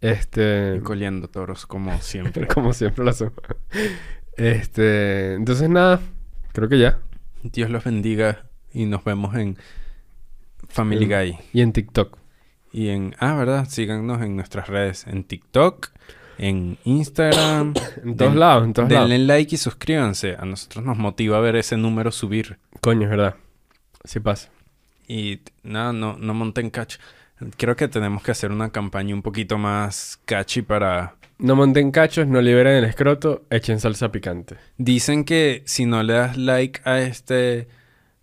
Este... 0.01 0.77
Y 0.77 0.79
coliendo 0.81 1.29
toros, 1.29 1.65
como 1.65 1.97
siempre. 2.01 2.47
Como 2.47 2.73
siempre 2.73 3.05
lo 3.05 3.11
hacemos. 3.11 3.33
Este... 4.35 5.35
Entonces 5.35 5.69
nada. 5.69 6.01
Creo 6.51 6.67
que 6.67 6.79
ya. 6.79 6.99
Dios 7.43 7.69
los 7.69 7.85
bendiga 7.85 8.48
y 8.73 8.85
nos 8.85 9.03
vemos 9.03 9.35
en 9.35 9.57
Family. 10.67 11.05
Guy. 11.05 11.37
Y 11.53 11.61
en 11.61 11.73
TikTok. 11.73 12.17
Y 12.71 12.89
en... 12.89 13.15
Ah, 13.19 13.33
¿verdad? 13.35 13.67
Síganos 13.67 14.21
en 14.21 14.35
nuestras 14.35 14.67
redes. 14.67 15.07
En 15.07 15.23
TikTok, 15.23 15.89
en 16.37 16.77
Instagram. 16.83 17.73
En 18.03 18.15
todos 18.15 18.31
Den- 18.31 18.39
lados, 18.39 18.63
en 18.65 18.73
todos 18.73 18.91
lados. 18.91 19.09
Denle 19.09 19.25
like 19.25 19.55
y 19.55 19.57
suscríbanse. 19.57 20.35
A 20.39 20.45
nosotros 20.45 20.85
nos 20.85 20.97
motiva 20.97 21.39
ver 21.39 21.55
ese 21.55 21.75
número 21.77 22.11
subir. 22.11 22.57
Coño, 22.81 23.03
es 23.03 23.09
verdad. 23.09 23.35
Sí 24.03 24.19
pasa. 24.19 24.49
Y 25.07 25.39
nada, 25.63 25.91
no, 25.91 26.17
no 26.17 26.33
monten 26.33 26.69
catch. 26.69 26.97
Creo 27.57 27.75
que 27.75 27.87
tenemos 27.87 28.21
que 28.21 28.31
hacer 28.31 28.51
una 28.51 28.69
campaña 28.69 29.15
un 29.15 29.21
poquito 29.21 29.57
más 29.57 30.19
catchy 30.25 30.61
para... 30.61 31.15
No 31.39 31.55
monten 31.55 31.91
cachos, 31.91 32.27
no 32.27 32.41
liberen 32.41 32.75
el 32.75 32.83
escroto, 32.83 33.43
echen 33.49 33.79
salsa 33.79 34.11
picante. 34.11 34.57
Dicen 34.77 35.23
que 35.23 35.63
si 35.65 35.85
no 35.85 36.03
le 36.03 36.13
das 36.13 36.37
like 36.37 36.81
a 36.83 36.99
este, 36.99 37.69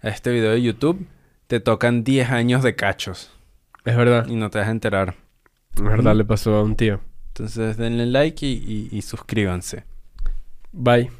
a 0.06 0.10
este 0.10 0.30
video 0.30 0.52
de 0.52 0.62
YouTube, 0.62 1.06
te 1.46 1.60
tocan 1.60 2.04
10 2.04 2.30
años 2.30 2.62
de 2.62 2.74
cachos 2.74 3.30
Es 3.84 3.96
verdad. 3.96 4.26
y 4.28 4.36
no 4.36 4.50
te 4.50 4.58
vas 4.58 4.68
a 4.68 4.70
enterar. 4.70 5.14
Es 5.74 5.82
verdad, 5.82 6.14
le 6.16 6.24
pasó 6.24 6.54
a 6.56 6.62
un 6.62 6.76
tío. 6.76 7.00
Entonces 7.28 7.76
denle 7.76 8.06
like 8.06 8.46
y, 8.46 8.52
y- 8.92 8.96
y 8.96 9.02
suscríbanse. 9.02 9.84
Bye. 10.72 11.10